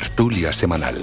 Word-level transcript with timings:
tertulia 0.00 0.50
semanal. 0.50 0.98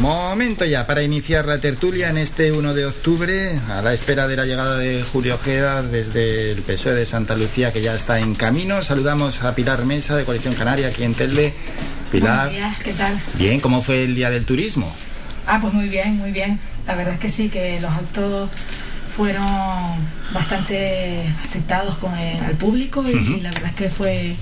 Momento 0.00 0.64
ya 0.64 0.88
para 0.88 1.04
iniciar 1.04 1.46
la 1.46 1.58
tertulia 1.58 2.10
en 2.10 2.18
este 2.18 2.50
1 2.50 2.74
de 2.74 2.86
octubre, 2.86 3.60
a 3.70 3.80
la 3.80 3.94
espera 3.94 4.26
de 4.26 4.36
la 4.36 4.44
llegada 4.44 4.76
de 4.76 5.04
Julio 5.04 5.36
Ojeda 5.36 5.82
desde 5.82 6.50
el 6.50 6.62
PSOE 6.62 6.94
de 6.94 7.06
Santa 7.06 7.36
Lucía, 7.36 7.72
que 7.72 7.80
ya 7.80 7.94
está 7.94 8.18
en 8.18 8.34
camino. 8.34 8.82
Saludamos 8.82 9.44
a 9.44 9.54
Pilar 9.54 9.84
Mesa 9.84 10.16
de 10.16 10.24
Coalición 10.24 10.54
Canaria, 10.54 10.88
aquí 10.88 11.04
en 11.04 11.14
Telde. 11.14 11.54
Pilar. 12.10 12.50
Buenos 12.50 12.52
días, 12.54 12.78
¿qué 12.82 12.92
tal? 12.92 13.20
Bien, 13.34 13.60
¿cómo 13.60 13.82
fue 13.82 14.02
el 14.02 14.16
Día 14.16 14.30
del 14.30 14.44
Turismo? 14.44 14.92
Ah, 15.46 15.60
pues 15.60 15.72
muy 15.72 15.88
bien, 15.88 16.16
muy 16.16 16.32
bien. 16.32 16.58
La 16.88 16.96
verdad 16.96 17.14
es 17.14 17.20
que 17.20 17.30
sí, 17.30 17.48
que 17.48 17.80
los 17.80 17.92
actos 17.92 18.50
fueron 19.16 19.46
bastante 20.32 21.24
aceptados 21.42 21.96
con 21.96 22.16
el, 22.18 22.38
al 22.42 22.52
público 22.52 23.02
y, 23.08 23.40
la 23.40 23.50
verdad 23.50 23.70
es 23.70 23.76
que 23.76 23.88
fue, 23.88 24.36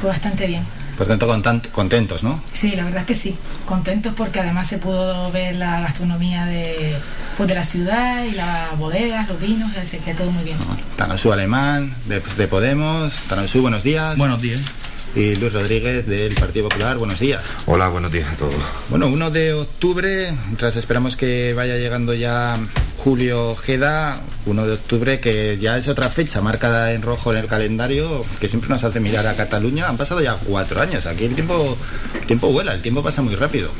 fue 0.00 0.08
bastante 0.08 0.46
bien. 0.46 0.64
Por 0.96 1.06
tanto, 1.06 1.28
contentos, 1.70 2.24
¿no? 2.24 2.42
Sí, 2.52 2.74
la 2.74 2.82
verdad 2.82 3.02
es 3.02 3.06
que 3.06 3.14
sí. 3.14 3.36
Contentos 3.66 4.14
porque 4.16 4.40
además 4.40 4.66
se 4.66 4.78
pudo 4.78 5.30
ver 5.30 5.54
la 5.54 5.80
gastronomía 5.80 6.44
de, 6.46 6.96
pues 7.36 7.48
de 7.48 7.54
la 7.54 7.64
ciudad 7.64 8.24
y 8.24 8.32
las 8.32 8.76
bodegas, 8.76 9.28
los 9.28 9.40
vinos, 9.40 9.70
así 9.76 9.98
que 9.98 10.14
todo 10.14 10.30
muy 10.32 10.42
bien. 10.42 10.58
Tanosu 10.96 11.32
Alemán, 11.32 11.94
de, 12.06 12.18
de 12.20 12.48
Podemos. 12.48 13.12
Tanosu, 13.28 13.62
buenos 13.62 13.84
días. 13.84 14.16
Buenos 14.16 14.42
días. 14.42 14.60
Y 15.14 15.34
Luis 15.36 15.52
Rodríguez, 15.52 16.06
del 16.06 16.34
Partido 16.34 16.68
Popular, 16.68 16.96
buenos 16.98 17.18
días. 17.18 17.40
Hola, 17.66 17.88
buenos 17.88 18.12
días 18.12 18.28
a 18.32 18.36
todos. 18.36 18.54
Bueno, 18.88 19.08
1 19.08 19.30
de 19.30 19.52
octubre, 19.54 20.32
tras 20.58 20.76
esperamos 20.76 21.16
que 21.16 21.54
vaya 21.54 21.76
llegando 21.76 22.14
ya 22.14 22.56
Julio 22.98 23.50
Ojeda, 23.50 24.20
1 24.46 24.66
de 24.66 24.72
octubre, 24.74 25.18
que 25.18 25.58
ya 25.60 25.76
es 25.76 25.88
otra 25.88 26.08
fecha 26.08 26.40
marcada 26.40 26.92
en 26.92 27.02
rojo 27.02 27.32
en 27.32 27.38
el 27.38 27.46
calendario, 27.46 28.24
que 28.38 28.48
siempre 28.48 28.68
nos 28.70 28.84
hace 28.84 29.00
mirar 29.00 29.26
a 29.26 29.34
Cataluña. 29.34 29.88
Han 29.88 29.96
pasado 29.96 30.20
ya 30.20 30.34
cuatro 30.34 30.80
años, 30.80 31.06
aquí 31.06 31.24
el 31.24 31.34
tiempo, 31.34 31.76
el 32.20 32.26
tiempo 32.26 32.52
vuela, 32.52 32.72
el 32.74 32.82
tiempo 32.82 33.02
pasa 33.02 33.22
muy 33.22 33.34
rápido. 33.34 33.72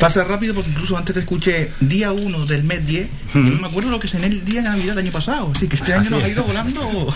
Pasa 0.00 0.22
rápido 0.24 0.54
porque 0.54 0.70
incluso 0.70 0.96
antes 0.96 1.12
te 1.14 1.20
escuché 1.20 1.72
día 1.80 2.12
1 2.12 2.46
del 2.46 2.62
mes 2.64 2.86
10 2.86 3.08
y 3.34 3.38
no 3.38 3.60
me 3.60 3.66
acuerdo 3.66 3.90
lo 3.90 3.98
que 4.00 4.06
cené 4.08 4.28
el 4.28 4.44
día 4.44 4.62
de 4.62 4.68
Navidad 4.70 4.94
del 4.94 5.04
año 5.06 5.12
pasado. 5.12 5.52
Así 5.54 5.68
que 5.68 5.76
este 5.76 5.92
año 5.92 6.02
Así 6.02 6.10
nos 6.10 6.22
ha 6.22 6.26
es. 6.26 6.32
ido 6.32 6.44
volando 6.44 7.12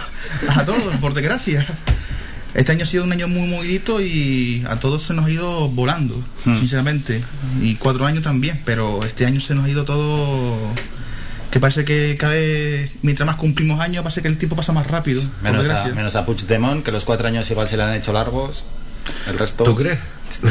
a 0.49 0.65
todos, 0.67 0.97
por 1.01 1.15
desgracia. 1.15 1.65
Este 2.55 2.73
año 2.73 2.83
ha 2.83 2.87
sido 2.87 3.05
un 3.05 3.13
año 3.13 3.29
muy 3.29 3.49
movidito 3.49 4.01
y 4.03 4.63
a 4.69 4.77
todos 4.77 5.03
se 5.05 5.15
nos 5.15 5.25
ha 5.27 5.31
ido 5.31 5.69
volando, 5.71 6.15
Hmm. 6.45 6.59
sinceramente. 6.59 7.23
Y 7.63 7.77
cuatro 7.77 8.05
años 8.07 8.23
también, 8.23 8.61
pero 8.65 9.05
este 9.05 9.25
año 9.27 9.41
se 9.41 9.55
nos 9.55 9.65
ha 9.65 9.69
ido 9.71 9.85
todo... 9.85 10.57
Que 11.51 11.61
parece 11.61 11.85
que 11.85 12.17
cada 12.19 12.33
vez, 12.33 12.93
mientras 13.03 13.27
más 13.27 13.37
cumplimos 13.37 13.79
años, 13.79 14.03
parece 14.03 14.23
que 14.23 14.29
el 14.29 14.39
tiempo 14.39 14.57
pasa 14.57 14.73
más 14.73 14.87
rápido. 14.87 15.23
Menos 15.43 15.69
a, 15.69 15.85
menos 15.89 16.17
a 16.17 16.25
Puigdemont, 16.25 16.83
que 16.83 16.91
los 16.93 17.05
cuatro 17.05 17.27
años 17.29 17.51
igual 17.51 17.69
se 17.69 17.77
le 17.77 17.83
han 17.83 17.95
hecho 17.95 18.13
largos. 18.15 18.65
El 19.29 19.39
resto... 19.39 19.65
¿Tú 19.65 19.75
crees? 19.77 19.99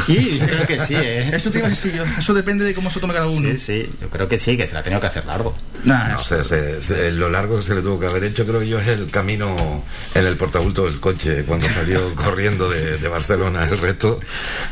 Sí, 0.05 0.37
yo 0.39 0.45
creo 0.45 0.67
que 0.67 0.85
sí, 0.85 0.93
¿eh? 0.95 1.31
Eso 1.33 1.49
te 1.49 1.57
iba 1.57 1.65
a 1.65 1.69
decir 1.71 1.91
yo. 1.93 2.03
Eso 2.17 2.35
depende 2.35 2.63
de 2.63 2.75
cómo 2.75 2.91
se 2.91 2.99
tome 2.99 3.13
cada 3.15 3.25
uno. 3.27 3.49
Sí, 3.49 3.57
sí, 3.57 3.89
yo 3.99 4.09
creo 4.09 4.27
que 4.27 4.37
sí, 4.37 4.55
que 4.55 4.67
se 4.67 4.73
la 4.75 4.81
ha 4.81 4.83
tenido 4.83 5.01
que 5.01 5.07
hacer 5.07 5.25
largo. 5.25 5.57
Nah, 5.85 6.09
No, 6.09 6.23
se- 6.23 6.43
se- 6.43 6.83
se- 6.83 7.11
lo 7.11 7.31
largo 7.31 7.57
que 7.57 7.63
se 7.63 7.73
le 7.73 7.81
tuvo 7.81 7.99
que 7.99 8.05
haber 8.05 8.23
hecho, 8.23 8.45
creo 8.45 8.61
yo, 8.61 8.79
es 8.79 8.87
el 8.87 9.09
camino 9.09 9.83
en 10.13 10.25
el 10.27 10.37
portabulto 10.37 10.85
del 10.85 10.99
coche 10.99 11.43
cuando 11.45 11.67
salió 11.67 12.13
corriendo 12.15 12.69
de, 12.69 12.99
de 12.99 13.07
Barcelona. 13.07 13.65
El 13.65 13.79
resto 13.79 14.19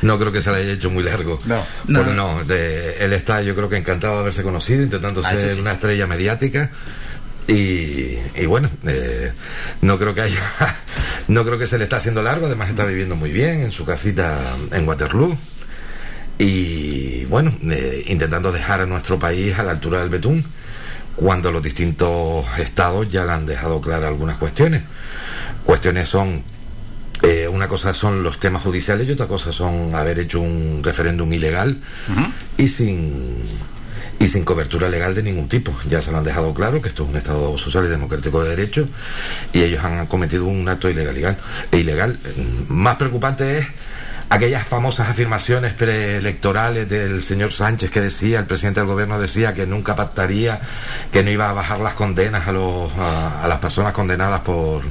no 0.03 0.19
creo 0.19 0.31
que 0.31 0.41
se 0.43 0.52
le 0.52 0.58
haya 0.58 0.73
hecho 0.73 0.91
muy 0.91 1.03
largo. 1.03 1.39
No. 1.45 1.66
Porque 1.91 2.14
no, 2.14 2.43
de- 2.43 2.97
él 3.03 3.11
está, 3.14 3.41
yo 3.41 3.55
creo 3.55 3.67
que 3.67 3.77
encantado 3.77 4.14
de 4.14 4.19
haberse 4.19 4.43
conocido, 4.43 4.83
intentando 4.83 5.21
Ah, 5.25 5.31
ser 5.31 5.39
eso 5.45 5.55
sí. 5.55 5.61
una 5.61 5.71
estrella 5.71 6.05
mediática. 6.05 6.69
Y, 7.48 8.15
y 8.36 8.45
bueno, 8.45 8.70
eh, 8.86 9.31
no 9.81 9.98
creo 9.98 10.14
que 10.14 10.21
haya, 10.21 10.39
no 11.30 11.45
creo 11.45 11.60
que 11.60 11.67
se 11.67 11.78
le 11.78 11.86
está 11.86 11.98
haciendo 11.98 12.23
largo, 12.23 12.48
además 12.48 12.70
está 12.70 12.86
viviendo 12.86 13.16
muy 13.16 13.32
bien 13.32 13.62
en 13.62 13.72
su 13.72 13.86
casita 13.86 14.38
en 14.72 14.88
Waterloo. 14.88 15.38
y 16.40 17.26
bueno, 17.26 17.54
eh, 17.70 18.06
intentando 18.08 18.52
dejar 18.52 18.82
a 18.82 18.86
nuestro 18.86 19.20
país 19.20 19.58
a 19.60 19.64
la 19.64 19.72
altura 19.72 20.00
del 20.00 20.10
betún, 20.10 20.44
cuando 21.16 21.52
los 21.52 21.62
distintos 21.62 22.45
estados 22.58 23.12
ya 23.12 23.26
le 23.26 23.32
han 23.34 23.45
dejado 23.45 23.80
claras 23.82 24.08
algunas 24.08 24.38
cuestiones. 24.38 24.84
Cuestiones 25.66 26.08
son, 26.08 26.42
eh, 27.22 27.48
una 27.48 27.67
cosa 27.67 27.94
son 27.94 28.23
los 28.23 28.40
temas 28.40 28.64
judiciales 28.64 29.08
y 29.08 29.11
otra 29.11 29.28
cosa 29.28 29.52
son 29.52 29.94
haber 29.94 30.17
hecho 30.20 30.40
un 30.40 30.82
referéndum 30.82 31.32
ilegal 31.32 31.78
y 32.58 32.67
sin 32.70 33.36
y 34.19 34.27
sin 34.27 34.43
cobertura 34.43 34.89
legal 34.89 35.15
de 35.15 35.23
ningún 35.23 35.47
tipo. 35.47 35.73
Ya 35.89 36.02
se 36.02 36.11
lo 36.11 36.17
han 36.17 36.23
dejado 36.23 36.53
claro 36.53 36.81
que 36.81 36.89
esto 36.89 37.03
es 37.03 37.09
un 37.09 37.15
Estado 37.15 37.57
social 37.57 37.85
y 37.85 37.87
democrático 37.87 38.43
de 38.43 38.49
derecho 38.49 38.87
y 39.53 39.63
ellos 39.63 39.83
han 39.83 40.05
cometido 40.07 40.45
un 40.45 40.67
acto 40.67 40.89
ilegal. 40.89 41.37
ilegal. 41.71 42.19
Más 42.67 42.97
preocupante 42.97 43.59
es 43.59 43.67
aquellas 44.30 44.67
famosas 44.67 45.09
afirmaciones 45.09 45.73
preelectorales 45.73 46.87
del 46.87 47.21
señor 47.23 47.52
Sánchez 47.52 47.91
que 47.91 48.02
decía, 48.02 48.39
el 48.39 48.45
presidente 48.45 48.81
del 48.81 48.87
gobierno 48.89 49.19
decía 49.19 49.53
que 49.53 49.65
nunca 49.65 49.95
pactaría, 49.95 50.59
que 51.11 51.23
no 51.23 51.31
iba 51.31 51.49
a 51.49 51.53
bajar 51.53 51.80
las 51.80 51.95
condenas 51.95 52.47
a, 52.47 52.51
los, 52.51 52.93
a 52.95 53.47
las 53.47 53.59
personas 53.59 53.93
condenadas 53.93 54.41
por 54.41 54.83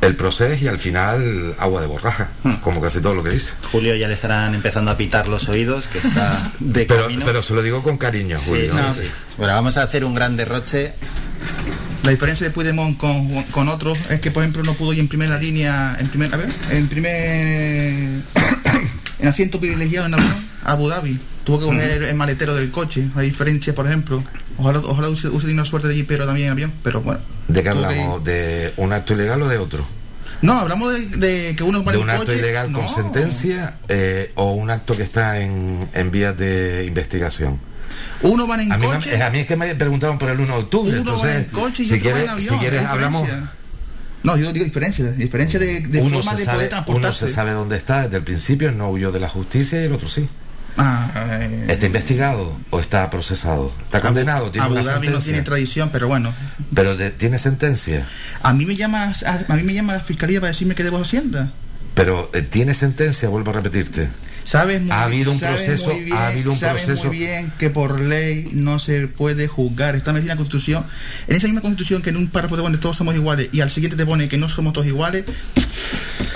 el 0.00 0.16
proceso 0.16 0.64
y 0.64 0.68
al 0.68 0.78
final 0.78 1.54
agua 1.58 1.80
de 1.80 1.86
borraja, 1.86 2.28
como 2.62 2.80
casi 2.80 3.00
todo 3.00 3.14
lo 3.14 3.22
que 3.24 3.30
dice. 3.30 3.50
Julio 3.72 3.94
ya 3.96 4.06
le 4.08 4.14
estarán 4.14 4.54
empezando 4.54 4.90
a 4.90 4.96
pitar 4.96 5.28
los 5.28 5.48
oídos, 5.48 5.88
que 5.88 5.98
está 5.98 6.50
de 6.60 6.84
Pero, 6.84 7.02
camino. 7.04 7.22
pero 7.24 7.42
se 7.42 7.54
lo 7.54 7.62
digo 7.62 7.82
con 7.82 7.96
cariño, 7.98 8.38
Julio. 8.44 8.70
sí, 8.70 8.76
No. 8.76 8.94
sí. 8.94 9.00
Bueno, 9.38 9.54
vamos 9.54 9.76
a 9.76 9.82
hacer 9.82 10.04
un 10.04 10.14
gran 10.14 10.36
derroche. 10.36 10.92
La 12.02 12.10
diferencia 12.10 12.46
de 12.46 12.52
Puigdemont 12.52 12.98
con, 12.98 13.42
con 13.44 13.68
otros 13.70 13.98
es 14.10 14.20
que, 14.20 14.30
por 14.30 14.42
ejemplo, 14.42 14.62
no 14.62 14.74
pudo 14.74 14.92
ir 14.92 14.98
en 15.00 15.08
primera 15.08 15.38
línea, 15.38 15.96
en 15.98 16.08
primer, 16.08 16.34
a 16.34 16.36
ver, 16.36 16.48
en 16.70 16.86
primer, 16.88 17.14
en 19.20 19.28
asiento 19.28 19.58
privilegiado 19.58 20.06
en 20.08 20.14
Abu 20.64 20.88
Dhabi. 20.88 21.18
Tuvo 21.44 21.60
que 21.60 21.66
coger 21.66 22.02
el 22.04 22.14
maletero 22.14 22.54
del 22.54 22.70
coche, 22.70 23.08
a 23.14 23.20
diferencia, 23.20 23.74
por 23.74 23.86
ejemplo. 23.86 24.24
Ojalá, 24.56 24.78
ojalá 24.78 25.08
hubiese, 25.08 25.28
hubiese 25.28 25.46
tenido 25.46 25.64
suerte 25.64 25.88
de 25.88 26.04
pero 26.04 26.24
también 26.26 26.46
en 26.46 26.52
avión, 26.52 26.72
pero 26.82 27.02
bueno. 27.02 27.20
¿De 27.48 27.60
qué 27.60 27.62
que 27.64 27.68
hablamos? 27.68 28.24
¿De 28.24 28.72
un 28.78 28.92
acto 28.92 29.12
ilegal 29.12 29.42
o 29.42 29.48
de 29.48 29.58
otro? 29.58 29.86
No, 30.40 30.58
hablamos 30.60 30.92
de, 30.92 31.06
de 31.16 31.56
que 31.56 31.62
uno 31.62 31.80
¿De 31.82 31.98
un 31.98 32.10
acto 32.10 32.26
coche. 32.26 32.38
ilegal 32.38 32.72
con 32.72 32.88
sentencia 32.88 33.76
eh, 33.88 34.32
o 34.34 34.52
un 34.52 34.70
acto 34.70 34.96
que 34.96 35.02
está 35.02 35.40
en, 35.40 35.88
en 35.94 36.10
vías 36.10 36.36
de 36.36 36.84
investigación? 36.86 37.58
Uno 38.22 38.46
va 38.46 38.60
en 38.60 38.72
A 38.72 38.78
mí, 38.78 38.86
coche. 38.86 39.22
a 39.22 39.30
mí 39.30 39.38
es 39.40 39.46
que 39.46 39.56
me 39.56 39.74
preguntaron 39.74 40.18
por 40.18 40.30
el 40.30 40.40
1 40.40 40.54
de 40.54 40.62
octubre, 40.62 40.90
uno 40.90 40.98
entonces, 41.00 41.36
en 41.36 41.44
coche 41.44 41.82
y 41.82 41.86
si 41.86 41.92
otro 41.94 42.02
quieres, 42.02 42.22
en 42.24 42.28
avión. 42.30 42.54
si 42.54 42.60
quieres 42.60 42.80
es 42.80 42.86
hablamos... 42.86 43.28
No, 44.22 44.36
yo 44.38 44.52
digo 44.54 44.64
diferencia, 44.64 45.12
diferencia 45.12 45.60
de, 45.60 45.80
de 45.80 46.00
Uno 46.00 46.16
forma 46.22 46.34
de 46.34 46.44
sabe, 46.46 46.68
poder 46.68 46.84
uno 46.88 47.12
se 47.12 47.28
sabe 47.28 47.50
dónde 47.52 47.76
está 47.76 48.02
desde 48.04 48.16
el 48.16 48.22
principio, 48.22 48.72
no 48.72 48.88
huyó 48.90 49.12
de 49.12 49.20
la 49.20 49.28
justicia 49.28 49.80
y 49.82 49.84
el 49.84 49.92
otro 49.92 50.08
sí. 50.08 50.26
Ah, 50.76 51.38
eh, 51.40 51.66
¿Está 51.68 51.86
investigado 51.86 52.56
o 52.70 52.80
está 52.80 53.08
procesado? 53.10 53.72
¿Está 53.84 54.00
condenado? 54.00 54.50
¿Tiene 54.50 54.66
Abu 54.66 54.74
Dhabi 54.74 55.08
no 55.08 55.18
tiene 55.20 55.42
tradición, 55.42 55.90
pero 55.92 56.08
bueno. 56.08 56.34
¿Pero 56.74 56.96
de- 56.96 57.10
tiene 57.12 57.38
sentencia? 57.38 58.06
A 58.42 58.52
mí 58.52 58.66
me 58.66 58.74
llama 58.74 59.12
a, 59.24 59.52
a 59.52 59.56
mí 59.56 59.62
me 59.62 59.72
llama 59.74 59.92
la 59.94 60.00
fiscalía 60.00 60.40
para 60.40 60.48
decirme 60.52 60.74
que 60.74 60.82
debo 60.82 60.98
Hacienda. 60.98 61.52
¿Pero 61.94 62.28
eh, 62.34 62.42
tiene 62.42 62.74
sentencia? 62.74 63.28
Vuelvo 63.28 63.50
a 63.50 63.54
repetirte. 63.54 64.08
Sabes 64.44 64.82
muy 64.82 64.90
Ha 64.90 65.04
habido 65.04 65.32
un 65.32 65.40
proceso- 65.40 65.86
muy 65.92 66.04
bien- 66.04 66.16
ha 66.16 66.26
habido 66.28 66.52
un 66.52 66.58
sabes 66.58 66.82
proceso- 66.82 67.06
muy 67.08 67.18
bien 67.18 67.52
que 67.58 67.70
por 67.70 67.98
ley 67.98 68.48
no 68.52 68.78
se 68.78 69.08
puede 69.08 69.48
juzgar. 69.48 69.96
Está 69.96 70.10
en 70.10 70.26
la 70.26 70.36
Constitución. 70.36 70.84
En 71.28 71.36
esa 71.36 71.46
misma 71.46 71.62
Constitución 71.62 72.02
que 72.02 72.10
en 72.10 72.18
un 72.18 72.28
párrafo 72.28 72.56
te 72.56 72.62
pone 72.62 72.76
todos 72.78 72.96
somos 72.96 73.14
iguales 73.14 73.48
y 73.52 73.60
al 73.62 73.70
siguiente 73.70 73.96
te 73.96 74.04
pone 74.04 74.28
que 74.28 74.36
no 74.36 74.48
somos 74.50 74.72
todos 74.74 74.86
iguales. 74.86 75.24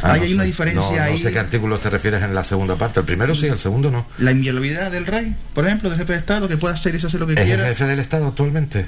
Ah, 0.02 0.12
ahí 0.12 0.20
no 0.20 0.24
hay 0.26 0.34
una 0.34 0.44
diferencia 0.44 0.80
No, 0.82 0.96
no 0.96 1.02
ahí. 1.02 1.18
sé 1.18 1.30
qué 1.32 1.38
artículo 1.38 1.78
te 1.80 1.90
refieres 1.90 2.22
en 2.22 2.34
la 2.34 2.44
segunda 2.44 2.76
parte. 2.76 3.00
El 3.00 3.06
primero 3.06 3.34
sí, 3.34 3.46
el 3.46 3.58
segundo 3.58 3.90
no. 3.90 4.06
La 4.18 4.30
inviolabilidad 4.32 4.90
del 4.90 5.04
rey, 5.06 5.36
por 5.54 5.66
ejemplo, 5.66 5.90
del 5.90 5.98
jefe 5.98 6.12
de 6.14 6.18
Estado, 6.18 6.48
que 6.48 6.56
puede 6.56 6.74
hacer 6.74 6.90
y 6.90 6.94
deshacer 6.94 7.20
lo 7.20 7.26
que 7.26 7.34
¿Es 7.34 7.38
el 7.40 7.44
quiera. 7.46 7.66
jefe 7.66 7.84
del 7.84 7.98
Estado 7.98 8.26
actualmente? 8.26 8.86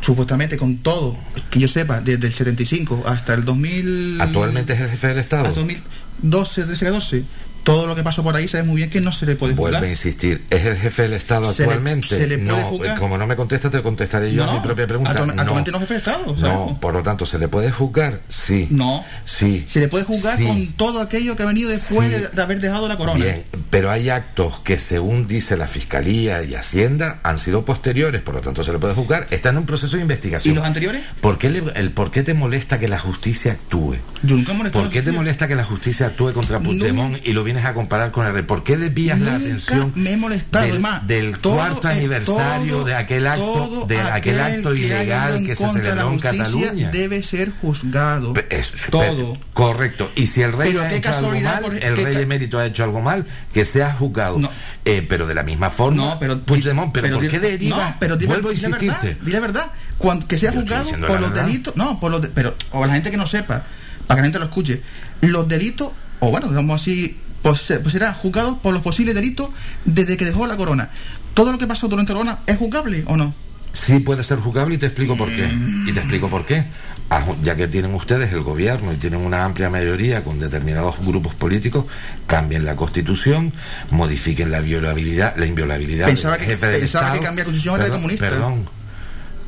Supuestamente 0.00 0.58
con 0.58 0.78
todo, 0.78 1.16
que 1.50 1.60
yo 1.60 1.68
sepa, 1.68 2.00
desde 2.02 2.26
el 2.26 2.34
75 2.34 3.04
hasta 3.06 3.32
el 3.32 3.44
2000. 3.46 4.18
¿Actualmente 4.20 4.74
es 4.74 4.80
el 4.80 4.90
jefe 4.90 5.06
del 5.08 5.18
Estado? 5.18 5.44
hasta 5.46 5.60
2012, 5.60 6.64
13, 6.64 6.84
14. 6.84 7.24
Todo 7.64 7.86
lo 7.86 7.96
que 7.96 8.02
pasó 8.02 8.22
por 8.22 8.36
ahí 8.36 8.46
sabes 8.46 8.66
muy 8.66 8.76
bien 8.76 8.90
que 8.90 9.00
no 9.00 9.10
se 9.10 9.24
le 9.26 9.36
puede 9.36 9.54
Vuelve 9.54 9.78
a 9.78 9.80
juzgar. 9.80 9.90
insistir, 9.90 10.44
¿es 10.50 10.64
el 10.66 10.76
jefe 10.76 11.02
del 11.02 11.14
Estado 11.14 11.52
Se 11.52 11.62
le- 11.62 11.68
actualmente? 11.68 12.08
se 12.08 12.26
le 12.26 12.36
puede 12.38 12.48
no, 12.48 12.56
juzgar. 12.68 12.98
como 12.98 13.16
no 13.18 13.26
me 13.26 13.36
contestas, 13.36 13.70
te 13.72 13.82
contestaré 13.82 14.32
yo 14.32 14.44
a 14.44 14.52
mi 14.52 14.60
propia 14.60 14.86
pregunta. 14.86 15.10
actualmente- 15.12 15.70
no. 15.72 15.78
es 15.78 15.82
jefe 15.82 15.94
de 15.94 15.98
Estado. 15.98 16.36
No, 16.38 16.78
por 16.80 16.92
lo 16.94 17.02
tanto, 17.02 17.24
¿se 17.26 17.38
le 17.38 17.48
puede 17.48 17.70
juzgar? 17.70 18.20
Sí. 18.28 18.68
No. 18.70 19.04
Sí. 19.24 19.64
Se 19.66 19.80
le 19.80 19.88
puede 19.88 20.04
juzgar 20.04 20.36
Sí. 20.36 20.44
con 20.46 20.66
todo 20.74 21.00
aquello 21.00 21.36
que 21.36 21.42
ha 21.42 21.46
venido 21.46 21.70
después 21.70 22.08
Sí. 22.12 22.20
de, 22.20 22.28
de 22.28 22.42
haber 22.42 22.60
dejado 22.60 22.86
la 22.86 22.96
corona. 22.98 23.18
Bien, 23.24 23.44
pero 23.70 23.90
hay 23.90 24.10
actos 24.10 24.58
que 24.62 24.78
según 24.78 25.26
dice 25.26 25.56
la 25.56 25.66
Fiscalía 25.66 26.42
y 26.44 26.54
Hacienda 26.54 27.20
han 27.22 27.38
sido 27.38 27.64
posteriores, 27.64 28.20
por 28.20 28.34
lo 28.34 28.40
tanto 28.42 28.62
se 28.62 28.72
le 28.72 28.78
puede 28.78 28.92
juzgar, 28.94 29.26
están 29.30 29.54
en 29.54 29.58
un 29.60 29.66
proceso 29.66 29.96
de 29.96 30.02
investigación. 30.02 30.52
¿Y 30.52 30.56
los 30.56 30.66
anteriores? 30.66 31.02
¿Por 31.22 31.38
qué, 31.38 31.48
le- 31.48 31.62
el, 31.76 31.92
¿por 31.92 32.10
qué 32.10 32.22
te 32.22 32.34
molesta 32.34 32.78
que 32.78 32.88
la 32.88 32.98
justicia 32.98 33.52
actúe? 33.52 33.96
Yo 34.22 34.36
nunca 34.36 34.52
he 34.52 34.56
molestado 34.56 34.84
¿Por 34.84 34.92
qué 34.92 34.98
a 35.00 35.04
te 35.04 35.12
molesta 35.12 35.48
que 35.48 35.54
la 35.54 35.64
justicia 35.64 36.06
actúe 36.08 36.32
contra 36.34 36.60
Puigdemont 36.60 37.18
y 37.26 37.32
lo 37.32 37.44
vienes 37.54 37.70
a 37.70 37.74
comparar 37.74 38.10
con 38.10 38.26
el 38.26 38.32
rey? 38.32 38.42
¿Por 38.42 38.64
qué 38.64 38.76
desvías 38.76 39.20
la 39.20 39.36
atención 39.36 39.92
me 39.94 40.12
he 40.12 40.16
molestado, 40.16 40.66
del, 41.06 41.38
cuarto 41.38 41.86
aniversario 41.88 42.74
todo- 42.78 42.84
de 42.84 42.94
aquel 42.96 43.26
acto, 43.28 43.86
de 43.86 44.00
aquel 44.00 44.40
acto 44.40 44.74
ilegal 44.74 45.46
que 45.46 45.54
se 45.54 45.68
celebró 45.70 46.12
en 46.12 46.18
Cataluña? 46.18 46.90
Debe 46.90 47.22
ser 47.22 47.52
juzgado. 47.60 48.34
Es- 48.50 48.72
todo. 48.90 49.38
correcto. 49.52 50.10
Y 50.16 50.26
si 50.26 50.42
el 50.42 50.52
rey 50.52 50.72
Pero 50.72 50.82
ha 50.84 50.92
hecho 50.92 51.10
algo 51.14 51.40
mal, 51.40 51.62
por- 51.62 51.74
el 51.76 51.96
rey 51.96 52.16
emérito 52.16 52.58
ha 52.58 52.66
hecho 52.66 52.82
algo 52.82 53.00
mal, 53.00 53.24
que 53.52 53.64
sea 53.64 53.92
juzgado. 53.94 54.38
No. 54.38 54.50
Eh, 54.84 55.06
pero 55.08 55.26
de 55.26 55.34
la 55.34 55.44
misma 55.44 55.70
forma, 55.70 56.04
No, 56.04 56.18
pero 56.18 56.40
Puigdemont, 56.40 56.92
pero, 56.92 57.08
¿por 57.14 57.22
di- 57.22 57.28
qué 57.28 57.38
deriva? 57.40 57.76
No, 57.76 57.96
pero 58.00 58.18
Vuelvo 58.18 58.48
a 58.48 58.52
insistirte. 58.52 59.16
dile 59.22 59.40
verdad. 59.40 59.66
Cuando, 59.98 60.26
que 60.26 60.36
sea 60.38 60.52
Yo 60.52 60.60
juzgado 60.60 60.90
por 60.90 61.20
los 61.20 61.30
verdad. 61.30 61.44
delitos, 61.46 61.76
no, 61.76 62.00
por 62.00 62.10
los 62.10 62.20
de- 62.20 62.28
pero 62.28 62.54
o 62.72 62.84
la 62.84 62.92
gente 62.94 63.10
que 63.12 63.16
no 63.16 63.26
sepa, 63.28 63.62
para 64.06 64.16
que 64.16 64.22
la 64.22 64.24
gente 64.24 64.38
lo 64.40 64.44
escuche, 64.46 64.82
los 65.20 65.48
delitos 65.48 65.90
o 66.20 66.30
bueno, 66.30 66.48
digamos 66.48 66.80
así, 66.80 67.18
pues, 67.44 67.60
se- 67.60 67.78
pues 67.78 67.92
será 67.92 68.12
juzgado 68.14 68.58
por 68.58 68.72
los 68.72 68.82
posibles 68.82 69.14
delitos 69.14 69.50
desde 69.84 70.16
que 70.16 70.24
dejó 70.24 70.46
la 70.46 70.56
corona. 70.56 70.90
Todo 71.34 71.52
lo 71.52 71.58
que 71.58 71.66
pasó 71.66 71.86
durante 71.88 72.12
la 72.12 72.18
corona 72.18 72.38
es 72.46 72.56
juzgable 72.56 73.04
o 73.06 73.16
no? 73.16 73.34
Sí 73.74 73.98
puede 73.98 74.22
ser 74.24 74.38
juzgable 74.38 74.76
y 74.76 74.78
te 74.78 74.86
explico 74.86 75.16
por 75.16 75.28
qué. 75.28 75.48
Y 75.86 75.92
te 75.92 76.00
explico 76.00 76.28
por 76.30 76.46
qué. 76.46 76.64
Ah, 77.10 77.24
Ya 77.42 77.54
que 77.54 77.68
tienen 77.68 77.92
ustedes 77.94 78.32
el 78.32 78.40
gobierno 78.42 78.92
y 78.92 78.96
tienen 78.96 79.20
una 79.20 79.44
amplia 79.44 79.68
mayoría 79.68 80.24
con 80.24 80.38
determinados 80.40 80.94
grupos 81.04 81.34
políticos, 81.34 81.84
cambien 82.26 82.64
la 82.64 82.76
constitución, 82.76 83.52
modifiquen 83.90 84.50
la 84.50 84.60
violabilidad, 84.60 85.36
la 85.36 85.44
inviolabilidad 85.46 86.06
Pensaba 86.06 86.36
del 86.38 86.46
que- 86.46 86.52
jefe 86.52 86.66
del 86.68 86.80
pensaba 86.80 87.06
que 87.10 87.16
Estado. 87.18 87.24
cambiar 87.26 87.46
la 87.46 87.50
constitución 87.52 87.74
era 87.76 87.84
de 87.84 87.90
comunista. 87.90 88.28
Perdón. 88.30 88.64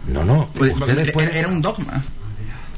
No, 0.08 0.24
no. 0.24 0.50
Pues, 0.54 0.72
Ustedes 0.74 1.12
pueden- 1.12 1.34
Era 1.34 1.48
un 1.48 1.62
dogma. 1.62 2.02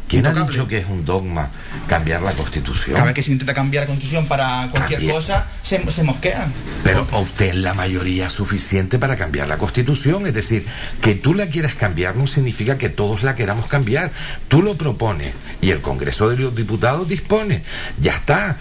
¿Quién 0.08 0.26
ha 0.26 0.32
dicho 0.32 0.66
que 0.66 0.78
es 0.78 0.86
un 0.88 1.04
dogma 1.04 1.50
cambiar 1.86 2.22
la 2.22 2.32
constitución? 2.32 2.94
Cada 2.94 3.06
vez 3.06 3.14
que 3.14 3.22
se 3.22 3.30
intenta 3.32 3.52
cambiar 3.54 3.82
la 3.84 3.88
constitución 3.88 4.26
para 4.26 4.68
cualquier 4.70 5.00
Cambie. 5.00 5.14
cosa, 5.14 5.46
se, 5.62 5.90
se 5.90 6.02
mosquean. 6.02 6.52
Pero 6.82 7.06
obtén 7.12 7.62
la 7.62 7.74
mayoría 7.74 8.30
suficiente 8.30 8.98
para 8.98 9.16
cambiar 9.16 9.48
la 9.48 9.58
constitución. 9.58 10.26
Es 10.26 10.34
decir, 10.34 10.66
que 11.02 11.14
tú 11.14 11.34
la 11.34 11.46
quieras 11.48 11.74
cambiar 11.74 12.16
no 12.16 12.26
significa 12.26 12.78
que 12.78 12.88
todos 12.88 13.22
la 13.22 13.34
queramos 13.34 13.66
cambiar. 13.66 14.10
Tú 14.48 14.62
lo 14.62 14.76
propones 14.76 15.32
y 15.60 15.70
el 15.70 15.80
Congreso 15.82 16.30
de 16.30 16.36
los 16.38 16.54
Diputados 16.56 17.06
dispone. 17.08 17.62
Ya 18.00 18.12
está. 18.14 18.56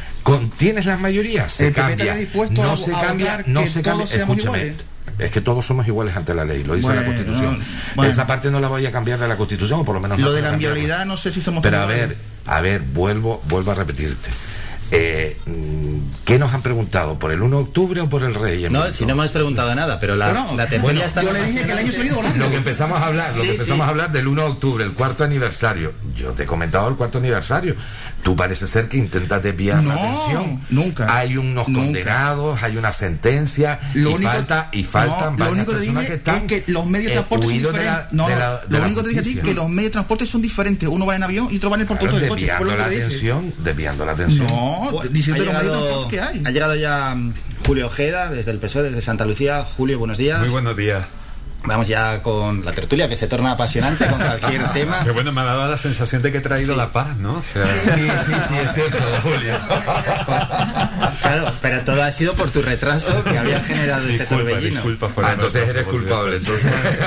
Tienes 0.58 0.86
las 0.86 1.00
mayorías. 1.00 1.54
Se 1.54 1.68
El 1.68 1.74
PP 1.74 1.88
cambia. 1.96 2.16
dispuesto 2.16 2.62
no 2.62 2.72
a- 2.74 2.78
se 2.78 2.94
a 2.94 3.00
cambia. 3.02 3.44
No 3.48 3.62
que 3.62 3.68
se 3.68 3.82
todos 3.82 4.00
cambia. 4.00 4.08
seamos 4.18 4.38
Escúchame. 4.38 4.58
iguales. 4.66 4.86
Es 5.20 5.32
que 5.32 5.42
todos 5.42 5.66
somos 5.66 5.88
iguales 5.88 6.16
ante 6.16 6.34
la 6.34 6.46
ley, 6.46 6.64
lo 6.64 6.76
dice 6.76 6.94
la 6.96 7.04
Constitución. 7.06 7.60
bueno. 7.96 8.12
Esa 8.12 8.28
parte 8.28 8.52
no 8.52 8.60
la 8.60 8.68
voy 8.68 8.86
a 8.86 8.92
cambiar 8.92 9.20
de 9.20 9.28
la 9.28 9.36
Constitución, 9.36 9.80
o 9.80 9.86
por 9.86 9.96
lo 9.96 10.02
menos 10.02 10.20
no 10.20 10.26
Lo 10.26 10.34
de 10.34 10.42
la 10.42 10.50
cambiarla. 10.52 10.78
inviolabilidad, 10.78 11.06
no 11.06 11.18
sé 11.18 11.32
si 11.32 11.42
somos 11.42 11.64
Pero 11.64 11.80
a 11.80 11.86
ver, 11.86 12.16
a 12.46 12.62
ver, 12.62 12.82
vuelvo, 12.82 13.42
vuelvo 13.48 13.72
a 13.72 13.76
repetirte. 13.76 14.30
Eh, 14.92 15.36
¿Qué 16.26 16.38
nos 16.40 16.54
han 16.54 16.62
preguntado? 16.62 17.18
¿Por 17.20 17.32
el 17.32 17.42
1 17.42 17.58
de 17.58 17.64
octubre 17.64 18.02
o 18.02 18.10
por 18.10 18.24
el 18.24 18.34
rey? 18.36 18.68
No, 18.70 18.92
si 18.92 19.06
no 19.06 19.14
hemos 19.14 19.30
preguntado 19.30 19.74
nada, 19.76 20.00
pero 20.00 20.16
la, 20.16 20.26
Bueno, 20.32 20.48
la 20.58 20.68
tertulia 20.68 20.82
bueno, 20.82 21.02
está 21.04 21.24
yo 21.24 21.32
le 21.32 21.42
dije 21.44 21.66
que 21.66 21.72
el 21.72 21.78
año 21.78 21.92
se 21.92 22.02
ha 22.02 22.06
ido 22.06 22.16
volando. 22.18 22.46
Lo 22.46 22.52
que 22.52 22.58
empezamos 22.58 23.00
a 23.02 23.06
hablar, 23.06 23.30
lo 23.36 23.42
Sí, 23.42 23.48
que 23.48 23.52
empezamos 23.54 23.78
sí. 23.78 23.88
a 23.88 23.90
hablar 23.90 24.12
del 24.12 24.28
1 24.28 24.42
de 24.44 24.48
octubre, 24.50 24.84
el 24.84 24.92
cuarto 24.94 25.24
aniversario. 25.24 25.94
Yo 26.18 26.32
te 26.32 26.44
he 26.44 26.46
comentado 26.46 26.90
el 26.90 26.96
cuarto 26.96 27.18
aniversario. 27.20 27.76
Tú 28.24 28.36
parece 28.36 28.68
ser 28.68 28.90
que 28.90 28.98
intentas 28.98 29.42
desviar 29.42 29.82
la 29.84 29.94
No, 29.96 30.00
atención. 30.02 30.62
nunca. 30.70 31.16
Hay 31.18 31.38
unos 31.38 31.68
Nunca. 31.70 31.82
condenados, 31.86 32.62
hay 32.64 32.76
una 32.76 32.92
sentencia 32.92 33.80
Lo 33.94 34.12
y 34.12 34.14
único- 34.16 34.30
falta 34.32 34.70
y 34.74 34.84
faltan 34.84 35.18
no, 35.18 35.24
lo 35.24 35.38
varias 35.38 35.52
único 35.54 35.72
que 35.74 35.80
dije 35.80 36.06
que 36.08 36.14
están 36.16 36.36
es 36.36 36.42
que 36.44 36.64
los 36.72 36.86
medios 36.86 37.06
de 37.08 37.12
eh, 37.12 37.14
transporte 37.14 37.46
son 37.46 37.54
huidos 37.56 37.74
de 37.74 37.78
la- 37.86 37.86
diferentes. 37.86 38.14
no, 38.18 38.28
de 38.28 38.34
no, 38.34 38.40
la- 38.40 38.56
de 38.58 38.66
lo 38.70 38.78
la 38.80 38.86
único 38.86 39.00
que 39.00 39.04
te 39.04 39.10
dije 39.10 39.20
a 39.22 39.24
ti 39.24 39.38
es 39.40 39.46
que 39.46 39.54
los 39.54 39.70
medios 39.70 39.84
de 39.86 39.92
transporte 39.92 40.26
son 40.26 40.42
diferentes. 40.42 40.90
Uno 40.90 41.06
va 41.06 41.16
en 41.16 41.24
avión 41.24 41.48
y 41.52 41.56
otro 41.58 41.70
va 41.70 41.76
en 41.78 41.82
el 41.84 41.88
Claro, 41.88 42.04
del 42.20 42.28
coche. 42.28 42.42
Desviando 42.42 42.66
lo 42.66 42.78
la 42.78 42.86
atención, 42.86 43.54
desviando 43.60 44.06
la 44.06 44.12
atención. 44.12 44.48
No, 44.48 44.77
Bueno, 44.80 45.04
los 45.04 45.12
medios 45.12 45.28
de 45.28 45.40
llegado- 45.46 45.70
transporte 45.82 46.16
que 46.16 46.22
hay. 46.22 46.44
Ha 46.46 46.52
llegado 46.52 46.76
ya 46.76 47.16
mm, 47.16 47.34
Julio 47.66 47.88
Ojeda 47.88 48.30
desde 48.30 48.52
el 48.52 48.60
PSOE, 48.60 48.84
desde 48.84 49.02
Santa 49.02 49.26
Lucía. 49.26 49.64
Julio, 49.64 50.00
buenos 50.00 50.18
días. 50.18 50.40
Muy 50.40 50.50
buenos 50.50 50.76
días. 50.78 51.06
Vamos 51.68 51.88
ya 51.88 52.24
con 52.24 52.64
la 52.66 52.72
tertulia 52.72 53.10
que 53.10 53.18
se 53.18 53.28
torna 53.28 53.52
apasionante 53.52 54.08
con 54.08 54.20
cualquier 54.20 54.68
tema. 54.74 55.02
Qué 55.04 55.12
bueno, 55.12 55.32
me 55.32 55.42
ha 55.42 55.44
dado 55.44 55.70
la 55.70 55.78
sensación 55.78 56.22
de 56.22 56.32
que 56.32 56.38
he 56.40 56.42
traído 56.42 56.76
la 56.76 56.92
paz, 56.94 57.18
¿no? 57.18 57.36
O 57.40 57.44
sea, 57.44 57.66
Sí, 57.66 58.08
sí, 58.26 58.32
sí, 58.48 58.56
es 58.64 58.74
cierto, 58.74 58.98
Julio. 59.24 59.54
Claro, 61.22 61.52
pero 61.62 61.82
todo 61.82 62.04
ha 62.04 62.12
sido 62.12 62.34
por 62.34 62.52
tu 62.52 62.62
retraso 62.62 63.24
que 63.24 63.38
había 63.38 63.60
generado 63.62 64.02
este 64.08 64.20
disculpa, 64.24 64.36
torbellino. 64.44 64.76
disculpa 64.76 65.08
por 65.10 65.26
Ah, 65.26 65.34
entonces 65.34 65.68
retraso, 65.74 65.80
eres 65.80 66.00
culpable. 66.02 66.40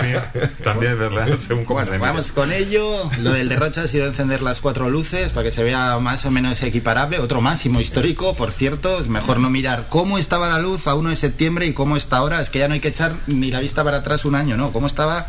Sí, 0.01 0.53
también 0.63 0.93
es 0.93 0.99
verdad, 0.99 1.29
según 1.47 1.65
cómo 1.65 1.81
se 1.83 1.91
Bueno, 1.91 2.05
mire. 2.05 2.13
vamos 2.13 2.33
con 2.33 2.53
ello. 2.53 3.11
Lo 3.21 3.33
del 3.33 3.49
derroche 3.49 3.81
ha 3.81 3.89
sido 3.89 4.07
encender 4.07 4.43
las 4.43 4.61
cuatro 4.61 4.89
luces 4.91 5.31
para 5.31 5.45
que 5.45 5.51
se 5.53 5.63
vea 5.63 5.99
más 5.99 6.25
o 6.25 6.31
menos 6.31 6.63
equiparable. 6.63 7.19
Otro 7.19 7.41
máximo 7.41 7.81
histórico, 7.81 8.35
por 8.35 8.53
cierto. 8.53 9.01
Es 9.01 9.09
mejor 9.09 9.39
no 9.41 9.51
mirar 9.51 9.87
cómo 9.89 10.19
estaba 10.19 10.49
la 10.49 10.59
luz 10.59 10.87
a 10.87 10.95
1 10.95 11.11
de 11.11 11.17
septiembre 11.17 11.67
y 11.67 11.73
cómo 11.73 11.97
está 11.97 12.19
ahora. 12.19 12.41
Es 12.41 12.51
que 12.51 12.59
ya 12.59 12.69
no 12.69 12.75
hay 12.75 12.81
que 12.81 12.89
echar 12.89 13.13
ni 13.27 13.51
la 13.51 13.61
vista 13.61 13.85
para 13.85 13.99
atrás 13.99 14.25
un 14.25 14.35
año, 14.35 14.50
¿no? 14.57 14.73
¿Cómo 14.73 14.87
estaba 14.87 15.27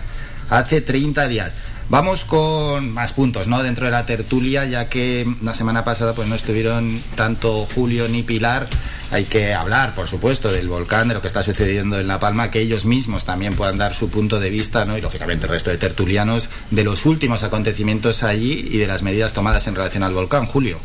hace 0.49 0.81
30 0.81 1.27
días? 1.27 1.51
Vamos 1.91 2.23
con 2.23 2.93
más 2.93 3.11
puntos, 3.11 3.47
¿no? 3.49 3.61
Dentro 3.63 3.83
de 3.83 3.91
la 3.91 4.05
tertulia, 4.05 4.63
ya 4.63 4.85
que 4.85 5.27
la 5.41 5.53
semana 5.53 5.83
pasada 5.83 6.13
pues 6.13 6.29
no 6.29 6.35
estuvieron 6.35 7.03
tanto 7.15 7.67
Julio 7.75 8.07
ni 8.07 8.23
Pilar. 8.23 8.65
Hay 9.11 9.25
que 9.25 9.53
hablar, 9.53 9.93
por 9.93 10.07
supuesto, 10.07 10.53
del 10.53 10.69
volcán, 10.69 11.09
de 11.09 11.15
lo 11.15 11.21
que 11.21 11.27
está 11.27 11.43
sucediendo 11.43 11.99
en 11.99 12.07
La 12.07 12.17
Palma, 12.17 12.49
que 12.49 12.61
ellos 12.61 12.85
mismos 12.85 13.25
también 13.25 13.55
puedan 13.55 13.77
dar 13.77 13.93
su 13.93 14.09
punto 14.09 14.39
de 14.39 14.49
vista, 14.49 14.85
¿no? 14.85 14.97
Y 14.97 15.01
lógicamente 15.01 15.47
el 15.47 15.51
resto 15.51 15.69
de 15.69 15.77
tertulianos, 15.77 16.47
de 16.69 16.85
los 16.85 17.05
últimos 17.05 17.43
acontecimientos 17.43 18.23
allí 18.23 18.69
y 18.71 18.77
de 18.77 18.87
las 18.87 19.03
medidas 19.03 19.33
tomadas 19.33 19.67
en 19.67 19.75
relación 19.75 20.03
al 20.03 20.13
volcán. 20.13 20.45
Julio. 20.45 20.79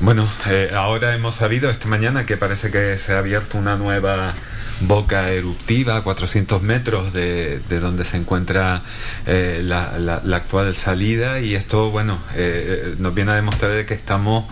Bueno, 0.00 0.26
eh, 0.48 0.70
ahora 0.74 1.14
hemos 1.14 1.34
sabido 1.34 1.68
esta 1.68 1.86
mañana 1.86 2.24
que 2.24 2.38
parece 2.38 2.70
que 2.70 2.96
se 2.96 3.12
ha 3.12 3.18
abierto 3.18 3.58
una 3.58 3.76
nueva 3.76 4.34
boca 4.80 5.30
eruptiva 5.30 5.96
a 5.96 6.02
400 6.02 6.62
metros 6.62 7.12
de, 7.12 7.60
de 7.68 7.80
donde 7.80 8.04
se 8.04 8.16
encuentra 8.16 8.82
eh, 9.26 9.60
la, 9.64 9.98
la- 9.98 10.22
actual 10.36 10.74
salida. 10.74 11.40
Y 11.40 11.54
esto, 11.54 11.90
bueno, 11.90 12.18
eh, 12.34 12.82
eh, 12.92 12.94
nos 12.98 13.14
viene 13.14 13.32
a 13.32 13.34
demostrar 13.34 13.72
de 13.72 13.84
que 13.86 13.94
estamos 13.94 14.44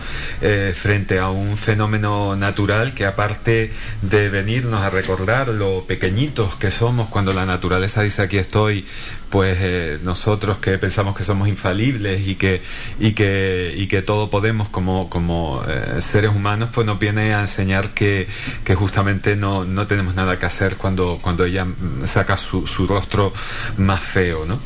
frente 0.75 1.19
a 1.19 1.29
un 1.29 1.57
fenómeno 1.57 2.35
natural 2.35 2.93
que 2.93 3.05
aparte 3.05 3.71
de 4.01 4.29
venirnos 4.29 4.81
a 4.83 4.89
recordar 4.89 5.49
lo 5.49 5.83
pequeñitos 5.85 6.55
que 6.55 6.71
somos 6.71 7.09
cuando 7.09 7.33
la 7.33 7.45
naturaleza 7.45 8.01
dice 8.03 8.21
aquí 8.21 8.37
estoy, 8.37 8.85
pues 9.29 9.57
eh, 9.61 9.99
nosotros 10.03 10.57
que 10.57 10.77
pensamos 10.77 11.15
que 11.15 11.23
somos 11.23 11.47
infalibles 11.47 12.27
y 12.27 12.35
que 12.35 12.61
y 12.99 13.13
que 13.13 13.73
y 13.77 13.87
que 13.87 14.01
todo 14.01 14.29
podemos 14.29 14.69
como 14.69 15.09
como 15.09 15.63
eh, 15.67 16.01
seres 16.01 16.31
humanos 16.35 16.69
pues 16.73 16.87
nos 16.87 16.97
viene 16.97 17.33
a 17.33 17.41
enseñar 17.41 17.89
que, 17.93 18.27
que 18.63 18.75
justamente 18.75 19.35
no, 19.35 19.65
no 19.65 19.87
tenemos 19.87 20.15
nada 20.15 20.39
que 20.39 20.45
hacer 20.45 20.77
cuando 20.77 21.19
cuando 21.21 21.45
ella 21.45 21.65
mm, 21.65 22.05
saca 22.05 22.37
su, 22.37 22.65
su 22.65 22.87
rostro 22.87 23.31
más 23.77 24.01
feo 24.01 24.45
¿no? 24.45 24.59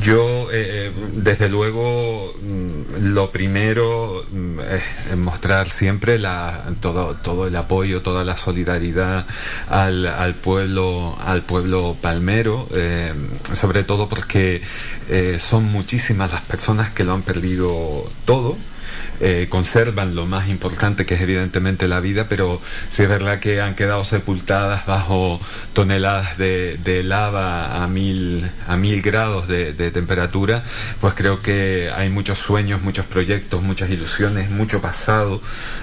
yo 0.00 0.48
eh, 0.52 0.92
desde 1.12 1.48
luego 1.48 2.34
mm, 2.42 3.12
lo 3.12 3.30
primero 3.30 4.24
mm, 4.30 4.60
es 4.60 5.16
mostrar 5.16 5.70
siempre 5.70 6.18
la, 6.18 6.64
todo 6.80 7.14
todo 7.14 7.46
el 7.46 7.54
apoyo 7.54 8.02
toda 8.02 8.24
la 8.24 8.36
solidaridad 8.36 9.26
al, 9.68 10.06
al 10.06 10.34
pueblo 10.34 11.16
al 11.24 11.42
pueblo 11.42 11.96
palmero 12.00 12.68
sobre 13.52 13.84
todo 13.84 13.99
porque 14.08 14.62
eh, 15.08 15.38
son 15.40 15.64
muchísimas 15.64 16.32
las 16.32 16.42
personas 16.42 16.90
que 16.90 17.04
lo 17.04 17.12
han 17.12 17.22
perdido 17.22 18.04
todo 18.24 18.56
eh, 19.20 19.46
conservan 19.48 20.14
lo 20.14 20.26
más 20.26 20.48
importante 20.48 21.06
que 21.06 21.14
es 21.14 21.20
evidentemente 21.20 21.88
la 21.88 22.00
vida, 22.00 22.26
pero 22.28 22.60
sí 22.90 23.02
es 23.02 23.08
verdad 23.08 23.38
que 23.38 23.60
han 23.60 23.74
quedado 23.74 24.04
sepultadas 24.04 24.86
bajo 24.86 25.40
toneladas 25.72 26.38
de, 26.38 26.78
de 26.82 27.02
lava 27.02 27.82
a 27.82 27.88
mil, 27.88 28.50
a 28.66 28.76
mil 28.76 29.02
grados 29.02 29.46
de, 29.48 29.72
de 29.72 29.90
temperatura, 29.90 30.64
pues 31.00 31.14
creo 31.14 31.40
que 31.40 31.90
hay 31.94 32.08
muchos 32.08 32.38
sueños, 32.38 32.82
muchos 32.82 33.06
proyectos, 33.06 33.62
muchas 33.62 33.90
ilusiones, 33.90 34.50
mucho 34.50 34.80
pasado 34.80 35.40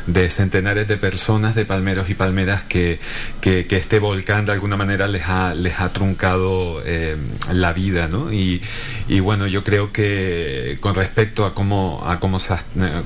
de 0.07 0.29
centenares 0.29 0.87
de 0.87 0.97
personas, 0.97 1.55
de 1.55 1.65
palmeros 1.65 2.09
y 2.09 2.13
palmeras 2.13 2.63
que, 2.63 2.99
que, 3.41 3.67
que 3.67 3.77
este 3.77 3.99
volcán 3.99 4.45
de 4.45 4.53
alguna 4.53 4.77
manera 4.77 5.07
les 5.07 5.27
ha, 5.27 5.53
les 5.53 5.79
ha 5.79 5.89
truncado 5.89 6.81
eh, 6.85 7.17
la 7.51 7.73
vida, 7.73 8.07
¿no? 8.07 8.31
Y, 8.31 8.61
y 9.07 9.19
bueno, 9.19 9.47
yo 9.47 9.63
creo 9.63 9.91
que 9.91 10.77
con 10.81 10.95
respecto 10.95 11.45
a 11.45 11.53
cómo, 11.53 12.03
a 12.05 12.19
cómo 12.19 12.39
se 12.39 12.53
ha 12.53 12.57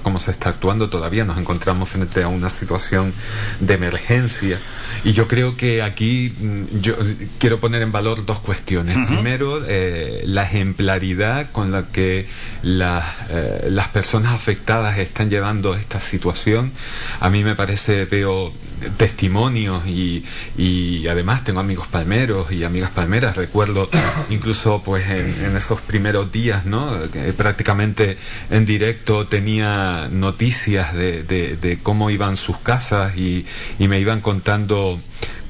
cómo 0.04 0.20
se 0.22 0.32
está 0.32 0.50
actuando. 0.50 0.90
Todavía 0.90 1.26
nos 1.26 1.38
encontramos 1.38 1.90
frente 1.90 2.24
a 2.24 2.28
una 2.28 2.50
situación 2.50 3.14
de 3.60 3.74
emergencia. 3.74 4.60
Y 5.04 5.14
yo 5.14 5.28
creo 5.28 5.58
que 5.58 5.82
aquí 5.82 6.34
mm, 6.40 6.80
yo 6.82 6.96
quiero 7.40 7.60
poner 7.60 7.82
en 7.82 7.92
valor 7.92 8.26
dos 8.26 8.40
cuestiones. 8.40 8.98
Primero, 9.08 9.62
eh, 9.68 10.22
la 10.26 10.44
ejemplaridad 10.44 11.52
con 11.52 11.72
la 11.72 11.88
que 11.88 12.28
eh, 12.64 13.68
las 13.70 13.88
personas 13.90 14.34
afectadas 14.34 14.98
están 14.98 15.30
llevando 15.30 15.76
esta 15.76 16.00
situación. 16.00 16.72
A 17.20 17.30
mí 17.30 17.44
me 17.44 17.56
parece, 17.56 18.06
veo 18.06 18.54
testimonios 18.98 19.86
y, 19.88 20.26
y 20.58 21.08
además 21.08 21.44
tengo 21.44 21.60
amigos 21.60 21.88
palmeros 21.88 22.52
y 22.52 22.64
amigas 22.64 22.92
palmeras. 22.92 23.36
Recuerdo 23.38 23.90
incluso 24.30 24.82
pues 24.84 25.10
en, 25.10 25.56
esos 25.56 25.82
primeros 25.82 26.32
días, 26.32 26.66
¿no? 26.66 26.98
prácticamente 27.38 28.18
en 28.50 28.66
directo 28.66 29.26
tenía 29.26 30.08
noticias 30.12 30.94
de, 30.94 31.24
de, 31.24 31.80
cómo 31.82 32.10
iban 32.10 32.38
sus 32.38 32.58
casas 32.58 33.16
y, 33.18 33.46
y 33.80 33.88
me 33.88 34.00
iban 34.00 34.22
contando 34.22 35.00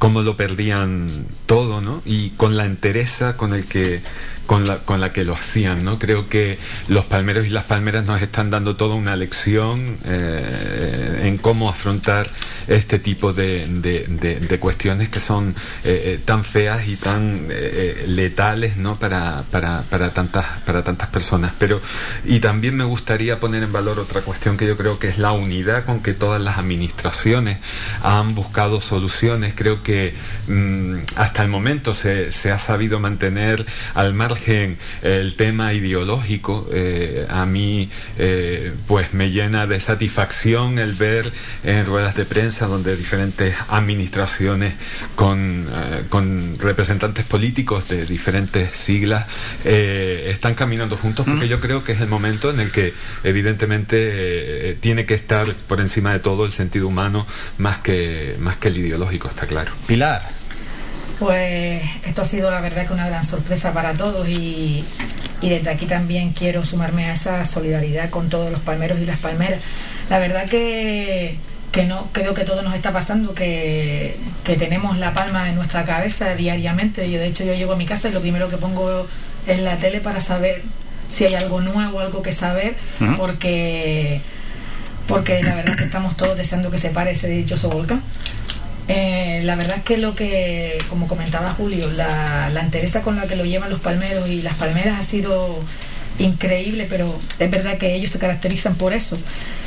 cómo 0.02 0.24
lo 0.24 0.36
perdían 0.36 1.28
todo, 1.46 1.80
¿no? 1.80 2.02
Y 2.06 2.32
con 2.32 2.58
la 2.58 2.66
entereza 2.66 3.38
con 3.38 3.54
el 3.54 3.66
que 3.66 4.02
con 4.51 4.67
la, 4.67 4.79
con 4.79 5.00
la 5.00 5.13
que 5.13 5.24
lo 5.24 5.34
hacían, 5.34 5.86
¿no? 5.86 5.98
Creo 5.98 6.27
que 6.27 6.60
los 6.89 7.05
palmeros 7.05 7.48
y 7.48 7.51
las 7.51 7.63
palmeras 7.63 8.05
nos 8.05 8.22
están 8.22 8.50
dando 8.50 8.75
toda 8.75 8.96
una 8.96 9.15
lección 9.15 9.98
eh, 10.03 11.22
en 11.24 11.38
cómo 11.38 11.70
afrontar 11.70 12.29
este 12.67 13.00
tipo 13.00 13.31
de, 13.31 13.65
de, 13.67 14.60
cuestiones 14.60 15.08
que 15.08 15.22
son 15.22 15.55
eh, 15.86 16.03
eh, 16.05 16.20
tan 16.24 16.43
feas 16.43 16.86
y 16.89 16.98
tan 16.98 17.48
letales, 18.08 18.75
¿no? 18.75 19.00
Para, 19.00 19.43
para, 19.50 19.84
para, 19.84 20.13
tantas, 20.13 20.46
para 20.65 20.84
tantas 20.84 21.08
personas. 21.08 21.53
Pero, 21.58 21.79
y 22.25 22.41
también 22.41 22.75
me 22.75 22.84
gustaría 22.84 23.39
poner 23.39 23.63
en 23.63 23.72
valor 23.72 24.00
otra 24.00 24.20
cuestión 24.20 24.58
que 24.58 24.67
yo 24.67 24.75
creo 24.75 25.00
que 25.00 25.08
es 25.08 25.17
la 25.17 25.31
unidad 25.31 25.86
con 25.86 26.01
que 26.01 26.13
todas 26.13 26.41
las 26.41 26.58
administraciones 26.58 27.60
han 28.03 28.36
buscado 28.36 28.81
soluciones. 28.81 29.53
Creo 29.55 29.81
que 29.81 30.13
mm, 30.48 30.96
hasta 31.15 31.41
el 31.41 31.48
momento 31.48 31.93
se, 31.93 32.34
se 32.34 32.51
ha 32.51 32.60
sabido 32.60 33.00
mantener 33.00 33.65
al 33.93 34.13
margen 34.13 34.40
el 34.48 35.36
tema 35.36 35.74
ideológico, 35.74 36.67
eh, 36.71 37.25
a 37.29 37.45
mí 37.45 37.89
eh, 38.17 38.74
pues 38.88 39.13
me 39.13 39.31
llena 39.31 39.67
de 39.67 39.79
satisfacción 39.79 40.79
el 40.79 40.93
ver 40.93 41.31
en 41.63 41.86
ruedas 41.86 42.15
de 42.15 42.25
prensa 42.25 42.67
donde 42.67 42.95
diferentes 42.95 43.55
administraciones 43.69 44.74
con, 45.15 45.67
eh, 45.71 46.03
con 46.10 46.57
representantes 46.60 47.25
políticos 47.25 47.89
de 47.89 48.05
diferentes 48.05 48.71
siglas 48.71 49.27
están 49.63 50.55
caminando 50.55 50.98
juntos 50.98 51.25
porque 51.25 51.45
mm. 51.45 51.50
yo 51.50 51.60
creo 51.60 51.83
que 51.83 51.91
es 51.93 52.01
el 52.01 52.07
momento 52.07 52.50
en 52.50 52.60
el 52.60 52.71
que 52.71 52.93
evidentemente 53.24 54.77
tiene 54.81 55.05
que 55.05 55.13
estar 55.13 55.53
por 55.67 55.79
encima 55.79 56.13
de 56.13 56.19
todo 56.19 56.45
el 56.45 56.51
sentido 56.51 56.88
humano 56.88 57.27
más 57.57 57.79
que, 57.79 58.36
más 58.39 58.57
que 58.57 58.69
el 58.69 58.77
ideológico, 58.77 59.27
está 59.27 59.45
claro. 59.45 59.71
Pilar. 59.88 60.40
Pues 61.22 61.84
esto 62.04 62.24
ha 62.24 62.25
sido 62.25 62.50
la 62.50 62.62
verdad 62.62 62.88
que 62.88 62.94
una 62.94 63.06
gran 63.06 63.24
sorpresa 63.24 63.72
para 63.74 63.94
todos 63.94 64.28
y, 64.28 64.84
desde 65.40 65.70
aquí 65.70 65.86
también 65.86 66.32
quiero 66.34 66.66
sumarme 66.66 67.06
a 67.06 67.13
esa 67.13 67.46
solidaridad 67.46 68.10
con 68.10 68.28
todos 68.28 68.50
los 68.51 68.60
palmeros 68.62 69.00
y 69.00 69.06
las 69.06 69.20
palmeras. 69.20 69.60
La 70.10 70.18
verdad 70.18 70.48
que, 70.50 71.38
no 71.88 72.10
creo 72.12 72.34
que 72.34 72.44
todo 72.44 72.63
nos 72.63 72.74
está 72.74 72.92
pasando, 72.92 73.36
que, 73.36 74.18
tenemos 74.58 74.98
la 74.98 75.13
palma 75.13 75.48
en 75.48 75.54
nuestra 75.54 75.86
cabeza 75.86 76.34
diariamente. 76.34 77.12
Yo 77.12 77.20
de 77.20 77.28
hecho 77.28 77.44
yo 77.44 77.54
llego 77.54 77.74
a 77.74 77.78
mi 77.78 77.86
casa 77.86 78.10
y 78.10 78.13
lo 78.13 78.22
primero 78.22 78.50
que 78.50 78.58
pongo 78.58 79.06
es 79.46 79.60
la 79.60 79.78
tele 79.78 80.00
para 80.00 80.22
saber 80.22 80.63
si 81.08 81.25
hay 81.25 81.36
algo 81.36 81.62
nuevo, 81.62 82.00
algo 82.00 82.24
que 82.24 82.34
saber, 82.34 82.74
porque 83.20 84.22
porque 85.06 85.44
la 85.44 85.54
verdad 85.54 85.75
que 85.75 85.84
estamos 85.84 86.18
todos 86.18 86.38
deseando 86.38 86.72
que 86.72 86.80
se 86.80 86.90
pare 86.90 87.12
ese 87.12 87.28
dichoso 87.28 87.70
volcán. 87.70 88.01
Eh, 88.88 89.42
la 89.44 89.56
verdad 89.56 89.78
es 89.78 89.84
que 89.84 89.98
lo 89.98 90.16
que, 90.16 90.78
como 90.90 91.08
comentaba 91.08 91.54
Julio, 91.54 91.90
la, 91.92 92.50
la 92.50 92.62
entereza 92.62 93.02
con 93.02 93.16
la 93.16 93.28
que 93.28 93.36
lo 93.36 93.46
llevan 93.46 93.70
los 93.70 93.80
palmeros 93.80 94.28
y 94.28 94.42
las 94.42 94.56
palmeras 94.56 95.00
ha 95.00 95.04
sido 95.04 95.64
increíble, 96.20 96.88
pero 96.90 97.20
es 97.40 97.52
verdad 97.52 97.78
que 97.78 97.96
ellos 97.96 98.12
se 98.12 98.20
caracterizan 98.20 98.76
por 98.76 98.94
eso. 98.94 99.18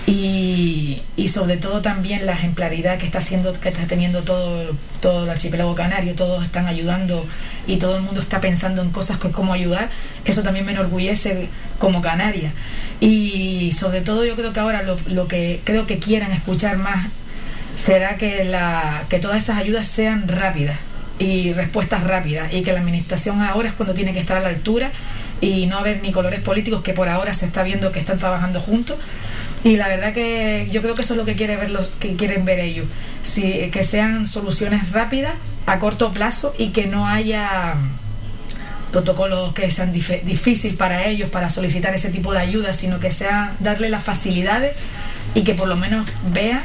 Y, 0.06 1.02
sobre 1.33 1.56
todo 1.56 1.83
también 1.83 2.26
la 2.26 2.33
ejemplaridad 2.33 2.97
que 2.99 3.06
está 3.06 3.18
haciendo, 3.18 3.59
que 3.59 3.71
está 3.71 3.87
teniendo 3.87 4.23
todo, 4.23 4.76
todo 5.00 5.25
el 5.25 5.30
archipiélago 5.30 5.75
canario, 5.75 6.14
todos 6.14 6.44
están 6.44 6.66
ayudando 6.66 7.26
y 7.66 7.76
todo 7.76 7.97
el 7.97 8.02
mundo 8.02 8.21
está 8.21 8.40
pensando 8.40 8.83
en 8.83 8.90
cosas 8.90 9.18
que 9.18 9.33
cómo 9.33 9.52
ayudar, 9.52 9.90
eso 10.25 10.42
también 10.44 10.64
me 10.64 10.73
enorgullece 10.73 11.49
como 11.80 12.02
canaria. 12.02 12.52
Y 13.00 13.73
sobre 13.73 14.00
todo 14.02 14.25
yo 14.25 14.37
creo 14.37 14.52
que 14.52 14.61
ahora 14.61 14.83
lo, 14.83 14.97
lo 15.09 15.26
que 15.26 15.61
creo 15.64 15.87
que 15.87 15.99
quieran 15.99 16.30
escuchar 16.30 16.76
más 16.76 17.09
será 17.76 18.16
que, 18.16 18.44
la, 18.44 19.04
que 19.08 19.18
todas 19.18 19.42
esas 19.42 19.58
ayudas 19.58 19.86
sean 19.86 20.28
rápidas 20.28 20.78
y 21.18 21.52
respuestas 21.52 22.04
rápidas 22.04 22.52
y 22.52 22.62
que 22.62 22.72
la 22.72 22.80
administración 22.80 23.40
ahora 23.40 23.68
es 23.68 23.74
cuando 23.74 23.94
tiene 23.94 24.12
que 24.12 24.20
estar 24.20 24.36
a 24.36 24.40
la 24.40 24.48
altura 24.48 24.90
y 25.40 25.66
no 25.66 25.78
haber 25.78 26.00
ni 26.02 26.12
colores 26.12 26.40
políticos 26.40 26.82
que 26.82 26.92
por 26.92 27.08
ahora 27.08 27.34
se 27.34 27.46
está 27.46 27.62
viendo 27.62 27.92
que 27.92 28.00
están 28.00 28.18
trabajando 28.18 28.60
juntos 28.60 28.98
y 29.64 29.76
la 29.76 29.88
verdad 29.88 30.12
que 30.12 30.68
yo 30.70 30.82
creo 30.82 30.94
que 30.94 31.02
eso 31.02 31.14
es 31.14 31.18
lo 31.18 31.24
que 31.24 31.36
quiere 31.36 31.56
ver 31.56 31.70
los 31.70 31.88
que 31.88 32.16
quieren 32.16 32.44
ver 32.44 32.58
ellos. 32.58 32.86
Que 33.34 33.82
sean 33.82 34.26
soluciones 34.28 34.92
rápidas 34.92 35.32
a 35.66 35.78
corto 35.78 36.12
plazo 36.12 36.54
y 36.58 36.68
que 36.68 36.86
no 36.86 37.06
haya 37.06 37.74
protocolos 38.92 39.54
que 39.54 39.70
sean 39.70 39.90
difíciles 39.92 40.76
para 40.76 41.06
ellos 41.06 41.30
para 41.30 41.50
solicitar 41.50 41.94
ese 41.94 42.10
tipo 42.10 42.32
de 42.32 42.38
ayuda 42.38 42.74
sino 42.74 43.00
que 43.00 43.10
sea 43.10 43.56
darle 43.58 43.88
las 43.88 44.04
facilidades 44.04 44.76
y 45.34 45.42
que 45.42 45.54
por 45.54 45.66
lo 45.66 45.74
menos 45.76 46.06
vean 46.32 46.60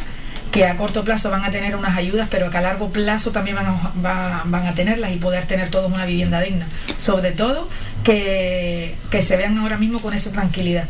que 0.51 0.65
a 0.65 0.77
corto 0.77 1.03
plazo 1.03 1.29
van 1.29 1.43
a 1.43 1.51
tener 1.51 1.75
unas 1.75 1.97
ayudas, 1.97 2.27
pero 2.29 2.49
que 2.49 2.57
a 2.57 2.61
largo 2.61 2.89
plazo 2.89 3.31
también 3.31 3.55
van 3.55 3.67
a, 3.67 4.43
van 4.45 4.67
a 4.67 4.73
tenerlas 4.73 5.11
y 5.11 5.17
poder 5.17 5.45
tener 5.45 5.69
todos 5.69 5.91
una 5.91 6.05
vivienda 6.05 6.41
digna. 6.41 6.67
Sobre 6.97 7.31
todo, 7.31 7.67
que, 8.03 8.95
se 9.21 9.37
vean 9.37 9.57
ahora 9.57 9.77
mismo 9.77 9.99
con 9.99 10.13
esa 10.13 10.31
tranquilidad. 10.31 10.85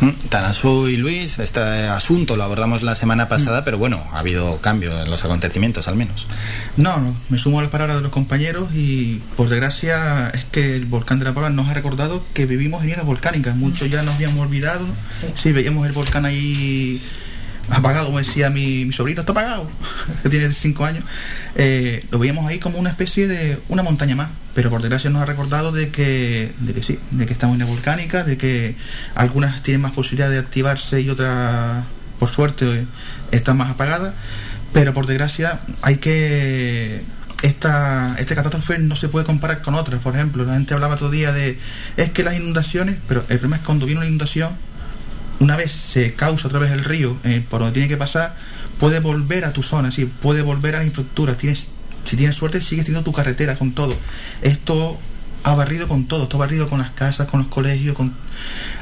Mm, 0.00 0.10
Tanasú 0.28 0.88
y 0.88 0.96
Luis, 0.96 1.38
este 1.38 1.60
asunto 1.60 2.36
lo 2.36 2.42
abordamos 2.42 2.82
la 2.82 2.94
semana 2.94 3.28
pasada, 3.28 3.60
mm. 3.60 3.64
pero 3.64 3.78
bueno, 3.78 4.04
ha 4.12 4.18
habido 4.18 4.58
cambio 4.60 5.00
en 5.00 5.08
los 5.08 5.24
acontecimientos 5.24 5.86
al 5.86 5.96
menos. 5.96 6.26
No, 6.76 6.98
no, 6.98 7.14
me 7.28 7.38
sumo 7.38 7.60
a 7.60 7.62
las 7.62 7.70
palabras 7.70 7.96
de 7.96 8.02
los 8.02 8.10
compañeros 8.10 8.70
y 8.74 9.20
por 9.36 9.48
desgracia 9.48 10.28
es 10.30 10.44
que 10.44 10.74
el 10.74 10.86
volcán 10.86 11.18
de 11.18 11.26
la 11.26 11.34
Palma 11.34 11.50
nos 11.50 11.68
ha 11.68 11.74
recordado 11.74 12.24
que 12.34 12.46
vivimos 12.46 12.82
en 12.82 12.90
islas 12.90 13.06
volcánicas, 13.06 13.54
muchos 13.54 13.88
ya 13.90 14.02
nos 14.02 14.16
habíamos 14.16 14.44
olvidado, 14.44 14.84
sí 15.36 15.52
veíamos 15.52 15.86
el 15.86 15.92
volcán 15.92 16.24
ahí 16.24 17.00
apagado, 17.70 18.06
como 18.06 18.18
decía 18.18 18.50
mi, 18.50 18.92
sobrino, 18.92 19.20
está 19.20 19.32
apagado, 19.32 19.70
que 20.22 20.28
tiene 20.28 20.52
5 20.52 20.84
años, 20.84 21.04
eh, 21.54 22.04
lo 22.10 22.18
veíamos 22.18 22.46
ahí 22.46 22.58
como 22.58 22.78
una 22.78 22.90
especie 22.90 23.28
de 23.28 23.58
una 23.68 23.82
montaña 23.82 24.16
más. 24.16 24.28
Pero 24.54 24.68
por 24.68 24.82
desgracia 24.82 25.08
nos 25.08 25.22
ha 25.22 25.24
recordado 25.24 25.72
de 25.72 25.88
que, 25.88 26.52
de 26.60 26.74
que 26.74 26.82
sí, 26.82 26.98
de 27.10 27.24
que 27.24 27.32
estamos 27.32 27.54
en 27.54 27.60
la 27.60 27.64
volcánica, 27.64 28.22
de 28.22 28.36
que 28.36 28.76
algunas 29.14 29.62
tienen 29.62 29.80
más 29.80 29.92
posibilidad 29.92 30.28
de 30.28 30.38
activarse 30.38 31.00
y 31.00 31.08
otras, 31.08 31.84
por 32.18 32.28
suerte, 32.28 32.86
están 33.30 33.56
más 33.56 33.70
apagadas. 33.70 34.12
Pero 34.74 34.92
por 34.92 35.06
desgracia 35.06 35.60
hay 35.80 35.96
que 35.96 37.02
esta, 37.42 38.14
este 38.18 38.34
catástrofe 38.34 38.78
no 38.78 38.96
se 38.96 39.08
puede 39.08 39.26
comparar 39.26 39.62
con 39.62 39.74
otras. 39.74 40.00
Por 40.00 40.14
ejemplo, 40.14 40.44
la 40.44 40.54
gente 40.54 40.74
hablaba 40.74 40.94
otro 40.94 41.10
día 41.10 41.32
de 41.32 41.58
es 41.96 42.10
que 42.10 42.22
las 42.22 42.34
inundaciones, 42.34 42.96
pero 43.08 43.20
el 43.28 43.38
problema 43.38 43.56
es 43.56 43.62
cuando 43.62 43.86
viene 43.86 44.00
una 44.00 44.06
inundación, 44.06 44.52
una 45.42 45.56
vez 45.56 45.72
se 45.72 46.14
causa 46.14 46.46
otra 46.46 46.60
vez 46.60 46.70
el 46.70 46.84
río 46.84 47.18
eh, 47.24 47.44
por 47.50 47.60
donde 47.60 47.74
tiene 47.74 47.88
que 47.88 47.96
pasar, 47.96 48.36
puede 48.78 49.00
volver 49.00 49.44
a 49.44 49.52
tu 49.52 49.64
zona, 49.64 49.90
sí, 49.90 50.04
puede 50.04 50.40
volver 50.40 50.76
a 50.76 50.78
la 50.78 50.84
infraestructura. 50.84 51.36
Tienes, 51.36 51.66
si 52.04 52.16
tienes 52.16 52.36
suerte, 52.36 52.62
sigues 52.62 52.84
teniendo 52.84 53.04
tu 53.04 53.12
carretera 53.12 53.56
con 53.56 53.72
todo. 53.72 53.96
Esto 54.40 54.98
ha 55.42 55.54
barrido 55.54 55.88
con 55.88 56.06
todo, 56.06 56.24
esto 56.24 56.36
ha 56.36 56.40
barrido 56.40 56.68
con 56.68 56.78
las 56.78 56.92
casas, 56.92 57.28
con 57.28 57.40
los 57.40 57.48
colegios, 57.48 57.96
con... 57.96 58.14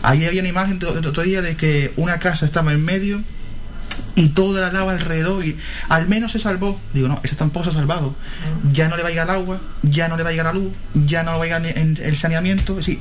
Ahí 0.02 0.26
había 0.26 0.40
una 0.40 0.50
imagen 0.50 0.78
el 0.80 1.06
otro 1.06 1.22
día 1.22 1.40
de 1.40 1.56
que 1.56 1.94
una 1.96 2.18
casa 2.18 2.44
estaba 2.44 2.72
en 2.72 2.84
medio 2.84 3.22
y 4.14 4.28
toda 4.28 4.60
la 4.60 4.72
lava 4.72 4.92
alrededor 4.92 5.44
y 5.44 5.56
al 5.88 6.08
menos 6.08 6.32
se 6.32 6.38
salvó. 6.38 6.78
Digo, 6.92 7.08
no, 7.08 7.20
ese 7.22 7.36
tampoco 7.36 7.64
se 7.64 7.70
ha 7.70 7.74
salvado. 7.74 8.14
Ya 8.70 8.88
no 8.88 8.96
le 8.96 9.02
va 9.02 9.08
a 9.08 9.10
llegar 9.10 9.28
el 9.28 9.34
agua, 9.34 9.60
ya 9.82 10.08
no 10.08 10.16
le 10.16 10.22
va 10.22 10.28
a 10.28 10.32
llegar 10.32 10.46
la 10.46 10.60
luz, 10.60 10.72
ya 10.94 11.22
no 11.22 11.32
le 11.32 11.38
va 11.38 11.44
a 11.44 11.46
llegar 11.46 11.78
en 11.78 11.98
el 12.00 12.16
saneamiento. 12.16 12.78
Es 12.78 12.86
decir, 12.86 13.00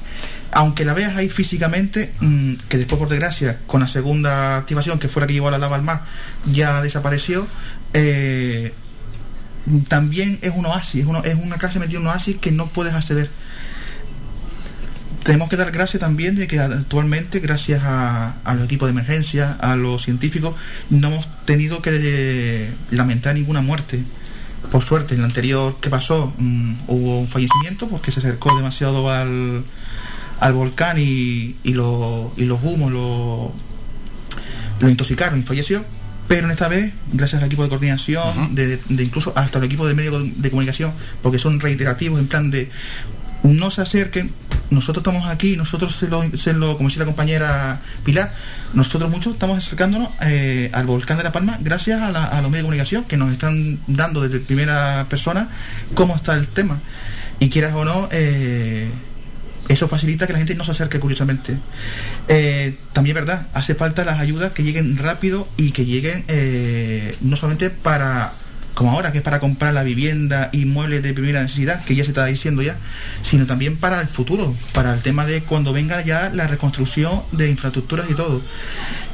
aunque 0.52 0.86
la 0.86 0.94
veas 0.94 1.16
ahí 1.16 1.30
físicamente, 1.30 2.14
mm, 2.20 2.54
que 2.70 2.78
después 2.78 3.00
por 3.00 3.10
desgracia, 3.10 3.60
con 3.68 3.82
la 3.82 3.88
segunda 3.88 4.58
activación, 4.58 5.00
que 5.00 5.10
fue 5.10 5.22
la 5.22 5.28
que 5.28 5.34
llevó 5.34 5.52
la 5.52 5.58
lava 5.58 5.76
al 5.76 5.84
mar, 5.84 6.06
ya 6.46 6.82
desapareció, 6.82 7.48
eh, 7.94 8.74
también 9.88 10.40
es 10.42 10.54
un 10.56 10.66
oasis, 10.66 11.06
es, 11.06 11.26
es 11.26 11.36
una 11.36 11.58
casa 11.58 11.80
metida 11.80 11.98
en 11.98 12.04
un 12.04 12.12
oasis 12.12 12.38
que 12.38 12.52
no 12.52 12.68
puedes 12.68 12.94
acceder 12.94 13.30
tenemos 15.30 15.48
que 15.48 15.58
dar 15.58 15.72
gracias 15.72 16.00
también 16.00 16.36
de 16.36 16.48
que 16.48 16.60
actualmente, 16.60 17.40
gracias 17.40 17.84
a, 17.84 18.34
los 18.56 18.66
equipos 18.66 18.88
de 18.88 18.94
emergencia, 18.94 19.56
a 19.60 19.76
los 19.76 20.02
científicos, 20.02 20.56
no 20.90 21.10
hemos 21.10 21.46
tenido 21.46 21.84
que 21.84 22.72
lamentar 22.90 23.36
ninguna 23.36 23.62
muerte. 23.62 24.02
Por 24.72 24.84
suerte, 24.84 25.14
en 25.14 25.20
el 25.20 25.26
anterior 25.26 25.78
que 25.80 25.92
pasó 25.92 26.34
mm, 26.36 26.74
hubo 26.88 27.20
un 27.20 27.28
fallecimiento 27.28 27.88
porque 27.88 28.12
se 28.12 28.22
acercó 28.22 28.58
demasiado 28.58 29.12
al, 29.12 29.64
al 30.40 30.54
volcán 30.54 30.98
y, 30.98 31.56
y, 31.64 31.74
y 31.74 31.74
los 31.74 32.64
humos 32.64 32.92
lo, 32.92 33.54
lo 34.80 34.90
intoxicaron 34.90 35.42
y 35.42 35.44
falleció, 35.44 35.86
pero 36.28 36.48
en 36.48 36.52
esta 36.52 36.68
vez, 36.68 36.92
gracias 37.14 37.40
al 37.44 37.46
equipo 37.46 37.62
de 37.62 37.70
coordinación, 37.70 38.56
de, 38.56 38.80
incluso 38.90 39.32
hasta 39.36 39.60
el 39.60 39.66
equipo 39.66 39.86
de 39.86 39.94
medios 39.94 40.42
de 40.42 40.50
comunicación, 40.50 40.92
porque 41.22 41.38
son 41.38 41.60
reiterativos 41.60 42.20
en 42.20 42.26
plan 42.26 42.50
de 42.50 42.72
no 43.44 43.70
se 43.70 43.82
acerquen, 43.82 44.32
nosotros 44.70 45.02
estamos 45.06 45.28
aquí, 45.28 45.58
nosotros 45.58 45.96
se 45.96 46.08
lo, 46.08 46.24
se 46.38 46.54
lo 46.54 46.78
como 46.78 46.90
decía 46.90 47.02
la 47.02 47.06
compañera 47.06 47.82
Pilar, 48.04 48.34
nosotros 48.74 49.10
muchos 49.10 49.34
estamos 49.34 49.58
acercándonos 49.58 50.10
eh, 50.22 50.70
al 50.74 50.86
volcán 50.86 51.18
de 51.18 51.24
La 51.24 51.32
Palma 51.32 51.58
gracias 51.62 52.02
a, 52.02 52.42
los 52.42 52.52
medios 52.52 52.52
de 52.52 52.62
comunicación 52.62 53.04
que 53.06 53.18
nos 53.18 53.32
están 53.32 53.80
dando 53.88 54.22
desde 54.22 54.40
primera 54.40 55.06
persona 55.10 55.50
cómo 55.96 56.16
está 56.16 56.36
el 56.36 56.48
tema. 56.48 56.80
Y 57.40 57.50
quieras 57.50 57.74
o 57.74 57.86
no, 57.86 58.10
eh, 58.12 58.90
eso 59.70 59.88
facilita 59.88 60.28
que 60.28 60.34
la 60.34 60.40
gente 60.40 60.56
no 60.56 60.66
se 60.66 60.72
acerque 60.72 61.00
curiosamente. 61.00 61.58
Eh, 62.28 62.78
también 62.92 63.16
es 63.16 63.26
verdad, 63.26 63.48
hace 63.54 63.76
falta 63.76 64.04
las 64.04 64.20
ayudas 64.20 64.52
que 64.52 64.64
lleguen 64.64 64.98
rápido 64.98 65.48
y 65.56 65.72
que 65.72 65.86
lleguen 65.86 66.26
no 67.22 67.38
solamente 67.38 67.70
para 67.70 68.34
como 68.80 68.92
ahora, 68.92 69.12
que 69.12 69.18
es 69.18 69.24
para 69.26 69.42
comprar 69.42 69.74
la 69.74 69.84
vivienda 69.84 70.48
y 70.54 70.64
muebles 70.64 71.04
de 71.04 71.14
primera 71.14 71.42
necesidad, 71.42 71.84
que 71.84 71.96
ya 71.96 72.06
se 72.06 72.12
está 72.12 72.26
diciendo 72.28 72.62
ya, 72.62 72.78
sino 73.24 73.46
también 73.46 73.76
para 73.76 74.00
el 74.00 74.08
futuro, 74.08 74.56
para 74.72 74.94
el 74.94 75.02
tema 75.02 75.26
de 75.26 75.42
cuando 75.44 75.74
venga 75.74 76.02
ya 76.02 76.30
la 76.34 76.48
reconstrucción 76.48 77.24
de 77.34 77.50
infraestructuras 77.50 78.10
y 78.10 78.14
todo. 78.14 78.42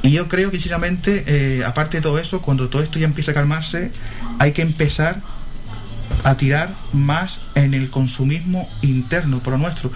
Y 0.04 0.12
yo 0.12 0.28
creo 0.28 0.52
que 0.52 0.60
sinceramente, 0.60 1.24
eh, 1.26 1.64
aparte 1.66 1.98
de 1.98 2.02
todo 2.02 2.20
eso, 2.20 2.44
cuando 2.44 2.70
todo 2.70 2.84
esto 2.84 3.00
ya 3.00 3.06
empieza 3.08 3.32
a 3.32 3.34
calmarse, 3.34 3.90
hay 4.38 4.52
que 4.52 4.62
empezar 4.62 5.24
a 6.24 6.38
tirar 6.38 6.76
más 6.94 7.40
en 7.56 7.74
el 7.74 7.90
consumismo 7.90 8.70
interno, 8.84 9.40
por 9.40 9.54
lo 9.54 9.58
nuestro. 9.58 9.92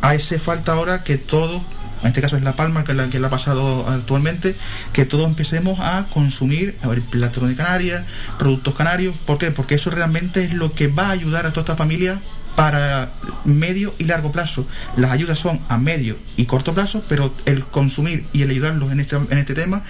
Hace 0.00 0.40
falta 0.40 0.72
ahora 0.72 1.04
que 1.04 1.18
todos 1.18 1.62
en 2.02 2.08
este 2.08 2.20
caso 2.20 2.36
es 2.36 2.42
La 2.42 2.56
Palma, 2.56 2.84
que 2.84 2.92
es 2.92 2.98
la 2.98 3.10
que 3.10 3.18
le 3.18 3.26
ha 3.26 3.30
pasado 3.30 3.88
actualmente, 3.88 4.56
que 4.92 5.04
todos 5.04 5.26
empecemos 5.26 5.80
a 5.80 6.06
consumir 6.12 6.76
a 6.82 6.88
ver, 6.88 7.02
de 7.02 7.56
Canarias, 7.56 8.04
productos 8.38 8.74
canarios. 8.74 9.16
¿Por 9.26 9.38
qué? 9.38 9.50
Porque 9.50 9.74
eso 9.74 9.90
realmente 9.90 10.44
es 10.44 10.54
lo 10.54 10.72
que 10.72 10.88
va 10.88 11.08
a 11.08 11.10
ayudar 11.10 11.46
a 11.46 11.50
toda 11.50 11.62
esta 11.62 11.76
familia 11.76 12.20
para 12.58 13.12
medio 13.44 13.94
y 13.98 14.04
largo 14.04 14.32
plazo. 14.32 14.66
Las 14.96 15.12
ayudas 15.12 15.38
son 15.38 15.60
a 15.68 15.78
medio 15.78 16.18
y 16.36 16.46
corto 16.46 16.74
plazo, 16.74 17.04
pero 17.08 17.32
el 17.44 17.64
consumir 17.64 18.26
y 18.32 18.42
el 18.42 18.50
ayudarlos 18.50 18.90
en 18.90 18.98
este, 18.98 19.14
en 19.14 19.38
este 19.38 19.54
tema 19.54 19.84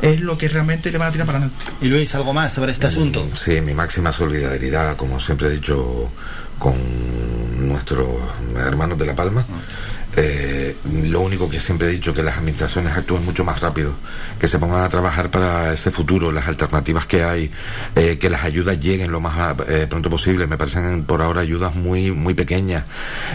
es 0.00 0.20
lo 0.20 0.38
que 0.38 0.48
realmente 0.48 0.92
le 0.92 0.98
van 0.98 1.08
a 1.08 1.10
tirar 1.10 1.26
para 1.26 1.38
adelante. 1.38 1.64
Y 1.80 1.88
Luis, 1.88 2.14
¿algo 2.14 2.32
más 2.32 2.52
sobre 2.52 2.70
este 2.70 2.86
asunto? 2.86 3.28
Sí, 3.34 3.60
mi 3.60 3.74
máxima 3.74 4.12
solidaridad, 4.12 4.96
como 4.96 5.18
siempre 5.18 5.48
he 5.48 5.50
dicho, 5.52 6.08
con 6.58 6.76
nuestros 7.68 8.06
hermanos 8.56 8.96
de 8.96 9.06
La 9.06 9.16
Palma. 9.16 9.44
Eh, 10.16 10.76
lo 11.02 11.20
único 11.20 11.48
que 11.48 11.60
siempre 11.60 11.88
he 11.88 11.90
dicho 11.90 12.14
que 12.14 12.22
las 12.22 12.38
administraciones 12.38 12.96
actúen 12.96 13.24
mucho 13.24 13.44
más 13.44 13.60
rápido, 13.60 13.94
que 14.38 14.46
se 14.46 14.58
pongan 14.58 14.82
a 14.82 14.88
trabajar 14.88 15.30
para 15.30 15.72
ese 15.72 15.90
futuro, 15.90 16.30
las 16.30 16.46
alternativas 16.46 17.06
que 17.06 17.24
hay, 17.24 17.50
eh, 17.96 18.18
que 18.18 18.30
las 18.30 18.44
ayudas 18.44 18.78
lleguen 18.78 19.10
lo 19.10 19.20
más 19.20 19.56
eh, 19.68 19.86
pronto 19.88 20.10
posible. 20.10 20.46
Me 20.46 20.56
parecen 20.56 21.04
por 21.04 21.22
ahora 21.22 21.40
ayudas 21.40 21.74
muy 21.74 22.12
muy 22.12 22.34
pequeñas, 22.34 22.84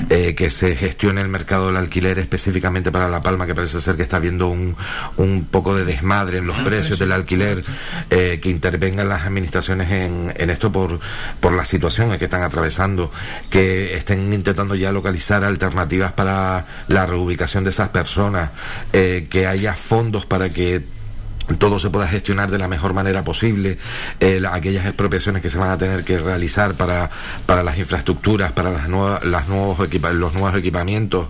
que 0.10 0.50
se 0.50 0.76
gestione 0.76 1.22
el 1.22 1.28
mercado 1.28 1.68
del 1.68 1.78
alquiler 1.78 2.20
específicamente 2.20 2.92
para 2.92 3.10
La 3.10 3.22
Palma, 3.22 3.46
que 3.46 3.56
parece 3.56 3.82
ser 3.82 3.96
que 3.96 4.04
está 4.04 4.18
habiendo 4.18 4.48
un, 4.48 4.76
un 5.18 5.46
poco 5.46 5.76
de 5.76 5.86
desmadre 5.86 6.38
en 6.38 6.48
los 6.48 6.58
ah, 6.60 6.64
precios 6.64 7.00
del 7.00 7.12
alquiler, 7.12 7.64
que 8.10 8.50
intervengan 8.50 9.10
las 9.10 9.26
administraciones 9.26 9.92
en, 9.92 10.34
en 10.36 10.50
esto 10.50 10.72
por, 10.72 11.00
por 11.40 11.54
las 11.54 11.68
situaciones 11.68 12.18
que 12.18 12.26
están 12.26 12.44
atravesando, 12.44 13.12
que 13.50 13.96
estén 13.96 14.32
intentando 14.32 14.76
ya 14.76 14.92
localizar 14.92 15.44
alternativas 15.44 16.12
para 16.14 16.66
la 16.88 17.06
reubicación 17.06 17.64
de 17.64 17.70
esas 17.70 17.90
personas, 17.90 18.52
eh, 18.94 19.28
que 19.30 19.48
haya 19.48 19.76
fondos 19.76 20.26
para 20.26 20.50
que 20.50 20.84
todo 21.58 21.80
se 21.80 21.90
pueda 21.90 22.08
gestionar 22.08 22.52
de 22.52 22.58
la 22.58 22.68
mejor 22.68 22.94
manera 22.94 23.24
posible, 23.24 23.78
eh, 24.20 24.42
aquellas 24.52 24.86
expropiaciones 24.86 25.42
que 25.42 25.50
se 25.50 25.58
van 25.58 25.70
a 25.72 25.78
tener 25.78 26.04
que 26.04 26.20
realizar 26.20 26.74
para, 26.76 27.10
para 27.46 27.64
las 27.64 27.78
infraestructuras, 27.78 28.52
para 28.52 28.72
las 28.72 28.88
nuevas, 28.88 29.24
las 29.24 29.48
nuevos 29.48 29.80
los 30.14 30.34
nuevos 30.34 30.56
equipamientos, 30.56 31.30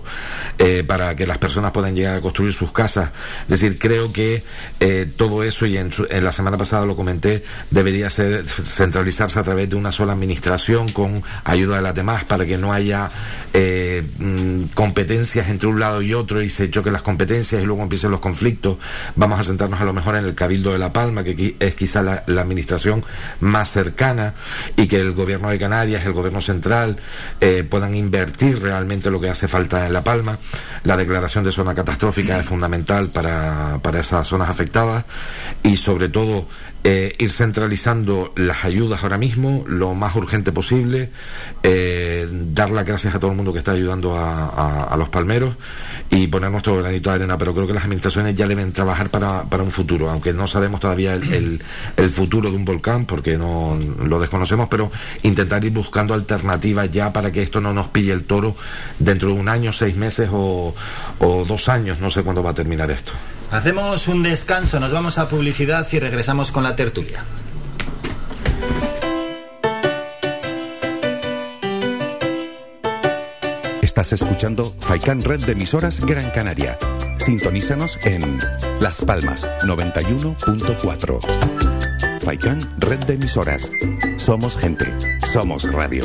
eh, 0.58 0.84
para 0.86 1.16
que 1.16 1.26
las 1.26 1.38
personas 1.38 1.72
puedan 1.72 1.94
llegar 1.94 2.16
a 2.16 2.20
construir 2.20 2.52
sus 2.52 2.72
casas. 2.72 3.10
Es 3.44 3.60
decir, 3.60 3.78
creo 3.78 4.12
que 4.12 4.44
eh, 4.80 5.10
todo 5.16 5.42
eso, 5.42 5.66
y 5.66 5.76
en, 5.76 5.90
la 6.22 6.32
semana 6.32 6.58
pasada 6.58 6.84
lo 6.86 6.96
comenté, 6.96 7.42
debería 7.70 8.10
ser, 8.10 8.46
centralizarse 8.46 9.38
a 9.38 9.42
través 9.42 9.70
de 9.70 9.76
una 9.76 9.92
sola 9.92 10.12
administración 10.12 10.90
con 10.90 11.22
ayuda 11.44 11.76
de 11.76 11.82
las 11.82 11.94
demás 11.94 12.24
para 12.24 12.44
que 12.46 12.58
no 12.58 12.72
haya 12.72 13.10
mm, 13.54 14.64
competencias 14.74 15.48
entre 15.48 15.68
un 15.68 15.80
lado 15.80 16.02
y 16.02 16.14
otro 16.14 16.42
y 16.42 16.50
se 16.50 16.70
choquen 16.70 16.92
las 16.92 17.02
competencias 17.02 17.62
y 17.62 17.64
luego 17.64 17.82
empiecen 17.82 18.10
los 18.10 18.20
conflictos. 18.20 18.78
Vamos 19.16 19.40
a 19.40 19.44
sentarnos 19.44 19.80
a 19.80 19.84
lo 19.84 19.92
mejor 19.92 20.09
en 20.18 20.24
el 20.24 20.34
Cabildo 20.34 20.72
de 20.72 20.78
La 20.78 20.92
Palma, 20.92 21.24
que 21.24 21.56
es 21.58 21.74
quizá 21.74 22.02
la, 22.02 22.24
administración 22.40 23.04
más 23.40 23.70
cercana, 23.70 24.34
y 24.76 24.86
que 24.86 25.00
el 25.00 25.12
gobierno 25.12 25.50
de 25.50 25.58
Canarias, 25.58 26.04
el 26.04 26.12
gobierno 26.12 26.40
central, 26.40 26.96
eh, 27.40 27.64
puedan 27.68 27.94
invertir 27.94 28.60
realmente 28.60 29.10
lo 29.10 29.20
que 29.20 29.30
hace 29.30 29.48
falta 29.48 29.86
en 29.86 29.92
La 29.92 30.02
Palma. 30.02 30.38
La 30.84 30.96
declaración 30.96 31.44
de 31.44 31.52
zona 31.52 31.74
catastrófica 31.74 32.38
es 32.38 32.46
fundamental 32.46 33.08
para, 33.08 33.78
para 33.82 34.00
esas 34.00 34.26
zonas 34.26 34.48
afectadas 34.48 35.04
y 35.62 35.76
sobre 35.76 36.08
todo 36.08 36.46
eh, 36.82 37.14
ir 37.18 37.30
centralizando 37.30 38.32
las 38.36 38.64
ayudas 38.64 39.02
ahora 39.02 39.18
mismo 39.18 39.64
lo 39.66 39.92
más 39.94 40.16
urgente 40.16 40.50
posible, 40.50 41.10
eh, 41.62 42.26
dar 42.30 42.70
las 42.70 42.86
gracias 42.86 43.14
a 43.14 43.18
todo 43.18 43.32
el 43.32 43.36
mundo 43.36 43.52
que 43.52 43.58
está 43.58 43.72
ayudando 43.72 44.16
a, 44.18 44.96
los 44.96 45.10
palmeros 45.10 45.56
y 46.10 46.26
poner 46.26 46.50
nuestro 46.50 46.76
granito 46.76 47.10
de 47.10 47.16
arena, 47.16 47.38
pero 47.38 47.54
creo 47.54 47.66
que 47.66 47.74
las 47.74 47.84
administraciones 47.84 48.34
ya 48.34 48.46
deben 48.46 48.72
trabajar 48.72 49.10
para, 49.10 49.44
para 49.44 49.62
un 49.62 49.70
futuro, 49.70 50.10
aunque 50.10 50.32
no 50.32 50.46
sabemos 50.46 50.80
todavía 50.80 51.14
el, 51.14 51.62
el, 51.96 52.10
futuro 52.10 52.50
de 52.50 52.56
un 52.56 52.64
volcán 52.64 53.06
porque 53.06 53.36
no 53.36 53.78
lo 54.02 54.18
desconocemos, 54.18 54.68
pero 54.68 54.90
intentar 55.22 55.64
ir 55.64 55.72
buscando 55.72 56.14
alternativas 56.14 56.90
ya 56.90 57.12
para 57.12 57.30
que 57.30 57.42
esto 57.42 57.60
no 57.60 57.72
nos 57.72 57.88
pille 57.88 58.12
el 58.12 58.24
toro 58.24 58.56
dentro 58.98 59.28
de 59.28 59.34
un 59.34 59.48
año, 59.48 59.72
seis 59.72 59.96
meses 59.96 60.28
o, 60.32 60.74
o 61.18 61.44
dos 61.44 61.68
años, 61.68 62.00
no 62.00 62.10
sé 62.10 62.22
cuándo 62.22 62.42
va 62.42 62.50
a 62.50 62.54
terminar 62.54 62.90
esto. 62.90 63.12
Hacemos 63.50 64.06
un 64.06 64.22
descanso, 64.22 64.78
nos 64.78 64.92
vamos 64.92 65.18
a 65.18 65.28
publicidad 65.28 65.84
y 65.90 65.98
regresamos 65.98 66.52
con 66.52 66.62
la 66.62 66.76
tertulia. 66.76 67.24
Estás 73.82 74.12
escuchando 74.12 74.72
Faikan 74.78 75.20
Red 75.20 75.46
de 75.46 75.52
emisoras 75.52 76.00
Gran 76.00 76.30
Canaria. 76.30 76.78
Sintonízanos 77.18 77.98
en 78.04 78.38
Las 78.80 79.00
Palmas 79.00 79.48
91.4. 79.62 82.20
Faikan 82.20 82.60
Red 82.78 83.00
de 83.00 83.14
emisoras. 83.14 83.68
Somos 84.16 84.56
gente, 84.56 84.86
somos 85.32 85.64
radio. 85.72 86.04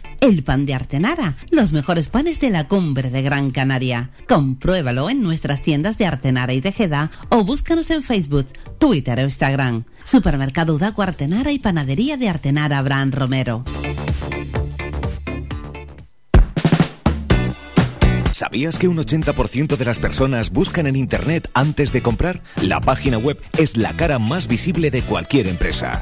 el 0.21 0.43
pan 0.43 0.65
de 0.65 0.75
Artenara, 0.75 1.33
los 1.49 1.73
mejores 1.73 2.07
panes 2.07 2.39
de 2.39 2.51
la 2.51 2.67
cumbre 2.67 3.09
de 3.09 3.21
Gran 3.23 3.51
Canaria. 3.51 4.11
Compruébalo 4.27 5.09
en 5.09 5.21
nuestras 5.21 5.61
tiendas 5.61 5.97
de 5.97 6.05
Artenara 6.05 6.53
y 6.53 6.61
Tejeda 6.61 7.11
o 7.29 7.43
búscanos 7.43 7.89
en 7.89 8.03
Facebook, 8.03 8.47
Twitter 8.77 9.19
o 9.19 9.23
Instagram. 9.23 9.83
Supermercado 10.03 10.75
Udaco 10.75 11.01
Artenara 11.01 11.51
y 11.51 11.59
Panadería 11.59 12.17
de 12.17 12.29
Artenara 12.29 12.77
Abraham 12.77 13.11
Romero. 13.11 13.63
¿Sabías 18.33 18.77
que 18.77 18.87
un 18.87 18.97
80% 18.97 19.75
de 19.75 19.85
las 19.85 19.99
personas 19.99 20.51
buscan 20.51 20.87
en 20.87 20.95
Internet 20.95 21.49
antes 21.53 21.91
de 21.91 22.01
comprar? 22.01 22.41
La 22.61 22.81
página 22.81 23.17
web 23.17 23.39
es 23.57 23.77
la 23.77 23.95
cara 23.95 24.17
más 24.17 24.47
visible 24.47 24.89
de 24.89 25.03
cualquier 25.03 25.47
empresa. 25.47 26.01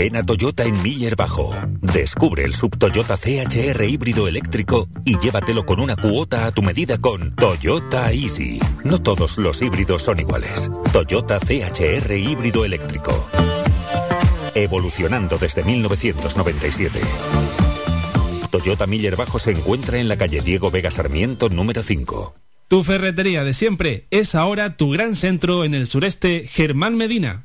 Ven 0.00 0.16
a 0.16 0.22
Toyota 0.22 0.64
en 0.64 0.82
Miller 0.82 1.14
Bajo. 1.14 1.54
Descubre 1.82 2.46
el 2.46 2.54
sub 2.54 2.74
Toyota 2.78 3.18
CHR 3.18 3.84
híbrido 3.84 4.28
eléctrico 4.28 4.88
y 5.04 5.18
llévatelo 5.18 5.66
con 5.66 5.78
una 5.78 5.94
cuota 5.94 6.46
a 6.46 6.52
tu 6.52 6.62
medida 6.62 6.96
con 6.96 7.36
Toyota 7.36 8.10
Easy. 8.10 8.58
No 8.82 9.02
todos 9.02 9.36
los 9.36 9.60
híbridos 9.60 10.00
son 10.00 10.18
iguales. 10.18 10.70
Toyota 10.90 11.38
CHR 11.38 12.16
híbrido 12.16 12.64
eléctrico. 12.64 13.28
Evolucionando 14.54 15.36
desde 15.36 15.64
1997. 15.64 16.98
Toyota 18.50 18.86
Miller 18.86 19.16
Bajo 19.16 19.38
se 19.38 19.50
encuentra 19.50 19.98
en 19.98 20.08
la 20.08 20.16
calle 20.16 20.40
Diego 20.40 20.70
Vega 20.70 20.90
Sarmiento 20.90 21.50
número 21.50 21.82
5. 21.82 22.34
Tu 22.68 22.84
ferretería 22.84 23.44
de 23.44 23.52
siempre 23.52 24.06
es 24.10 24.34
ahora 24.34 24.78
tu 24.78 24.92
gran 24.92 25.14
centro 25.14 25.62
en 25.62 25.74
el 25.74 25.86
sureste, 25.86 26.46
Germán 26.48 26.96
Medina. 26.96 27.44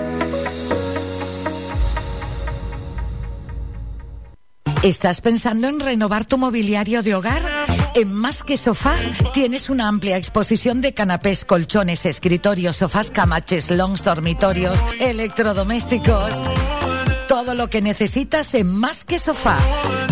¿Estás 4.83 5.21
pensando 5.21 5.67
en 5.67 5.79
renovar 5.79 6.25
tu 6.25 6.39
mobiliario 6.39 7.03
de 7.03 7.13
hogar? 7.13 7.43
En 7.93 8.11
Más 8.11 8.41
que 8.41 8.57
Sofá 8.57 8.95
tienes 9.31 9.69
una 9.69 9.87
amplia 9.87 10.17
exposición 10.17 10.81
de 10.81 10.95
canapés, 10.95 11.45
colchones, 11.45 12.07
escritorios, 12.07 12.77
sofás, 12.77 13.11
camaches, 13.11 13.69
longs, 13.69 14.03
dormitorios, 14.03 14.75
electrodomésticos. 14.99 16.31
Todo 17.27 17.53
lo 17.53 17.69
que 17.69 17.83
necesitas 17.83 18.55
en 18.55 18.75
Más 18.75 19.05
que 19.05 19.19
Sofá. 19.19 19.59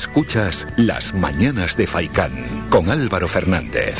Escuchas 0.00 0.66
Las 0.78 1.12
Mañanas 1.12 1.76
de 1.76 1.86
Faicán 1.86 2.32
con 2.70 2.88
Álvaro 2.88 3.28
Fernández. 3.28 3.96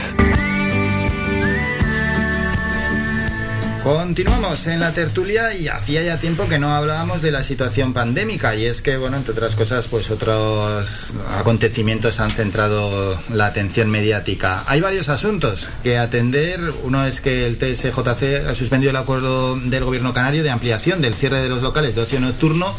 Continuamos 3.84 4.66
en 4.66 4.80
la 4.80 4.94
tertulia 4.94 5.54
y 5.54 5.68
hacía 5.68 6.02
ya 6.02 6.16
tiempo 6.16 6.48
que 6.48 6.58
no 6.58 6.74
hablábamos 6.74 7.20
de 7.20 7.30
la 7.32 7.42
situación 7.42 7.92
pandémica 7.92 8.56
y 8.56 8.64
es 8.64 8.80
que, 8.80 8.96
bueno, 8.96 9.18
entre 9.18 9.32
otras 9.32 9.54
cosas, 9.56 9.88
pues 9.88 10.10
otros 10.10 11.08
acontecimientos 11.38 12.18
han 12.18 12.30
centrado 12.30 13.20
la 13.28 13.44
atención 13.44 13.90
mediática. 13.90 14.64
Hay 14.68 14.80
varios 14.80 15.10
asuntos 15.10 15.68
que 15.82 15.98
atender. 15.98 16.72
Uno 16.82 17.04
es 17.04 17.20
que 17.20 17.46
el 17.46 17.58
TSJC 17.58 18.48
ha 18.48 18.54
suspendido 18.54 18.88
el 18.90 18.96
acuerdo 18.96 19.56
del 19.56 19.84
gobierno 19.84 20.14
canario 20.14 20.42
de 20.44 20.50
ampliación 20.50 21.02
del 21.02 21.14
cierre 21.14 21.42
de 21.42 21.50
los 21.50 21.60
locales 21.60 21.94
de 21.94 22.00
ocio 22.00 22.20
nocturno 22.20 22.74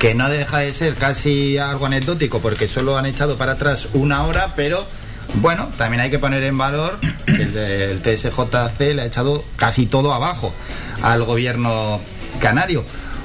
que 0.00 0.14
no 0.14 0.30
deja 0.30 0.60
de 0.60 0.72
ser 0.72 0.94
casi 0.94 1.58
algo 1.58 1.84
anecdótico 1.84 2.40
porque 2.40 2.68
solo 2.68 2.96
han 2.96 3.04
echado 3.04 3.36
para 3.36 3.52
atrás 3.52 3.86
una 3.92 4.24
hora, 4.24 4.54
pero 4.56 4.82
bueno, 5.34 5.68
también 5.76 6.00
hay 6.00 6.08
que 6.08 6.18
poner 6.18 6.42
en 6.42 6.56
valor 6.56 6.98
que 7.26 7.42
el, 7.42 7.54
el 7.54 8.00
TSJC 8.00 8.80
le 8.94 9.02
ha 9.02 9.04
echado 9.04 9.44
casi 9.56 9.84
todo 9.84 10.14
abajo 10.14 10.54
al 11.02 11.22
gobierno 11.24 12.00
canario. 12.40 12.82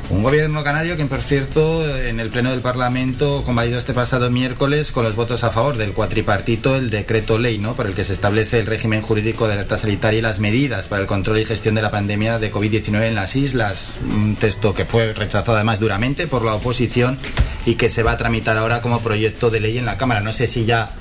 Un 0.10 0.22
gobierno 0.22 0.64
canario 0.64 0.98
que, 0.98 1.06
por 1.06 1.24
cierto, 1.24 1.84
en 1.98 2.20
el 2.20 2.30
Pleno 2.30 2.52
del 2.52 2.62
Parlamento 2.62 3.44
convalidó 3.44 3.80
este 3.80 3.94
pasado 3.94 4.30
miércoles 4.30 4.92
con 4.92 5.04
los 5.04 5.16
votos 5.16 5.44
a 5.44 5.50
favor 5.50 5.78
del 5.78 5.94
cuatripartito 5.94 6.76
el 6.76 6.92
decreto 6.92 7.40
ley, 7.40 7.58
¿no? 7.58 7.74
Por 7.76 7.88
el 7.88 7.96
que 7.96 8.06
se 8.06 8.14
establece 8.14 8.60
el 8.60 8.68
régimen 8.68 9.02
jurídico 9.02 9.48
de 9.48 9.54
alerta 9.54 9.78
sanitaria 9.78 10.20
y 10.20 10.22
las 10.22 10.40
medidas 10.40 10.88
para 10.88 11.02
el 11.02 11.08
control 11.08 11.40
y 11.40 11.46
gestión 11.46 11.74
de 11.74 11.82
la 11.82 11.90
pandemia 11.90 12.38
de 12.38 12.52
COVID-19 12.52 13.04
en 13.04 13.16
las 13.16 13.36
islas. 13.36 13.88
Un 14.04 14.36
texto 14.36 14.76
que 14.76 14.86
fue 14.86 15.12
rechazado 15.14 15.56
además 15.56 15.80
duramente 15.80 16.28
por 16.28 16.46
la 16.46 16.54
oposición 16.54 17.18
y 17.66 17.76
que 17.76 17.90
se 17.90 18.04
va 18.04 18.12
a 18.12 18.18
tramitar 18.18 18.58
ahora 18.58 18.82
como 18.82 19.02
proyecto 19.02 19.50
de 19.50 19.60
ley 19.60 19.80
en 19.80 19.86
la 19.86 19.98
Cámara. 19.98 20.22
No 20.22 20.34
sé 20.34 20.46
si 20.46 20.66
ya 20.66 20.92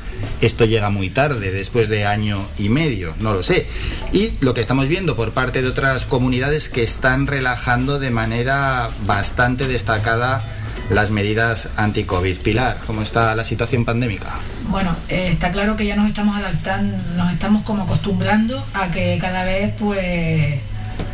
esto 0.41 0.65
llega 0.65 0.91
muy 0.91 1.11
tarde, 1.11 1.51
después 1.51 1.89
de 1.89 2.07
año 2.07 2.39
y 2.59 2.69
medio, 2.69 3.15
no 3.21 3.33
lo 3.33 3.43
sé. 3.43 3.67
Y 4.13 4.33
lo 4.41 4.55
que 4.55 4.61
estamos 4.61 4.89
viendo 4.89 5.17
por 5.17 5.33
parte 5.33 5.63
de 5.63 5.69
otras 5.69 6.05
comunidades 6.05 6.69
que 6.69 6.83
están 6.83 7.27
relajando 7.27 7.99
de 7.99 8.11
manera 8.11 8.91
bastante 9.07 9.69
destacada 9.69 10.43
las 10.91 11.11
medidas 11.11 11.69
anti-COVID. 11.77 12.39
Pilar, 12.39 12.79
¿cómo 12.87 13.03
está 13.03 13.35
la 13.35 13.45
situación 13.45 13.85
pandémica? 13.85 14.35
Bueno, 14.69 14.95
eh, 15.09 15.31
está 15.33 15.51
claro 15.51 15.77
que 15.77 15.87
ya 15.87 15.97
nos 15.97 16.09
estamos 16.09 16.37
adaptando, 16.37 16.97
nos 17.17 17.33
estamos 17.33 17.63
como 17.63 17.85
acostumbrando 17.85 18.65
a 18.75 18.91
que 18.91 19.19
cada 19.21 19.45
vez 19.45 19.73
pues, 19.79 20.61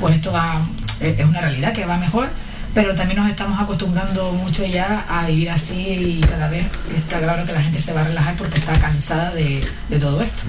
pues 0.00 0.14
esto 0.14 0.32
va, 0.32 0.60
es 1.00 1.24
una 1.24 1.40
realidad 1.40 1.72
que 1.72 1.86
va 1.86 1.98
mejor 1.98 2.28
pero 2.74 2.94
también 2.94 3.18
nos 3.18 3.30
estamos 3.30 3.60
acostumbrando 3.60 4.32
mucho 4.32 4.64
ya 4.64 5.04
a 5.08 5.26
vivir 5.26 5.50
así 5.50 6.18
y 6.20 6.20
cada 6.20 6.48
vez 6.48 6.66
está 6.96 7.18
claro 7.18 7.44
que 7.44 7.52
la 7.52 7.62
gente 7.62 7.80
se 7.80 7.92
va 7.92 8.02
a 8.02 8.04
relajar 8.04 8.36
porque 8.36 8.58
está 8.58 8.72
cansada 8.78 9.32
de, 9.32 9.66
todo 10.00 10.22
esto. 10.22 10.42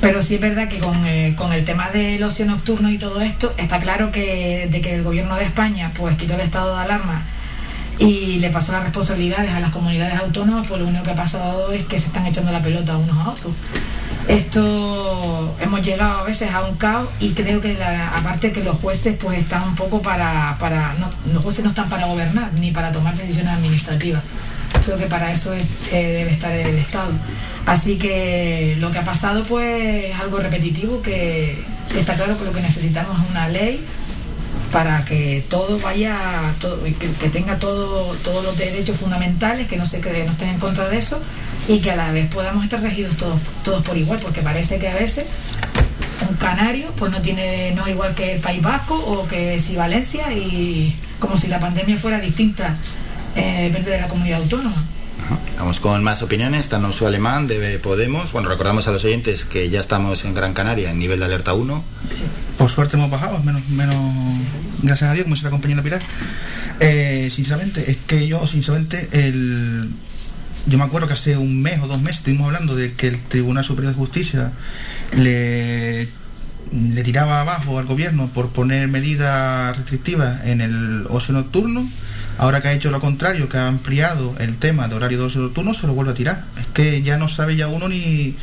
Pero 0.00 0.22
sí 0.22 0.34
es 0.34 0.40
verdad 0.40 0.68
que 0.68 0.80
eh, 1.06 1.34
con, 1.36 1.52
el 1.52 1.64
tema 1.64 1.90
del 1.90 2.22
ocio 2.22 2.46
nocturno 2.46 2.90
y 2.90 2.98
todo 2.98 3.20
esto, 3.20 3.54
está 3.56 3.80
claro 3.80 4.10
que 4.10 4.68
de 4.70 4.80
que 4.80 4.94
el 4.94 5.02
gobierno 5.02 5.36
de 5.36 5.44
España 5.44 5.92
pues 5.96 6.16
quitó 6.16 6.34
el 6.34 6.40
estado 6.40 6.76
de 6.76 6.82
alarma 6.82 7.22
y 7.98 8.38
le 8.38 8.50
pasó 8.50 8.72
las 8.72 8.82
responsabilidades 8.82 9.52
a 9.52 9.60
las 9.60 9.70
comunidades 9.70 10.18
autónomas, 10.18 10.66
pues 10.66 10.80
lo 10.80 10.88
único 10.88 11.04
que 11.04 11.10
ha 11.10 11.16
pasado 11.16 11.72
es 11.72 11.84
que 11.86 11.98
se 11.98 12.06
están 12.06 12.26
echando 12.26 12.52
la 12.52 12.62
pelota 12.62 12.96
unos 12.96 13.16
a 13.18 13.30
otros. 13.30 13.52
Esto 14.28 15.54
hemos 15.60 15.82
llegado 15.82 16.20
a 16.20 16.22
veces 16.22 16.50
a 16.50 16.64
un 16.64 16.76
caos 16.76 17.08
y 17.20 17.32
creo 17.32 17.60
que 17.60 17.76
aparte 17.82 18.52
que 18.52 18.64
los 18.64 18.76
jueces 18.76 19.16
pues 19.20 19.38
están 19.38 19.62
un 19.64 19.74
poco 19.74 20.00
para, 20.00 20.56
para 20.58 20.94
los 21.32 21.42
jueces 21.42 21.62
no 21.62 21.70
están 21.70 21.90
para 21.90 22.06
gobernar 22.06 22.50
ni 22.54 22.70
para 22.70 22.90
tomar 22.90 23.14
decisiones 23.16 23.52
administrativas. 23.52 24.22
Creo 24.86 24.98
que 24.98 25.06
para 25.06 25.32
eso 25.32 25.52
eh, 25.54 25.66
debe 25.90 26.32
estar 26.32 26.52
el 26.52 26.76
Estado. 26.76 27.12
Así 27.66 27.96
que 27.98 28.76
lo 28.80 28.90
que 28.90 28.98
ha 28.98 29.04
pasado 29.04 29.42
pues 29.44 30.06
es 30.06 30.18
algo 30.18 30.38
repetitivo 30.38 31.02
que 31.02 31.62
está 31.96 32.14
claro 32.14 32.38
que 32.38 32.44
lo 32.44 32.52
que 32.52 32.60
necesitamos 32.60 33.18
es 33.22 33.30
una 33.30 33.48
ley 33.48 33.84
para 34.72 35.04
que 35.04 35.44
todo 35.48 35.78
vaya, 35.78 36.16
que, 36.98 37.28
tenga 37.28 37.58
todo, 37.58 38.14
todos 38.24 38.42
los 38.44 38.56
derechos 38.56 38.96
fundamentales, 38.96 39.68
que 39.68 39.76
no 39.76 39.86
se 39.86 40.00
que 40.00 40.24
no 40.24 40.32
estén 40.32 40.48
en 40.48 40.58
contra 40.58 40.88
de 40.88 40.98
eso 40.98 41.20
y 41.68 41.78
que 41.80 41.90
a 41.90 41.96
la 41.96 42.12
vez 42.12 42.28
podamos 42.32 42.64
estar 42.64 42.80
regidos 42.80 43.16
todos, 43.16 43.40
todos 43.64 43.82
por 43.84 43.96
igual, 43.96 44.20
porque 44.20 44.42
parece 44.42 44.78
que 44.78 44.88
a 44.88 44.94
veces 44.94 45.24
un 46.28 46.36
canario 46.36 46.92
pues 46.96 47.10
no 47.10 47.20
tiene 47.20 47.72
no 47.74 47.88
igual 47.88 48.14
que 48.14 48.34
el 48.34 48.40
País 48.40 48.62
Vasco 48.62 48.94
o 48.94 49.26
que 49.26 49.60
si 49.60 49.76
Valencia 49.76 50.32
y 50.32 50.96
como 51.18 51.36
si 51.36 51.48
la 51.48 51.60
pandemia 51.60 51.98
fuera 51.98 52.20
distinta 52.20 52.76
eh, 53.34 53.64
depende 53.64 53.90
de 53.90 54.00
la 54.00 54.08
comunidad 54.08 54.40
autónoma. 54.40 54.84
Vamos 55.58 55.80
con 55.80 56.02
más 56.02 56.22
opiniones. 56.22 56.68
Tanosu 56.68 57.06
Alemán 57.06 57.46
de 57.46 57.78
Podemos. 57.78 58.32
Bueno, 58.32 58.48
recordamos 58.48 58.86
a 58.88 58.92
los 58.92 59.04
oyentes 59.04 59.44
que 59.44 59.70
ya 59.70 59.80
estamos 59.80 60.24
en 60.24 60.34
Gran 60.34 60.52
Canaria 60.52 60.90
en 60.90 60.98
nivel 60.98 61.18
de 61.18 61.24
alerta 61.24 61.54
1. 61.54 61.84
Por 62.58 62.70
suerte 62.70 62.96
hemos 62.96 63.10
bajado, 63.10 63.42
menos, 63.42 63.66
menos 63.68 63.96
gracias 64.82 65.10
a 65.10 65.14
Dios, 65.14 65.24
como 65.24 65.34
dice 65.34 65.46
la 65.46 65.50
compañera 65.50 65.82
Pilar. 65.82 66.02
Eh, 66.80 67.30
sinceramente, 67.32 67.90
es 67.90 67.96
que 68.06 68.26
yo, 68.26 68.46
sinceramente, 68.46 69.08
el, 69.12 69.90
yo 70.66 70.78
me 70.78 70.84
acuerdo 70.84 71.06
que 71.08 71.14
hace 71.14 71.36
un 71.36 71.60
mes 71.60 71.80
o 71.82 71.86
dos 71.86 72.00
meses 72.00 72.18
estuvimos 72.18 72.46
hablando 72.46 72.74
de 72.74 72.94
que 72.94 73.08
el 73.08 73.20
Tribunal 73.22 73.64
Superior 73.64 73.92
de 73.92 73.98
Justicia 73.98 74.52
le 75.12 76.08
tiraba 77.04 77.40
abajo 77.40 77.78
al 77.78 77.84
gobierno 77.84 78.28
por 78.28 78.48
poner 78.50 78.88
medidas 78.88 79.76
restrictivas 79.76 80.44
en 80.46 80.60
el 80.60 81.06
ocio 81.08 81.34
nocturno, 81.34 81.88
ahora 82.38 82.62
que 82.62 82.68
ha 82.68 82.72
hecho 82.72 82.90
lo 82.90 83.00
contrario, 83.00 83.48
que 83.48 83.58
ha 83.58 83.68
ampliado 83.68 84.34
el 84.38 84.56
tema 84.56 84.88
de 84.88 84.94
horario 84.94 85.18
de 85.18 85.24
ocio 85.24 85.42
nocturno, 85.42 85.74
se 85.74 85.86
lo 85.86 85.94
vuelve 85.94 86.12
a 86.12 86.14
tirar. 86.14 86.44
Es 86.58 86.66
que 86.72 87.02
ya 87.02 87.18
no 87.18 87.28
sabe 87.28 87.56
ya 87.56 87.68
uno 87.68 87.88
ni, 87.88 88.34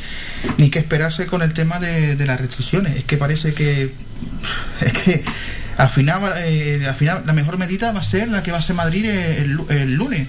ni 0.58 0.70
qué 0.70 0.78
esperarse 0.78 1.26
con 1.26 1.42
el 1.42 1.52
tema 1.52 1.80
de, 1.80 2.16
las 2.24 2.40
restricciones. 2.40 2.96
Es 2.96 3.04
que 3.04 3.16
parece 3.16 3.54
que... 3.54 3.92
Es 4.80 4.92
que 4.92 5.24
al 5.78 5.88
final, 5.88 6.32
eh, 6.44 6.84
al 6.86 6.94
final 6.94 7.22
la 7.26 7.32
mejor 7.32 7.58
medida 7.58 7.92
va 7.92 8.00
a 8.00 8.04
ser 8.04 8.28
la 8.28 8.42
que 8.42 8.52
va 8.52 8.58
a 8.58 8.62
ser 8.62 8.76
Madrid 8.76 9.04
el 9.06 9.94
lunes 9.94 10.28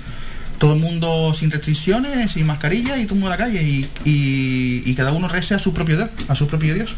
todo 0.59 0.73
el 0.75 0.79
mundo 0.79 1.33
sin 1.37 1.51
restricciones, 1.51 2.31
sin 2.31 2.45
mascarilla 2.45 2.97
y 2.97 3.03
todo 3.05 3.15
el 3.15 3.21
mundo 3.21 3.33
a 3.33 3.37
la 3.37 3.43
calle 3.45 3.61
y, 3.63 3.89
y- 4.05 4.95
cada 4.95 5.11
uno 5.11 5.27
rece 5.27 5.53
a 5.55 5.59
su 5.59 5.73
propio 5.73 5.97
Dios, 5.97 6.09
a 6.27 6.35
su 6.35 6.47
propio 6.47 6.73
Dios. 6.73 6.95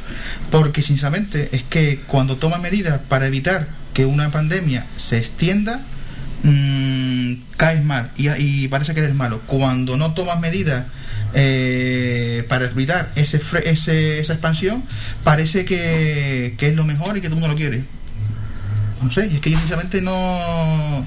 Porque 0.52 0.84
sinceramente 0.84 1.50
es 1.54 1.63
que 1.63 2.02
cuando 2.08 2.38
toman 2.38 2.62
medidas 2.62 3.00
para 3.10 3.26
evitar 3.28 3.68
que 3.94 4.06
una 4.06 4.30
pandemia 4.32 4.86
se 4.98 5.18
extienda, 5.18 5.82
mm, 6.44 7.34
caes 7.58 7.84
mal 7.84 8.12
y, 8.18 8.30
y 8.30 8.68
parece 8.68 8.94
que 8.94 9.00
eres 9.00 9.15
malo. 9.15 9.41
Cuando 9.48 9.98
no 9.98 10.13
tomas 10.13 10.39
medidas 10.39 10.86
eh, 11.34 12.46
para 12.48 12.65
evitar 12.65 13.12
ese, 13.15 13.41
ese- 13.65 14.20
esa 14.20 14.34
expansión, 14.34 14.84
parece 15.24 15.65
que, 15.65 16.56
que 16.58 16.68
es 16.70 16.76
lo 16.76 16.86
mejor 16.86 17.18
y 17.18 17.22
que 17.22 17.28
todo 17.28 17.38
el 17.38 17.41
mundo 17.41 17.48
lo 17.54 17.56
quiere. 17.58 17.84
No 19.02 19.12
sé, 19.12 19.26
es 19.28 19.39
que 19.39 19.52
yo 19.52 19.58
sinceramente 19.60 20.02
no, 20.02 21.06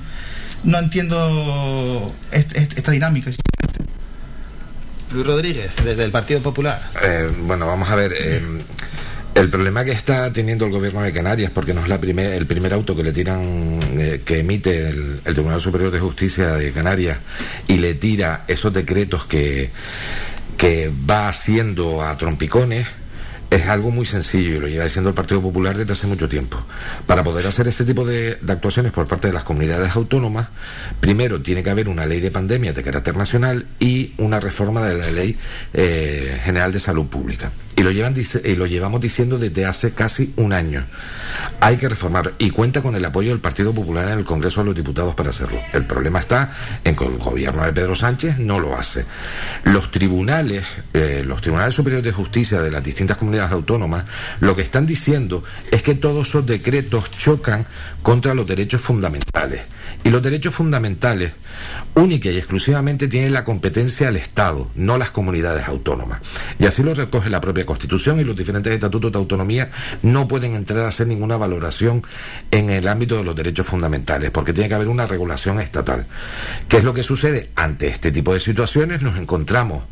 no 0.65 0.79
entiendo 0.79 2.13
est- 2.33 2.57
est- 2.57 2.79
esta 2.79 2.91
dinámica. 2.93 3.31
Luis 5.13 5.27
Rodríguez, 5.27 5.71
desde 5.85 6.05
el 6.05 6.11
Partido 6.11 6.41
Popular. 6.41 6.83
Eh, 7.03 7.29
bueno, 7.45 7.67
vamos 7.67 7.89
a 7.89 7.97
ver. 7.97 8.13
eh, 8.19 8.43
el 9.35 9.49
problema 9.51 9.85
que 9.85 9.93
está 9.93 10.33
teniendo 10.33 10.65
el 10.67 10.73
gobierno 10.73 11.01
de 11.01 11.13
Canarias, 11.13 11.53
porque 11.55 11.73
no 11.73 11.81
es 11.81 11.89
la 11.89 11.99
primer, 12.01 12.33
el 12.33 12.47
primer 12.47 12.73
auto 12.73 12.97
que 12.97 13.05
le 13.05 13.13
tiran, 13.13 13.79
eh, 13.93 14.23
que 14.25 14.41
emite 14.41 14.89
el, 14.89 15.21
el 15.25 15.33
Tribunal 15.35 15.61
Superior 15.61 15.93
de 15.93 16.01
Justicia 16.01 16.49
de 16.55 16.73
Canarias 16.73 17.19
y 17.69 17.77
le 17.77 17.95
tira 17.95 18.43
esos 18.49 18.73
decretos 18.75 19.27
que, 19.27 19.71
que 20.57 20.91
va 21.09 21.29
haciendo 21.29 22.03
a 22.03 22.19
trompicones, 22.19 22.89
es 23.51 23.67
algo 23.69 23.91
muy 23.91 24.07
sencillo 24.07 24.57
y 24.57 24.61
lo 24.61 24.69
lleva 24.69 24.85
diciendo 24.85 25.11
el 25.11 25.15
Partido 25.15 25.41
Popular 25.41 25.77
desde 25.77 25.93
hace 25.93 26.07
mucho 26.07 26.29
tiempo. 26.29 26.59
Para 27.07 27.25
poder 27.25 27.47
hacer 27.47 27.69
este 27.69 27.85
tipo 27.85 28.05
de, 28.05 28.39
actuaciones 28.49 28.93
por 28.93 29.07
parte 29.07 29.29
de 29.29 29.35
las 29.35 29.45
comunidades 29.45 29.97
autónomas, 29.97 30.49
primero 31.01 31.41
tiene 31.41 31.63
que 31.63 31.71
haber 31.71 31.89
una 31.89 32.07
ley 32.07 32.21
de 32.21 32.31
pandemia 32.31 32.73
de 32.73 32.83
carácter 32.83 33.17
nacional 33.17 33.67
y 33.81 34.13
una 34.19 34.41
reforma 34.41 34.87
de 34.87 34.99
la 34.99 35.11
ley 35.11 35.37
eh, 35.73 36.41
general 36.45 36.73
de 36.73 36.81
salud 36.81 37.07
pública. 37.07 37.53
Y 37.79 37.85
lo, 37.85 37.93
llevan, 37.93 38.13
y 38.45 38.57
lo 38.57 38.67
llevamos 38.67 39.01
diciendo 39.01 39.39
desde 39.39 39.65
hace 39.65 39.93
casi 39.93 40.33
un 40.35 40.53
año. 40.53 40.85
Hay 41.61 41.77
que 41.77 41.89
reformar 41.89 42.33
y 42.39 42.51
cuenta 42.51 42.83
con 42.83 42.97
el 42.97 43.05
apoyo 43.05 43.31
del 43.31 43.39
Partido 43.39 43.73
Popular 43.73 44.09
en 44.09 44.19
el 44.19 44.25
Congreso 44.25 44.63
de 44.63 44.67
los 44.67 44.75
Diputados 44.75 45.15
para 45.15 45.31
hacerlo. 45.31 45.61
El 45.73 45.87
problema 45.87 46.19
está 46.19 46.53
en 46.83 46.97
que 46.97 47.05
el 47.05 47.19
gobierno 47.19 47.65
de 47.65 47.73
Pedro 47.73 47.95
Sánchez 47.95 48.41
no 48.41 48.59
lo 48.59 48.77
hace. 48.77 49.05
Los 49.63 49.93
tribunales, 49.93 50.65
eh, 50.93 51.23
los 51.25 51.41
tribunales 51.41 51.73
superiores 51.73 52.05
de 52.05 52.11
justicia 52.11 52.61
de 52.61 52.73
las 52.73 52.83
distintas 52.83 53.17
comunidades 53.17 53.53
autónomas, 53.53 54.07
lo 54.41 54.57
que 54.57 54.63
están 54.63 54.85
diciendo 54.85 55.45
es 55.71 55.85
que 55.85 55.95
todos 55.95 56.29
esos 56.29 56.47
decretos 56.47 57.13
chocan 57.13 57.65
contra 58.03 58.35
los 58.35 58.45
derechos 58.45 58.81
fundamentales. 58.81 59.61
Y 60.05 60.11
los 60.11 60.23
derechos 60.23 60.55
fundamentales, 60.55 61.33
única 61.95 62.31
y 62.31 62.39
exclusivamente, 62.39 63.09
tienen 63.09 63.33
la 63.33 63.45
competencia 63.45 64.09
el 64.09 64.17
Estado, 64.17 64.71
no 64.75 64.97
las 64.97 65.11
comunidades 65.11 65.67
autónomas. 65.69 66.21
Y 66.59 66.67
así 66.67 66.83
lo 66.83 66.95
recoge 66.95 67.29
la 67.31 67.41
propia 67.41 67.67
Constitución 67.67 68.21
y 68.21 68.25
los 68.25 68.37
diferentes 68.37 68.73
estatutos 68.73 69.13
de 69.13 69.19
autonomía 69.19 69.71
no 70.03 70.29
pueden 70.29 70.55
entrar 70.55 70.85
a 70.85 70.89
hacer 70.89 71.07
ninguna 71.09 71.37
valoración 71.37 72.03
en 72.51 72.71
el 72.71 72.89
ámbito 72.89 73.17
de 73.17 73.25
los 73.25 73.37
derechos 73.37 73.67
fundamentales, 73.67 74.31
porque 74.31 74.53
tiene 74.53 74.69
que 74.69 74.77
haber 74.77 74.89
una 74.89 75.07
regulación 75.07 75.61
estatal. 75.61 76.07
¿Qué 76.69 76.79
es 76.79 76.85
lo 76.85 76.95
que 76.95 77.03
sucede? 77.03 77.51
Ante 77.57 77.89
este 77.89 78.11
tipo 78.11 78.33
de 78.33 78.41
situaciones 78.41 79.03
nos 79.03 79.19
encontramos 79.19 79.85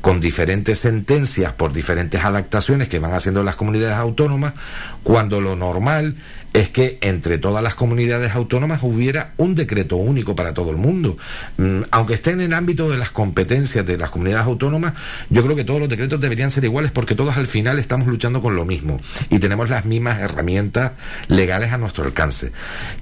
con 0.00 0.20
diferentes 0.20 0.78
sentencias 0.78 1.52
por 1.52 1.72
diferentes 1.72 2.24
adaptaciones 2.24 2.88
que 2.88 2.98
van 2.98 3.12
haciendo 3.12 3.44
las 3.44 3.56
comunidades 3.56 3.96
autónomas, 3.96 4.54
cuando 5.02 5.40
lo 5.40 5.56
normal 5.56 6.16
es 6.52 6.68
que 6.70 6.98
entre 7.00 7.38
todas 7.38 7.62
las 7.62 7.74
comunidades 7.74 8.34
autónomas 8.34 8.82
hubiera 8.82 9.32
un 9.36 9.49
decreto 9.54 9.96
único 9.96 10.34
para 10.34 10.54
todo 10.54 10.70
el 10.70 10.76
mundo. 10.76 11.16
Mm, 11.56 11.82
aunque 11.90 12.14
estén 12.14 12.40
en 12.40 12.46
el 12.46 12.54
ámbito 12.54 12.90
de 12.90 12.98
las 12.98 13.10
competencias 13.10 13.86
de 13.86 13.96
las 13.96 14.10
comunidades 14.10 14.46
autónomas, 14.46 14.94
yo 15.28 15.42
creo 15.42 15.56
que 15.56 15.64
todos 15.64 15.80
los 15.80 15.88
decretos 15.88 16.20
deberían 16.20 16.50
ser 16.50 16.64
iguales 16.64 16.92
porque 16.92 17.14
todos 17.14 17.36
al 17.36 17.46
final 17.46 17.78
estamos 17.78 18.06
luchando 18.06 18.40
con 18.40 18.56
lo 18.56 18.64
mismo 18.64 19.00
y 19.28 19.38
tenemos 19.38 19.70
las 19.70 19.84
mismas 19.84 20.20
herramientas 20.20 20.92
legales 21.28 21.72
a 21.72 21.78
nuestro 21.78 22.04
alcance. 22.04 22.52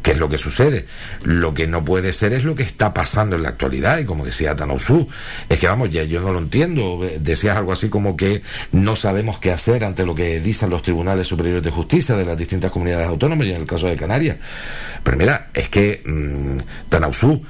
¿Qué 0.02 0.12
es 0.12 0.18
lo 0.18 0.28
que 0.28 0.38
sucede? 0.38 0.87
Lo 1.22 1.54
que 1.54 1.66
no 1.66 1.84
puede 1.84 2.12
ser 2.12 2.32
es 2.32 2.44
lo 2.44 2.54
que 2.54 2.62
está 2.62 2.94
pasando 2.94 3.37
en 3.37 3.42
la 3.42 3.50
actualidad 3.50 3.98
y 3.98 4.04
como 4.04 4.24
decía 4.24 4.56
Tanausú, 4.56 5.08
es 5.48 5.58
que 5.58 5.66
vamos, 5.66 5.90
ya 5.90 6.02
yo 6.04 6.20
no 6.20 6.32
lo 6.32 6.38
entiendo. 6.38 7.00
Decías 7.20 7.56
algo 7.56 7.72
así 7.72 7.88
como 7.88 8.16
que 8.16 8.42
no 8.72 8.96
sabemos 8.96 9.38
qué 9.38 9.50
hacer 9.50 9.84
ante 9.84 10.04
lo 10.04 10.14
que 10.14 10.40
dicen 10.40 10.70
los 10.70 10.82
tribunales 10.82 11.26
superiores 11.26 11.62
de 11.62 11.70
justicia 11.70 12.16
de 12.16 12.24
las 12.24 12.37
distintas 12.37 12.70
comunidades 12.70 13.08
autónomas 13.08 13.46
y 13.46 13.50
en 13.50 13.61
el 13.61 13.66
caso 13.66 13.87
de 13.87 13.96
Canarias. 13.96 14.37
Pero 15.02 15.16
mira, 15.16 15.48
es 15.54 15.68
que 15.68 16.02
Tanausú, 16.88 17.42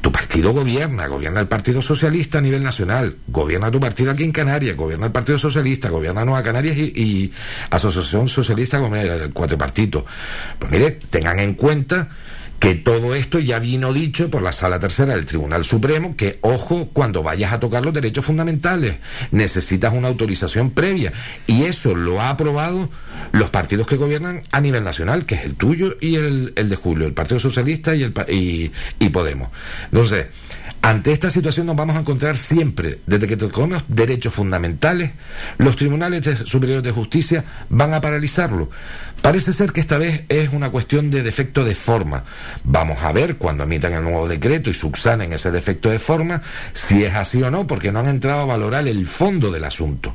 tu 0.00 0.12
partido 0.12 0.52
gobierna, 0.52 1.06
gobierna 1.06 1.40
el 1.40 1.48
Partido 1.48 1.82
Socialista 1.82 2.38
a 2.38 2.40
nivel 2.40 2.62
nacional, 2.62 3.16
gobierna 3.26 3.70
tu 3.70 3.80
partido 3.80 4.12
aquí 4.12 4.24
en 4.24 4.32
Canarias, 4.32 4.76
gobierna 4.76 5.06
el 5.06 5.12
Partido 5.12 5.38
Socialista, 5.38 5.88
gobierna 5.88 6.24
Nueva 6.24 6.42
Canarias 6.42 6.76
y, 6.76 6.92
y 6.94 7.32
Asociación 7.70 8.28
Socialista 8.28 8.78
con 8.78 8.94
el 8.94 9.32
cuatripartito. 9.32 10.06
Pues 10.58 10.70
mire, 10.70 10.92
tengan 11.10 11.40
en 11.40 11.54
cuenta 11.54 12.08
que 12.58 12.74
todo 12.74 13.14
esto 13.14 13.38
ya 13.38 13.58
vino 13.58 13.92
dicho 13.92 14.30
por 14.30 14.42
la 14.42 14.52
Sala 14.52 14.78
Tercera 14.78 15.14
del 15.14 15.26
Tribunal 15.26 15.64
Supremo, 15.64 16.16
que 16.16 16.38
ojo, 16.40 16.88
cuando 16.92 17.22
vayas 17.22 17.52
a 17.52 17.60
tocar 17.60 17.84
los 17.84 17.94
derechos 17.94 18.24
fundamentales, 18.24 18.96
necesitas 19.30 19.92
una 19.92 20.08
autorización 20.08 20.70
previa. 20.70 21.12
Y 21.46 21.64
eso 21.64 21.94
lo 21.94 22.20
ha 22.20 22.30
aprobado 22.30 22.88
los 23.32 23.50
partidos 23.50 23.86
que 23.86 23.96
gobiernan 23.96 24.42
a 24.52 24.60
nivel 24.60 24.84
nacional, 24.84 25.26
que 25.26 25.34
es 25.36 25.44
el 25.44 25.54
tuyo 25.54 25.96
y 26.00 26.16
el, 26.16 26.52
el 26.56 26.68
de 26.68 26.76
Julio, 26.76 27.06
el 27.06 27.12
Partido 27.12 27.40
Socialista 27.40 27.94
y, 27.94 28.02
el, 28.02 28.14
y, 28.28 28.72
y 28.98 29.08
Podemos. 29.10 29.48
Entonces, 29.90 30.26
ante 30.86 31.10
esta 31.10 31.30
situación 31.30 31.66
nos 31.66 31.74
vamos 31.74 31.96
a 31.96 31.98
encontrar 31.98 32.36
siempre, 32.36 33.00
desde 33.06 33.26
que 33.26 33.36
tocamos 33.36 33.82
derechos 33.88 34.32
fundamentales, 34.32 35.10
los 35.58 35.74
tribunales 35.74 36.22
de- 36.22 36.46
superiores 36.46 36.84
de 36.84 36.92
justicia 36.92 37.44
van 37.68 37.92
a 37.92 38.00
paralizarlo. 38.00 38.70
Parece 39.20 39.52
ser 39.52 39.72
que 39.72 39.80
esta 39.80 39.98
vez 39.98 40.22
es 40.28 40.52
una 40.52 40.70
cuestión 40.70 41.10
de 41.10 41.24
defecto 41.24 41.64
de 41.64 41.74
forma. 41.74 42.22
Vamos 42.62 43.02
a 43.02 43.10
ver 43.10 43.34
cuando 43.36 43.64
emitan 43.64 43.94
el 43.94 44.04
nuevo 44.04 44.28
decreto 44.28 44.70
y 44.70 44.74
subsanen 44.74 45.32
ese 45.32 45.50
defecto 45.50 45.90
de 45.90 45.98
forma, 45.98 46.42
si 46.72 47.02
es 47.02 47.16
así 47.16 47.42
o 47.42 47.50
no, 47.50 47.66
porque 47.66 47.90
no 47.90 47.98
han 47.98 48.08
entrado 48.08 48.42
a 48.42 48.44
valorar 48.44 48.86
el 48.86 49.06
fondo 49.06 49.50
del 49.50 49.64
asunto. 49.64 50.14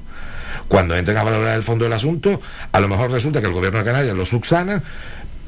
Cuando 0.70 0.96
entren 0.96 1.18
a 1.18 1.24
valorar 1.24 1.58
el 1.58 1.64
fondo 1.64 1.84
del 1.84 1.94
asunto, 1.94 2.40
a 2.72 2.80
lo 2.80 2.88
mejor 2.88 3.12
resulta 3.12 3.42
que 3.42 3.48
el 3.48 3.54
gobierno 3.54 3.80
de 3.80 3.86
Canarias 3.86 4.16
lo 4.16 4.26
subsana, 4.26 4.82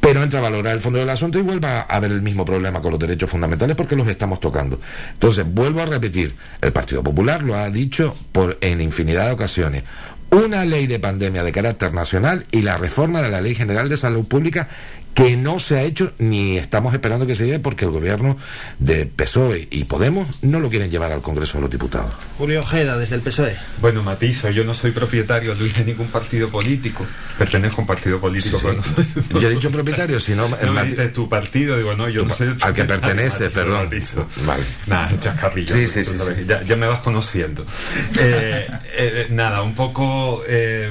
pero 0.04 0.22
entra 0.22 0.40
a 0.40 0.42
valorar 0.42 0.74
el 0.74 0.82
fondo 0.82 1.00
del 1.00 1.10
asunto 1.10 1.40
y 1.40 1.42
vuelva 1.42 1.86
a 1.88 1.96
haber 1.96 2.12
el 2.12 2.22
mismo 2.22 2.44
problema 2.44 2.82
con 2.82 2.92
los 2.92 3.00
derechos 3.00 3.30
fundamentales 3.30 3.74
porque 3.78 3.96
los 3.96 4.06
estamos 4.10 4.42
tocando. 4.42 4.82
Entonces, 5.14 5.46
vuelvo 5.48 5.82
a 5.82 5.86
repetir, 5.86 6.36
el 6.60 6.74
Partido 6.74 7.02
Popular 7.02 7.42
lo 7.42 7.56
ha 7.56 7.70
dicho 7.70 8.14
por, 8.34 8.58
en 8.60 8.82
infinidad 8.82 9.28
de 9.28 9.32
ocasiones. 9.32 9.84
Una 10.30 10.66
ley 10.66 10.88
de 10.88 11.00
pandemia 11.00 11.42
de 11.42 11.54
carácter 11.54 11.94
nacional 11.94 12.46
y 12.52 12.64
la 12.64 12.78
reforma 12.78 13.22
de 13.22 13.30
la 13.30 13.40
Ley 13.40 13.56
General 13.56 13.88
de 13.88 13.96
Salud 13.96 14.28
Pública 14.28 14.68
que 15.14 15.38
no 15.38 15.60
se 15.60 15.78
ha 15.78 15.84
hecho 15.84 16.14
ni 16.18 16.58
estamos 16.58 16.94
esperando 16.94 17.28
que 17.28 17.36
se 17.36 17.46
lleve 17.46 17.60
porque 17.60 17.86
el 17.86 17.92
gobierno 17.92 18.38
de 18.80 19.06
PSOE 19.06 19.68
y 19.72 19.84
Podemos 19.84 20.28
no 20.42 20.60
lo 20.60 20.70
quieren 20.70 20.90
llevar 20.90 21.12
al 21.12 21.22
Congreso 21.22 21.58
de 21.58 21.62
los 21.62 21.72
Diputados. 21.72 22.12
Julio 22.38 22.62
Ojeda, 22.62 22.98
desde 22.98 23.16
el 23.16 23.22
PSOE. 23.22 23.56
Bueno, 23.80 24.02
matizo, 24.02 24.50
yo 24.50 24.64
no 24.64 24.74
soy 24.74 24.92
propietario, 24.92 25.54
Luis, 25.54 25.78
de 25.78 25.86
ningún 25.86 26.08
partido 26.08 26.50
político. 26.50 27.06
Pertenezco 27.38 27.78
a 27.78 27.82
un 27.82 27.88
partido 27.88 28.20
político, 28.20 28.60
pero 28.62 28.74
no 28.74 28.84
soy 28.84 29.06
Yo 29.42 29.50
he 29.50 29.52
dicho 29.52 29.70
propietario, 29.70 30.20
si 30.20 30.34
no... 30.34 30.48
No 30.50 30.74
me 30.74 30.84
tu 31.10 31.30
partido, 31.30 31.78
digo, 31.78 31.94
no, 31.96 32.10
yo 32.10 32.26
no 32.26 32.34
soy 32.34 32.48
el 32.48 32.58
al 32.62 32.74
que 32.74 32.86
pertenece, 32.86 33.44
matizo, 33.44 33.62
perdón. 33.62 33.84
matizo. 33.84 34.28
Vale. 34.46 34.64
Nada, 34.88 35.20
chascarrillo. 35.20 35.76
Sí, 35.76 35.88
sí, 35.88 36.04
sí, 36.04 36.18
sí. 36.18 36.46
Ya, 36.48 36.64
ya 36.64 36.76
me 36.76 36.88
vas 36.88 37.00
conociendo. 37.00 37.66
Eh, 38.20 38.68
eh, 38.96 39.28
nada, 39.32 39.62
un 39.64 39.76
poco... 39.76 40.44
eh, 40.48 40.90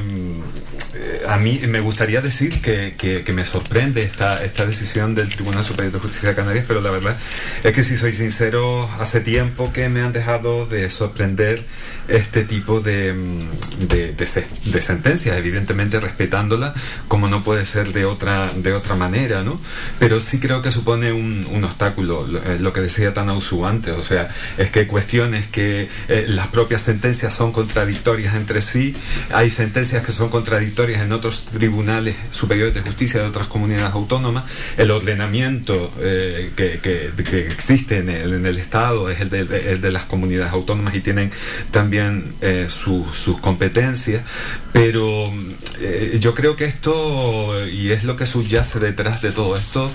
eh, 0.94 1.22
a 1.28 1.36
mí 1.38 1.60
me 1.68 1.80
gustaría 1.80 2.20
decir 2.20 2.60
que, 2.60 2.94
que- 2.98 3.22
que 3.24 3.32
me 3.32 3.44
sorprende 3.44 4.02
esta, 4.02 4.44
esta 4.44 4.66
decisión 4.66 5.14
del 5.14 5.28
Tribunal 5.28 5.64
Superior 5.64 5.92
de 5.92 5.98
Justicia 6.00 6.30
de 6.30 6.34
Canarias, 6.34 6.64
pero 6.68 6.80
la 6.80 6.90
verdad 6.90 7.16
es 7.64 7.72
que 7.72 7.82
si 7.82 7.96
soy 7.96 8.12
sincero, 8.12 8.88
hace 9.00 9.20
tiempo 9.20 9.72
que 9.72 9.88
me 9.88 10.00
han 10.02 10.12
dejado 10.12 10.66
de 10.66 10.90
sorprender 10.90 11.64
este 12.08 12.44
tipo 12.44 12.80
de, 12.80 13.12
mm, 13.12 13.86
de, 13.88 14.12
de 14.12 14.28
de 14.64 14.82
sentencias, 14.82 15.36
evidentemente 15.36 16.00
respetándola 16.00 16.74
como 17.08 17.28
no 17.28 17.44
puede 17.44 17.64
ser 17.66 17.92
de 17.92 18.04
otra, 18.04 18.50
de 18.56 18.72
otra 18.72 18.94
manera, 18.96 19.42
¿no? 19.42 19.60
Pero 19.98 20.18
sí 20.20 20.38
creo 20.40 20.62
que 20.62 20.70
supone 20.72 21.12
un, 21.12 21.46
un 21.50 21.64
obstáculo, 21.64 22.26
lo, 22.26 22.42
eh, 22.42 22.58
lo 22.58 22.72
que 22.72 22.80
decía 22.80 23.14
Tanausu 23.14 23.64
antes, 23.66 23.94
o 23.94 24.02
sea, 24.04 24.30
es 24.58 24.70
que 24.70 24.86
cuestiones 24.86 25.46
que 25.46 25.88
eh, 26.08 26.24
las 26.28 26.48
propias 26.48 26.82
sentencias 26.82 27.34
son 27.34 27.52
contradictorias 27.52 28.34
entre 28.34 28.60
sí, 28.60 28.96
hay 29.32 29.50
sentencias 29.50 30.04
que 30.04 30.12
son 30.12 30.28
contradictorias 30.28 30.71
en 30.78 31.02
en 31.02 31.12
otros 31.12 31.44
tribunales 31.44 32.16
superiores 32.32 32.74
de 32.74 32.80
justicia 32.80 33.20
de 33.20 33.28
otras 33.28 33.46
comunidades 33.46 33.92
autónomas. 33.92 34.44
El 34.76 34.90
ordenamiento 34.90 35.92
eh, 36.00 36.50
que, 36.56 37.46
existe 37.46 37.98
en 37.98 38.08
el, 38.08 38.58
Estado 38.58 39.10
es 39.10 39.20
el 39.20 39.30
de, 39.30 39.90
las 39.90 40.04
comunidades 40.04 40.52
autónomas 40.52 40.94
y 40.94 41.00
tienen 41.00 41.30
también 41.70 42.34
eh, 42.40 42.68
sus 42.68 43.38
competencias. 43.40 44.22
Pero 44.72 45.30
eh, 45.80 46.16
yo 46.20 46.34
creo 46.34 46.56
que 46.56 46.64
esto, 46.64 47.66
y 47.66 47.90
es 47.90 48.04
lo 48.04 48.16
que 48.16 48.26
subyace 48.26 48.78
detrás 48.78 49.20
de 49.22 49.32
todo 49.32 49.56
esto, 49.56 49.90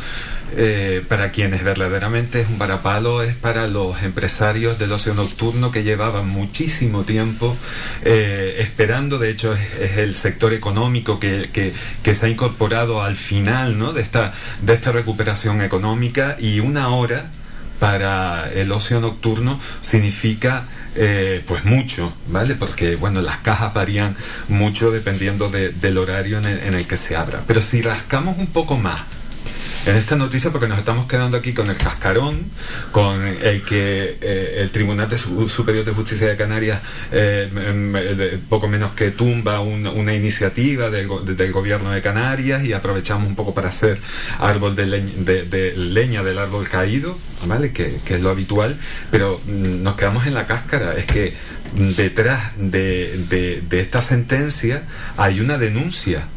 eh, 0.55 1.03
para 1.07 1.31
quienes 1.31 1.63
verdaderamente 1.63 2.41
es 2.41 2.47
un 2.47 2.57
varapalo, 2.57 3.21
es 3.21 3.35
para 3.35 3.67
los 3.67 4.01
empresarios 4.03 4.79
del 4.79 4.93
ocio 4.93 5.13
nocturno 5.13 5.71
que 5.71 5.83
llevaban 5.83 6.29
muchísimo 6.29 7.03
tiempo 7.03 7.57
esperando, 8.03 9.17
de 9.17 9.29
hecho 9.29 9.53
es, 9.53 9.97
el 9.97 10.15
sector 10.15 10.53
económico 10.57 11.19
que, 11.19 11.73
se 12.03 12.25
ha 12.25 12.29
incorporado 12.29 13.01
al 13.01 13.15
final 13.15 13.77
¿no? 13.77 13.93
de, 13.93 14.01
esta, 14.01 14.33
de 14.61 14.73
esta 14.73 14.91
recuperación 14.91 15.61
económica 15.61 16.35
y 16.39 16.59
una 16.59 16.89
hora 16.89 17.31
para 17.79 18.51
el 18.51 18.71
ocio 18.71 18.99
nocturno 18.99 19.59
significa 19.81 20.65
eh, 20.95 21.43
pues 21.47 21.63
mucho, 21.63 22.11
¿vale? 22.27 22.55
Porque 22.55 22.95
bueno, 22.95 23.21
las 23.21 23.37
cajas 23.37 23.73
varían 23.73 24.15
mucho 24.47 24.89
dependiendo 24.91 25.49
del 25.49 25.97
horario 25.97 26.39
en 26.39 26.45
el, 26.45 26.59
en 26.59 26.73
el 26.73 26.87
que 26.87 26.97
se 26.97 27.15
abra. 27.15 27.43
Pero 27.45 27.61
si 27.61 27.81
rascamos 27.81 28.37
un 28.39 28.47
poco 28.47 28.77
más 28.77 29.01
en 29.87 29.95
esta 29.95 30.17
noticia 30.17 30.51
porque 30.51 30.67
nos 30.67 30.79
estamos 30.79 31.07
quedando 31.07 31.37
aquí 31.37 31.53
con 31.53 31.69
el 31.69 31.77
cascarón, 31.77 32.51
con 32.91 33.25
el 33.25 33.63
que 33.63 34.17
eh, 34.19 34.55
el 34.57 34.69
Tribunal 34.69 35.07
Superior 35.47 35.85
de 35.85 35.93
Justicia 35.93 36.27
de 36.27 36.35
Canarias 36.35 36.81
eh, 37.11 38.37
poco 38.49 38.67
menos 38.67 38.91
que 38.91 39.11
tumba 39.11 39.61
una 39.61 40.13
iniciativa 40.13 40.89
del, 40.89 41.07
gobierno 41.53 41.91
de 41.91 42.01
Canarias 42.01 42.65
y 42.65 42.73
aprovechamos 42.73 43.29
un 43.29 43.35
poco 43.35 43.53
para 43.53 43.69
hacer 43.69 43.99
árbol 44.39 44.75
de, 44.75 45.73
leña 45.77 46.21
del 46.21 46.37
árbol 46.37 46.67
caído, 46.67 47.17
¿vale? 47.45 47.71
Que, 47.71 47.85
es 48.07 48.21
lo 48.21 48.29
habitual, 48.29 48.77
pero 49.09 49.39
mm, 49.45 49.83
nos 49.83 49.95
quedamos 49.95 50.27
en 50.27 50.33
la 50.33 50.45
cáscara. 50.47 50.95
Es 50.95 51.05
que 51.05 51.33
detrás 51.95 52.51
de 52.57 53.63
esta 53.71 54.01
sentencia 54.01 54.83
hay 55.15 55.39
una 55.39 55.57
denuncia 55.57 56.27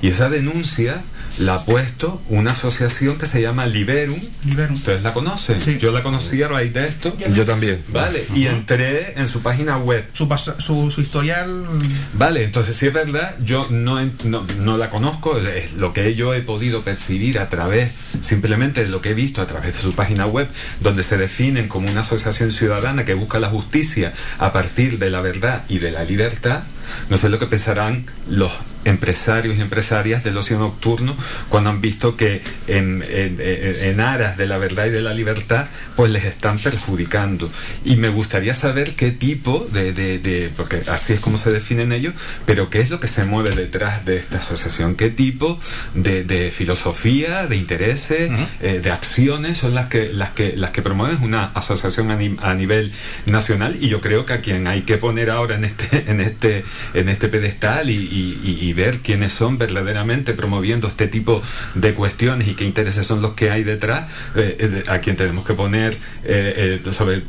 y 0.00 0.08
esa 0.08 0.28
denuncia 0.28 1.02
la 1.38 1.56
ha 1.56 1.64
puesto 1.64 2.22
una 2.28 2.52
asociación 2.52 3.18
que 3.18 3.26
se 3.26 3.42
llama 3.42 3.66
Liberum. 3.66 4.20
Liberum. 4.44 4.74
¿Ustedes 4.74 5.02
la 5.02 5.12
conocen? 5.12 5.58
Yo 5.78 5.90
la 5.90 6.02
conocí 6.02 6.42
a 6.42 6.48
raíz 6.48 6.72
de 6.72 6.86
esto. 6.86 7.16
Yo 7.34 7.44
también. 7.44 7.82
Vale, 7.88 8.24
y 8.34 8.46
entré 8.46 9.18
en 9.18 9.28
su 9.28 9.42
página 9.42 9.78
web. 9.78 10.06
Su, 10.12 10.28
su, 10.90 11.00
historial. 11.00 11.64
Vale, 12.14 12.44
entonces 12.44 12.76
si 12.76 12.86
es 12.86 12.92
verdad, 12.92 13.34
yo 13.44 13.66
no, 13.70 13.98
no, 14.24 14.76
la 14.76 14.90
conozco, 14.90 15.38
es 15.38 15.72
lo 15.72 15.92
que 15.92 16.14
yo 16.14 16.34
he 16.34 16.42
podido 16.42 16.82
percibir 16.82 17.38
a 17.38 17.48
través, 17.48 17.90
simplemente 18.22 18.84
de 18.84 18.90
lo 18.90 19.00
que 19.00 19.10
he 19.10 19.14
visto 19.14 19.42
a 19.42 19.46
través 19.46 19.74
de 19.74 19.80
su 19.80 19.94
página 19.94 20.26
web, 20.26 20.48
donde 20.80 21.02
se 21.02 21.16
definen 21.16 21.68
como 21.68 21.90
una 21.90 22.02
asociación 22.02 22.52
ciudadana 22.52 23.04
que 23.04 23.14
busca 23.14 23.38
la 23.38 23.48
justicia 23.48 24.12
a 24.38 24.52
partir 24.52 24.98
de 24.98 25.10
la 25.10 25.20
verdad 25.20 25.64
y 25.68 25.78
de 25.78 25.90
la 25.90 26.04
libertad. 26.04 26.62
No 27.08 27.18
sé 27.18 27.28
lo 27.28 27.38
que 27.38 27.46
pensarán 27.46 28.06
los 28.28 28.52
empresarios 28.84 29.56
y 29.56 29.60
empresarias 29.60 30.22
del 30.24 30.36
ocio 30.36 30.58
nocturno 30.58 31.16
cuando 31.48 31.70
han 31.70 31.80
visto 31.80 32.16
que 32.16 32.42
en, 32.66 34.00
aras 34.00 34.36
de 34.36 34.46
la 34.46 34.58
verdad 34.58 34.86
y 34.86 34.90
de 34.90 35.00
la 35.00 35.14
libertad 35.14 35.66
pues 35.96 36.10
les 36.10 36.24
están 36.24 36.58
perjudicando. 36.58 37.50
Y 37.84 37.96
me 37.96 38.08
gustaría 38.08 38.54
saber 38.54 38.94
qué 38.94 39.10
tipo 39.10 39.66
de, 39.72 40.50
porque 40.56 40.82
así 40.88 41.14
es 41.14 41.20
como 41.20 41.38
se 41.38 41.50
definen 41.50 41.92
ellos 41.92 42.14
pero 42.46 42.70
qué 42.70 42.80
es 42.80 42.90
lo 42.90 43.00
que 43.00 43.08
se 43.08 43.24
mueve 43.24 43.54
detrás 43.54 44.04
de 44.04 44.18
esta 44.18 44.38
asociación. 44.38 44.96
Qué 44.96 45.10
tipo 45.10 45.58
de, 45.94 46.52
filosofía 46.54 47.46
de 47.46 47.56
intereses 47.56 48.30
eh, 48.60 48.80
de 48.82 48.90
acciones 48.90 49.58
son 49.58 49.74
las 49.74 49.86
que 49.86 50.12
las 50.12 50.30
que 50.30 50.54
las 50.56 50.70
que 50.70 50.82
promueven 50.82 51.22
una 51.22 51.46
asociación 51.54 52.10
a, 52.10 52.54
nivel 52.54 52.92
nacional 53.26 53.76
y 53.80 53.88
yo 53.88 54.00
creo 54.00 54.26
que 54.26 54.34
a 54.34 54.40
quien 54.40 54.66
hay 54.66 54.82
que 54.82 54.98
poner 54.98 55.30
ahora 55.30 55.54
en 55.56 55.64
este 55.64 56.04
en 56.10 56.20
este 56.20 56.64
en 56.94 57.08
este 57.08 57.28
pedestal 57.28 57.90
y 57.90 58.72
ver 58.74 58.98
quiénes 58.98 59.32
son 59.32 59.58
verdaderamente 59.58 60.32
promoviendo 60.32 60.88
este 60.88 61.08
tipo 61.08 61.42
de 61.74 61.94
cuestiones 61.94 62.48
y 62.48 62.54
qué 62.54 62.64
intereses 62.64 63.06
son 63.06 63.22
los 63.22 63.34
que 63.34 63.50
hay 63.50 63.64
detrás, 63.64 64.10
eh, 64.34 64.56
eh, 64.58 64.84
a 64.88 64.98
quien 64.98 65.16
tenemos 65.16 65.46
que 65.46 65.54
poner 65.54 65.96
eh, 66.24 66.80
sobre 66.90 67.22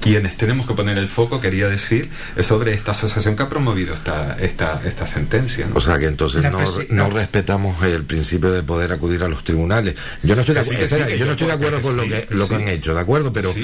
quienes 0.00 0.36
tenemos 0.36 0.66
que 0.66 0.74
poner 0.74 0.98
el 0.98 1.06
foco, 1.06 1.40
quería 1.40 1.68
decir, 1.68 2.10
es 2.34 2.46
sobre 2.46 2.74
esta 2.74 2.90
asociación 2.90 3.36
que 3.36 3.44
ha 3.44 3.48
promovido 3.48 3.94
esta, 3.94 4.36
esta, 4.40 4.82
esta 4.84 5.06
sentencia. 5.06 5.68
O 5.74 5.80
sea 5.80 5.96
que 5.96 6.06
entonces 6.06 6.42
no, 6.90 7.08
respetamos 7.10 7.80
el 7.84 8.02
principio 8.02 8.50
de 8.50 8.64
poder 8.64 8.90
acudir 8.90 9.22
a 9.22 9.28
los 9.28 9.44
tribunales. 9.44 9.94
Yo 10.24 10.34
no 10.34 10.40
estoy, 10.40 10.56
de, 10.56 11.16
yo 11.16 11.24
no 11.24 11.32
estoy 11.32 11.46
de 11.46 11.52
acuerdo 11.52 11.80
con 11.80 11.96
lo 11.96 12.02
que, 12.02 12.26
lo 12.30 12.48
que 12.48 12.54
han 12.56 12.66
hecho, 12.66 12.94
¿de 12.94 13.00
acuerdo? 13.00 13.32
Pero 13.32 13.54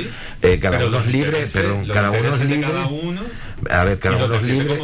cada 0.60 0.86
uno 0.86 1.00
es 1.00 1.06
libre, 1.08 1.48
pero 1.52 1.82
cada 1.92 2.12
uno 2.12 2.34
es 2.36 2.44
libre. 2.44 2.68
A 3.70 3.84
ver, 3.84 3.98
cada 3.98 4.24
uno 4.24 4.34
es 4.34 4.42
libre. 4.42 4.78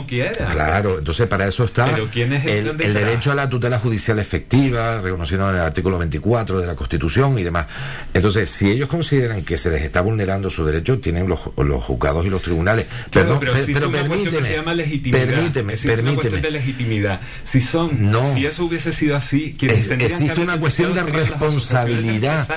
Claro, 0.53 0.99
entonces 0.99 1.27
para 1.27 1.47
eso 1.47 1.65
está 1.65 1.95
el, 1.95 2.95
derecho 2.95 3.33
a 3.33 3.35
la 3.35 3.49
tutela 3.49 3.79
judicial 3.79 4.19
efectiva, 4.19 5.01
reconocido 5.01 5.49
en 5.51 5.57
el 5.57 5.63
artículo 5.63 5.99
24 5.99 6.61
de 6.61 6.67
la 6.67 6.75
Constitución 6.75 7.39
y 7.39 7.43
demás. 7.43 7.67
Entonces, 8.13 8.51
si 8.51 8.71
ellos 8.71 8.89
consideran 8.89 9.43
que 9.45 9.59
se 9.59 9.71
les 9.71 9.83
está 9.83 10.01
vulnerando 10.01 10.51
su 10.51 10.65
derecho, 10.65 10.99
tienen 10.99 11.29
los, 11.29 11.41
los 11.57 11.83
juzgados 11.83 12.27
y 12.27 12.31
los 12.31 12.43
tribunales. 12.43 12.87
pero, 13.11 13.39
pero, 13.39 13.53
pero 13.67 13.91
permíteme, 13.91 14.43
se 14.43 14.57
llama 14.57 14.75
legitimidad. 14.75 15.27
Permíteme, 15.27 15.77
permíteme. 15.77 16.03
Una 16.03 16.15
cuestión 16.15 16.43
de 16.43 16.51
legitimidad. 16.51 17.21
Si 17.43 17.61
son, 17.61 18.11
no, 18.11 18.35
si 18.35 18.47
eso 18.47 18.65
hubiese 18.65 18.93
sido 18.93 19.17
así, 19.17 19.57
es, 19.61 19.91
existe 19.91 20.41
una 20.41 20.59
cuestión 20.59 20.95
de 20.95 21.03
responsabilidad. 21.03 22.49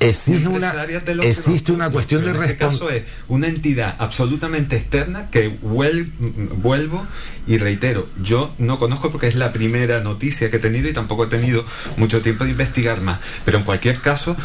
Existe 0.00 0.48
una, 0.48 0.84
existe 1.22 1.72
una 1.72 1.90
cuestión 1.90 2.24
de 2.24 2.32
responsabilidad. 2.32 2.58
caso 2.58 2.90
es 2.90 3.02
una 3.28 3.48
entidad 3.48 3.96
absolutamente 3.98 4.76
externa 4.76 5.28
que 5.30 5.57
vuelvo 5.62 7.06
y 7.46 7.58
reitero, 7.58 8.08
yo 8.22 8.52
no 8.58 8.78
conozco 8.78 9.10
porque 9.10 9.28
es 9.28 9.34
la 9.34 9.52
primera 9.52 10.00
noticia 10.00 10.50
que 10.50 10.58
he 10.58 10.60
tenido 10.60 10.88
y 10.88 10.92
tampoco 10.92 11.24
he 11.24 11.28
tenido 11.28 11.64
mucho 11.96 12.20
tiempo 12.20 12.44
de 12.44 12.50
investigar 12.50 13.00
más. 13.00 13.20
Pero 13.44 13.58
en 13.58 13.64
cualquier 13.64 13.98
caso, 14.00 14.36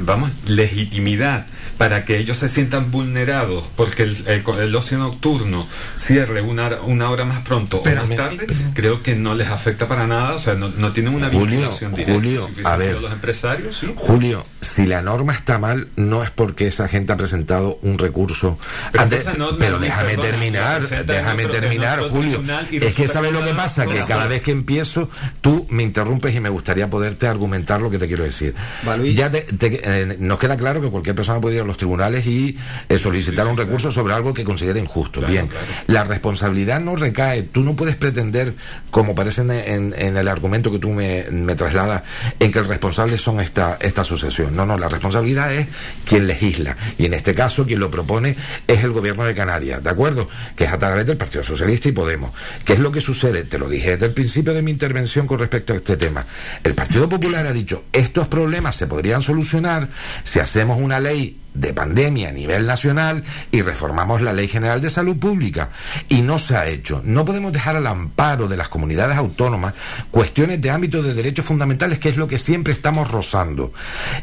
vamos, 0.00 0.30
legitimidad 0.46 1.46
para 1.78 2.04
que 2.04 2.18
ellos 2.18 2.38
se 2.38 2.48
sientan 2.48 2.90
vulnerados 2.90 3.68
porque 3.76 4.02
el, 4.02 4.74
ocio 4.74 4.98
nocturno 4.98 5.66
cierre 5.98 6.42
una, 6.42 6.80
una 6.82 7.10
hora 7.10 7.24
más 7.24 7.40
pronto 7.40 7.78
o 7.78 7.84
más 7.84 8.16
tarde, 8.16 8.46
creo 8.74 9.02
que 9.02 9.14
no 9.14 9.34
les 9.34 9.48
afecta 9.48 9.88
para 9.88 10.06
nada, 10.06 10.34
o 10.34 10.38
sea, 10.38 10.54
no, 10.54 10.70
tienen 10.92 11.14
una 11.14 11.28
Julio, 11.28 11.58
vinculación 11.58 11.94
directa. 11.94 12.14
Julio, 12.14 12.50
a 12.64 12.76
ver, 12.76 13.00
los 13.00 13.12
empresarios, 13.12 13.80
Julio, 13.96 14.44
si 14.60 14.86
la 14.86 15.02
norma 15.02 15.32
está 15.32 15.58
mal, 15.58 15.88
no 15.96 16.22
es 16.22 16.30
porque 16.30 16.66
esa 16.66 16.88
gente 16.88 17.12
ha 17.12 17.16
presentado 17.16 17.78
un 17.82 17.98
recurso. 17.98 18.58
pero 19.58 19.78
déjame 19.78 20.16
terminar, 20.16 20.82
déjame 21.04 21.46
terminar, 21.46 22.00
Julio. 22.10 22.42
Es 22.70 22.94
que 22.94 23.08
sabes 23.08 23.32
lo 23.32 23.44
que 23.44 23.54
pasa, 23.54 23.86
que 23.86 24.04
cada 24.04 24.26
vez 24.26 24.42
que 24.42 24.50
empiezo, 24.50 25.08
tú 25.40 25.66
me 25.70 25.82
interrumpes 25.82 26.34
y 26.34 26.40
me 26.40 26.48
gustaría 26.48 26.88
poderte 26.88 27.26
argumentar 27.26 27.80
lo 27.80 27.90
que 27.90 27.98
te 27.98 28.06
quiero 28.06 28.24
decir. 28.24 28.54
Ya 29.14 29.30
eh, 29.32 30.16
nos 30.18 30.38
queda 30.38 30.56
claro 30.56 30.80
que 30.80 30.88
cualquier 30.88 31.14
persona 31.14 31.40
puede 31.40 31.56
ir 31.56 31.63
a 31.64 31.66
los 31.66 31.76
tribunales 31.76 32.26
y 32.26 32.56
eh, 32.88 32.98
solicitar 32.98 33.46
un 33.46 33.56
recurso 33.56 33.90
sobre 33.90 34.14
algo 34.14 34.32
que 34.34 34.44
considere 34.44 34.80
injusto. 34.80 35.20
Bien, 35.22 35.48
la 35.86 36.04
responsabilidad 36.04 36.80
no 36.80 36.96
recae, 36.96 37.42
tú 37.42 37.62
no 37.62 37.74
puedes 37.74 37.96
pretender, 37.96 38.54
como 38.90 39.14
parece 39.14 39.42
en, 39.42 39.94
el 39.94 40.28
argumento 40.28 40.70
que 40.70 40.78
tú 40.78 40.90
me, 40.90 41.24
me, 41.30 41.54
trasladas, 41.54 42.02
en 42.38 42.52
que 42.52 42.58
el 42.58 42.66
responsable 42.66 43.18
son 43.18 43.40
esta, 43.40 43.78
esta 43.80 44.02
asociación. 44.02 44.54
No, 44.54 44.66
no, 44.66 44.78
la 44.78 44.88
responsabilidad 44.88 45.52
es 45.52 45.66
quien 46.06 46.26
legisla. 46.26 46.76
Y 46.98 47.06
en 47.06 47.14
este 47.14 47.34
caso, 47.34 47.66
quien 47.66 47.80
lo 47.80 47.90
propone 47.90 48.36
es 48.66 48.84
el 48.84 48.92
gobierno 48.92 49.24
de 49.24 49.34
Canarias, 49.34 49.82
¿de 49.82 49.90
acuerdo? 49.90 50.28
Que 50.56 50.64
es 50.64 50.72
a 50.72 50.78
través 50.78 51.06
del 51.06 51.16
Partido 51.16 51.42
Socialista 51.42 51.88
y 51.88 51.92
Podemos. 51.92 52.32
¿Qué 52.64 52.74
es 52.74 52.78
lo 52.78 52.92
que 52.92 53.00
sucede? 53.00 53.44
Te 53.44 53.58
lo 53.58 53.68
dije 53.68 53.92
desde 53.92 54.06
el 54.06 54.12
principio 54.12 54.54
de 54.54 54.62
mi 54.62 54.70
intervención 54.70 55.26
con 55.26 55.38
respecto 55.38 55.72
a 55.72 55.76
este 55.76 55.96
tema. 55.96 56.24
El 56.62 56.74
Partido 56.74 57.08
Popular 57.08 57.46
ha 57.46 57.52
dicho, 57.52 57.84
estos 57.92 58.28
problemas 58.28 58.76
se 58.76 58.86
podrían 58.86 59.22
solucionar 59.22 59.88
si 60.24 60.38
hacemos 60.38 60.80
una 60.80 61.00
ley 61.00 61.38
de 61.54 61.72
pandemia 61.72 62.28
a 62.28 62.32
nivel 62.32 62.66
nacional 62.66 63.24
y 63.50 63.62
reformamos 63.62 64.20
la 64.20 64.32
Ley 64.32 64.48
General 64.48 64.80
de 64.80 64.90
Salud 64.90 65.16
Pública. 65.16 65.70
Y 66.08 66.22
no 66.22 66.38
se 66.38 66.56
ha 66.56 66.66
hecho. 66.66 67.00
No 67.04 67.24
podemos 67.24 67.52
dejar 67.52 67.76
al 67.76 67.86
amparo 67.86 68.48
de 68.48 68.56
las 68.56 68.68
comunidades 68.68 69.16
autónomas 69.16 69.74
cuestiones 70.10 70.60
de 70.60 70.70
ámbito 70.70 71.02
de 71.02 71.14
derechos 71.14 71.44
fundamentales, 71.44 71.98
que 71.98 72.08
es 72.08 72.16
lo 72.16 72.28
que 72.28 72.38
siempre 72.38 72.72
estamos 72.72 73.10
rozando. 73.10 73.72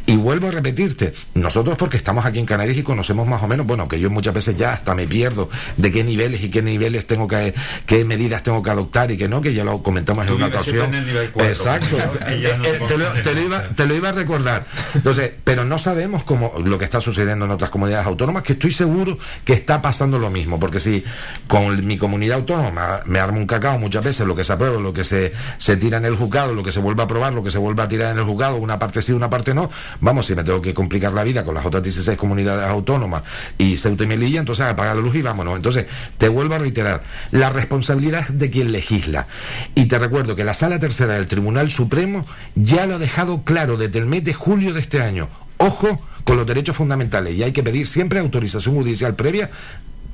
Y 0.05 0.17
vuelvo 0.17 0.49
a 0.49 0.51
repetirte, 0.51 1.13
nosotros 1.33 1.77
porque 1.77 1.97
estamos 1.97 2.25
aquí 2.25 2.39
en 2.39 2.45
Canarias 2.45 2.77
y 2.77 2.83
conocemos 2.83 3.27
más 3.27 3.41
o 3.41 3.47
menos, 3.47 3.65
bueno, 3.65 3.87
que 3.87 3.99
yo 3.99 4.09
muchas 4.09 4.33
veces 4.33 4.57
ya 4.57 4.73
hasta 4.73 4.93
me 4.93 5.07
pierdo 5.07 5.49
de 5.77 5.91
qué 5.91 6.03
niveles 6.03 6.43
y 6.43 6.49
qué 6.49 6.61
niveles 6.61 7.07
tengo 7.07 7.27
que, 7.27 7.53
qué 7.85 8.03
medidas 8.03 8.43
tengo 8.43 8.61
que 8.61 8.69
adoptar 8.69 9.11
y 9.11 9.17
que 9.17 9.27
no, 9.27 9.41
que 9.41 9.53
ya 9.53 9.63
lo 9.63 9.81
comentamos 9.81 10.27
en 10.27 10.33
una 10.33 10.47
ocasión. 10.47 10.93
Exacto. 10.93 11.97
Eh, 12.27 12.57
te, 12.87 13.33
lo, 13.33 13.41
iba, 13.41 13.63
te 13.69 13.85
lo 13.85 13.95
iba 13.95 14.09
a 14.09 14.11
recordar. 14.11 14.65
Entonces, 14.93 15.31
pero 15.43 15.63
no 15.65 15.77
sabemos 15.77 16.23
cómo 16.23 16.53
lo 16.63 16.77
que 16.77 16.85
está 16.85 16.99
sucediendo 16.99 17.20
en 17.29 17.41
otras 17.43 17.69
comunidades 17.69 18.05
autónomas, 18.07 18.43
que 18.43 18.53
estoy 18.53 18.71
seguro 18.71 19.17
que 19.45 19.53
está 19.53 19.81
pasando 19.81 20.19
lo 20.19 20.29
mismo, 20.29 20.59
porque 20.59 20.79
si 20.79 21.03
con 21.47 21.85
mi 21.85 21.97
comunidad 21.97 22.37
autónoma 22.37 23.01
me 23.05 23.19
armo 23.19 23.39
un 23.39 23.47
cacao 23.47 23.77
muchas 23.79 24.03
veces, 24.03 24.25
lo 24.27 24.35
que 24.35 24.43
se 24.43 24.53
aprueba, 24.53 24.79
lo 24.79 24.93
que 24.93 25.03
se, 25.03 25.33
se 25.57 25.77
tira 25.77 25.97
en 25.97 26.05
el 26.05 26.15
juzgado, 26.15 26.53
lo 26.53 26.63
que 26.63 26.71
se 26.71 26.79
vuelve 26.79 27.01
a 27.01 27.05
aprobar, 27.05 27.33
lo 27.33 27.43
que 27.43 27.51
se 27.51 27.57
vuelve 27.57 27.81
a 27.81 27.87
tirar 27.87 28.11
en 28.11 28.19
el 28.19 28.25
juzgado, 28.25 28.55
una 28.57 28.79
parte 28.79 29.01
sí, 29.01 29.13
una 29.13 29.29
parte 29.29 29.53
no, 29.53 29.69
vamos, 29.99 30.25
si 30.25 30.35
me 30.35 30.43
tengo 30.43 30.61
que 30.61 30.73
complicar 30.73 31.13
la 31.13 31.23
vida 31.23 31.43
con 31.43 31.55
las 31.55 31.65
otras 31.65 31.83
16 31.83 32.17
comunidades 32.17 32.69
autónomas 32.69 33.23
y 33.57 33.77
Ceuta 33.77 34.03
y 34.03 34.07
Melilla, 34.07 34.39
entonces 34.39 34.65
apagar 34.65 34.95
la 34.95 35.01
luz 35.01 35.15
y 35.15 35.21
vámonos. 35.21 35.55
Entonces, 35.55 35.85
te 36.17 36.27
vuelvo 36.29 36.55
a 36.55 36.59
reiterar, 36.59 37.03
la 37.31 37.49
responsabilidad 37.49 38.27
de 38.27 38.49
quien 38.49 38.71
legisla. 38.71 39.27
Y 39.75 39.85
te 39.85 39.99
recuerdo 39.99 40.35
que 40.35 40.43
la 40.43 40.53
Sala 40.53 40.79
Tercera 40.79 41.15
del 41.15 41.27
Tribunal 41.27 41.71
Supremo 41.71 42.25
ya 42.55 42.85
lo 42.85 42.95
ha 42.95 42.99
dejado 42.99 43.43
claro 43.43 43.77
desde 43.77 43.99
el 43.99 44.05
mes 44.05 44.23
de 44.23 44.33
julio 44.33 44.73
de 44.73 44.81
este 44.81 45.01
año. 45.01 45.29
Ojo 45.57 46.01
con 46.23 46.37
los 46.37 46.45
derechos 46.45 46.75
fundamentales 46.75 47.35
y 47.35 47.43
hay 47.43 47.51
que 47.51 47.63
pedir 47.63 47.87
siempre 47.87 48.19
autorización 48.19 48.75
judicial 48.75 49.15
previa 49.15 49.49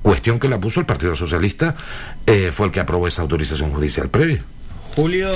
cuestión 0.02 0.40
que 0.40 0.48
la 0.48 0.60
puso 0.60 0.80
el 0.80 0.86
Partido 0.86 1.16
Socialista, 1.16 1.76
eh, 2.26 2.52
fue 2.54 2.68
el 2.68 2.72
que 2.72 2.80
aprobó 2.80 3.08
esa 3.08 3.22
autorización 3.24 3.72
judicial 3.72 4.10
previa. 4.10 4.42
Julio, 4.96 5.30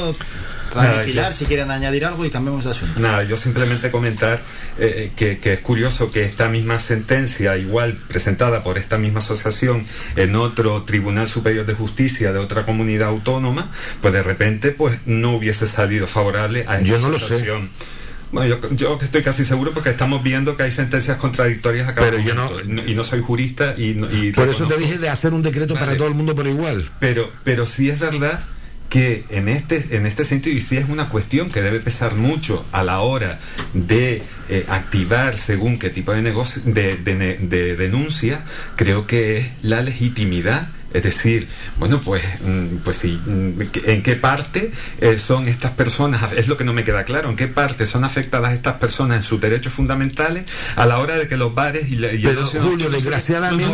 Nada, 0.74 1.04
Pilar, 1.04 1.32
yo- 1.32 1.38
si 1.38 1.46
quieren 1.46 1.70
añadir 1.72 2.06
algo 2.06 2.26
y 2.26 2.30
cambiamos 2.30 2.64
de 2.64 2.72
asunto. 2.72 2.98
Nada, 3.02 3.24
yo 3.24 3.36
simplemente 3.36 3.92
comentar 3.92 4.40
eh, 4.80 5.12
que, 5.18 5.40
que 5.40 5.54
es 5.54 5.60
curioso 5.60 6.10
que 6.12 6.24
esta 6.24 6.48
misma 6.48 6.80
sentencia, 6.80 7.58
igual 7.58 7.98
presentada 8.08 8.64
por 8.64 8.78
esta 8.78 8.98
misma 8.98 9.20
asociación 9.20 9.84
en 10.16 10.36
otro 10.38 10.84
Tribunal 10.84 11.28
Superior 11.28 11.66
de 11.66 11.74
Justicia 11.74 12.32
de 12.32 12.40
otra 12.40 12.66
comunidad 12.66 13.10
autónoma, 13.10 13.72
pues 14.02 14.14
de 14.14 14.24
repente 14.24 14.72
pues 14.72 15.00
no 15.06 15.36
hubiese 15.36 15.68
salido 15.68 16.08
favorable 16.08 16.60
a 16.70 16.78
esta 16.78 16.88
Yo 16.88 16.98
no 17.00 17.10
lo 17.10 17.20
sé. 17.20 17.46
Bueno, 18.32 18.60
yo, 18.62 18.76
yo 18.76 19.00
estoy 19.02 19.22
casi 19.24 19.44
seguro 19.44 19.72
porque 19.74 19.90
estamos 19.90 20.24
viendo 20.24 20.56
que 20.56 20.64
hay 20.64 20.72
sentencias 20.72 21.18
contradictorias 21.18 21.90
a 21.90 21.96
cada 21.96 22.10
Pero 22.10 22.22
yo 22.24 22.34
no- 22.34 22.50
y 22.62 22.68
no, 22.68 22.86
y 22.88 22.96
no 22.96 23.04
soy 23.04 23.22
jurista 23.22 23.76
y, 23.78 23.94
no- 23.94 24.10
y 24.12 24.32
Por 24.32 24.48
eso 24.48 24.68
te 24.68 24.78
dije 24.78 24.98
de 24.98 25.10
hacer 25.10 25.34
un 25.34 25.42
decreto 25.42 25.74
para 25.74 25.98
todo 25.98 26.08
el 26.08 26.14
mundo 26.14 26.34
por 26.36 26.48
igual. 26.48 26.90
pero, 27.00 27.30
pero 27.44 27.66
sí 27.66 27.90
es 27.90 28.00
verdad 28.00 28.40
que 28.90 29.24
en 29.30 29.48
este, 29.48 29.96
en 29.96 30.06
este 30.06 30.26
sentido, 30.26 30.56
y 30.58 30.60
sí 30.60 30.76
es 30.76 30.90
una 30.90 31.08
cuestión 31.08 31.50
que 31.50 31.62
debe 31.62 31.80
pesar 31.80 32.16
mucho 32.16 32.66
a 32.74 32.84
la 32.84 33.00
hora 33.00 33.40
de 33.74 34.22
eh, 34.50 34.66
activar 34.68 35.38
según 35.38 35.80
qué 35.80 35.90
tipo 35.90 36.12
de 36.12 36.22
negocio, 36.22 36.62
de, 36.66 36.98
de 36.98 37.16
ne- 37.16 37.38
de 37.38 37.78
denuncia, 37.78 38.44
creo 38.76 39.08
que 39.08 39.38
es 39.40 39.48
la 39.62 39.82
legitimidad. 39.82 40.68
Es 40.94 41.04
decir, 41.04 41.48
bueno, 41.78 42.02
pues, 42.02 42.24
mm, 42.42 42.78
pues 42.84 42.98
sí, 42.98 43.20
mm, 43.26 43.62
¿en 43.86 44.04
qué 44.04 44.16
parte 44.16 44.72
eh, 45.00 45.20
son 45.20 45.48
estas 45.48 45.72
personas? 45.72 46.32
Es 46.34 46.48
lo 46.48 46.58
que 46.58 46.64
no 46.64 46.74
me 46.74 46.84
queda 46.84 47.04
claro, 47.06 47.30
¿en 47.30 47.36
qué 47.36 47.48
parte 47.48 47.86
son 47.86 48.04
afectadas 48.04 48.54
estas 48.54 48.76
personas 48.76 49.18
en 49.18 49.24
sus 49.24 49.40
derechos 49.40 49.72
fundamentales 49.74 50.46
a 50.76 50.86
la 50.86 51.00
hora 51.00 51.16
de 51.16 51.28
que 51.28 51.38
los 51.38 51.54
bares 51.56 51.90
y, 51.90 51.96
la- 51.96 52.12
y 52.14 52.26
el 52.26 52.36
Pero, 52.36 52.46
Julio, 52.46 52.90
desgraciadamente, 52.90 53.66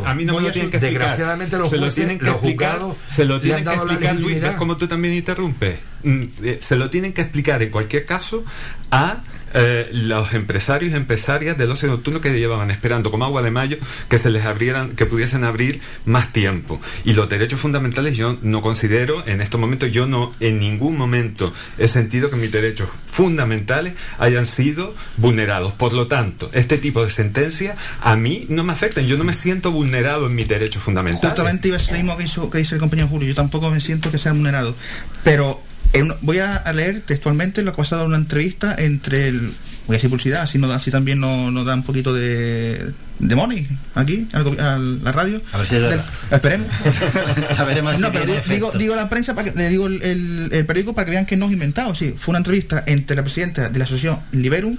No, 0.00 0.06
a 0.06 0.14
mí 0.14 0.24
no 0.24 0.34
me 0.34 0.40
lo 0.40 0.52
tienen 0.52 0.70
que 0.70 0.76
explicar, 0.78 1.00
desgraciadamente 1.02 1.58
los 1.58 1.68
se 1.70 1.76
lo 1.76 1.90
tienen 1.92 2.18
que 2.18 2.24
los 2.24 2.34
explicar, 2.36 2.78
se 3.06 3.24
lo 3.24 3.40
tienen 3.40 3.64
que 3.64 3.70
explicar, 3.74 4.16
Luis, 4.16 4.40
ves 4.40 4.56
cómo 4.56 4.76
tú 4.76 4.86
también 4.88 5.14
interrumpes. 5.14 5.78
Mm, 6.02 6.22
eh, 6.42 6.58
Se 6.62 6.76
lo 6.76 6.90
tienen 6.90 7.12
que 7.12 7.22
explicar 7.22 7.62
en 7.62 7.70
cualquier 7.70 8.04
caso 8.04 8.44
a 8.90 9.18
eh, 9.54 9.88
los 9.92 10.34
empresarios 10.34 10.92
y 10.92 10.96
empresarias 10.96 11.56
del 11.56 11.70
ocio 11.70 11.88
nocturno 11.88 12.20
que 12.20 12.30
llevaban 12.30 12.70
esperando 12.70 13.10
como 13.10 13.24
agua 13.24 13.40
de 13.42 13.50
mayo 13.50 13.76
que 14.08 14.18
se 14.18 14.28
les 14.30 14.44
abrieran, 14.44 14.90
que 14.96 15.06
pudiesen 15.06 15.44
abrir 15.44 15.80
más 16.04 16.32
tiempo. 16.32 16.80
Y 17.04 17.12
los 17.14 17.28
derechos 17.28 17.60
fundamentales 17.60 18.16
yo 18.16 18.36
no 18.42 18.60
considero, 18.62 19.22
en 19.26 19.40
estos 19.40 19.60
momentos, 19.60 19.90
yo 19.92 20.06
no 20.06 20.32
en 20.40 20.58
ningún 20.58 20.96
momento 20.98 21.52
he 21.78 21.88
sentido 21.88 22.30
que 22.30 22.36
mis 22.36 22.52
derechos 22.52 22.88
fundamentales 23.06 23.94
hayan 24.18 24.44
sido 24.46 24.94
vulnerados. 25.16 25.72
Por 25.72 25.92
lo 25.92 26.06
tanto, 26.08 26.50
este 26.52 26.76
tipo 26.78 27.04
de 27.04 27.10
sentencias 27.10 27.76
a 28.02 28.16
mí 28.16 28.46
no 28.48 28.64
me 28.64 28.72
afectan. 28.72 29.06
Yo 29.06 29.16
no 29.16 29.24
me 29.24 29.32
siento 29.34 29.70
vulnerado 29.70 30.26
en 30.26 30.34
mis 30.34 30.48
derechos 30.48 30.82
fundamentales. 30.82 31.30
Justamente 31.30 31.68
iba 31.68 31.76
a 31.76 31.80
ser 31.80 31.92
lo 31.92 31.98
mismo 32.02 32.16
que, 32.16 32.24
hizo- 32.24 32.50
que 32.50 32.58
dice 32.58 32.74
el 32.74 32.80
compañero 32.80 33.08
Julio. 33.08 33.28
Yo 33.28 33.34
tampoco 33.34 33.70
me 33.70 33.80
siento 33.80 34.10
que 34.10 34.18
sea 34.18 34.32
vulnerado. 34.32 34.74
Pero 35.22 35.62
en 35.94 36.12
voy 36.20 36.38
a 36.38 36.62
leer 36.72 37.00
textualmente 37.00 37.62
lo 37.62 37.72
que 37.72 37.80
ha 37.80 37.84
pasado 37.84 38.02
en 38.02 38.08
una 38.08 38.16
entrevista 38.18 38.74
entre 38.78 39.28
el. 39.28 39.52
Voy 39.86 39.94
a 39.94 39.98
decir 39.98 40.08
publicidad, 40.08 40.40
así, 40.42 40.56
no 40.58 40.66
da, 40.66 40.76
así 40.76 40.90
también 40.90 41.20
nos 41.20 41.52
no 41.52 41.62
da 41.64 41.74
un 41.74 41.82
poquito 41.82 42.14
de, 42.14 42.92
de 43.18 43.36
money 43.36 43.68
aquí, 43.94 44.26
a 44.32 44.78
la 44.78 45.12
radio. 45.12 45.42
A 45.52 45.58
ver 45.58 45.66
si 45.66 45.74
verdad. 45.74 46.02
esperemos. 46.30 46.68
A 47.58 47.64
veremos 47.64 47.96
si 47.96 48.00
no, 48.00 48.10
pero 48.10 48.32
digo, 48.48 48.72
digo 48.72 48.96
la 48.96 49.10
prensa, 49.10 49.34
para 49.34 49.52
que, 49.52 49.58
le 49.58 49.68
digo 49.68 49.86
el, 49.86 50.02
el- 50.02 50.48
el 50.52 50.64
periódico 50.64 50.94
para 50.94 51.04
que 51.04 51.10
vean 51.10 51.26
que 51.26 51.36
no 51.36 51.46
es 51.46 51.52
inventado. 51.52 51.94
Sí, 51.94 52.14
fue 52.18 52.32
una 52.32 52.38
entrevista 52.38 52.82
entre 52.86 53.14
la 53.14 53.22
presidenta 53.22 53.68
de 53.68 53.78
la 53.78 53.84
asociación 53.84 54.20
Liberum 54.32 54.78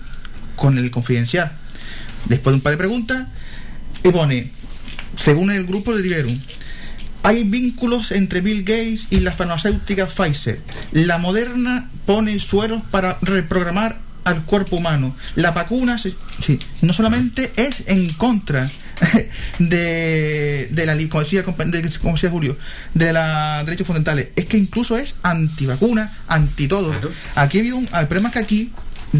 con 0.56 0.80
el 0.80 0.90
confidencial. 0.90 1.52
Después 2.28 2.54
de 2.54 2.56
un 2.56 2.62
par 2.62 2.72
de 2.72 2.78
preguntas, 2.78 3.28
y 4.04 4.10
pone, 4.10 4.50
según 5.18 5.52
el 5.52 5.68
grupo 5.68 5.96
de 5.96 6.02
Liberum, 6.02 6.40
hay 7.26 7.44
vínculos 7.44 8.12
entre 8.12 8.42
Bill 8.42 8.64
Gates 8.64 9.08
y 9.10 9.20
la 9.20 9.32
farmacéutica 9.32 10.08
Pfizer. 10.08 10.62
La 10.92 11.18
moderna 11.18 11.90
pone 12.06 12.40
sueros 12.40 12.82
para 12.92 13.18
reprogramar 13.22 14.00
al 14.24 14.44
cuerpo 14.44 14.78
humano. 14.78 15.16
La 15.36 15.52
vacuna, 15.52 15.98
sí, 15.98 16.16
no 16.82 16.94
solamente 16.94 17.52
es 17.58 17.84
en 17.88 18.10
contra 18.14 18.72
de, 19.60 20.68
de 20.72 20.86
la 20.86 20.96
como 21.10 21.22
decía, 21.24 21.44
de- 21.44 21.92
como 22.00 22.14
decía 22.16 22.30
Julio, 22.30 22.58
de 22.94 23.14
los 23.14 23.66
derechos 23.66 23.88
fundamentales, 23.88 24.30
es 24.36 24.46
que 24.46 24.58
incluso 24.58 24.98
es 24.98 25.16
antivacuna, 25.24 26.12
anti 26.28 26.68
todo. 26.68 26.90
Claro. 26.92 27.12
Aquí 27.36 27.58
ha 27.58 27.62
habido 27.62 27.78
un, 27.78 27.88
el 28.00 28.08
problema 28.08 28.30
es 28.30 28.34
que 28.34 28.40
aquí 28.40 28.72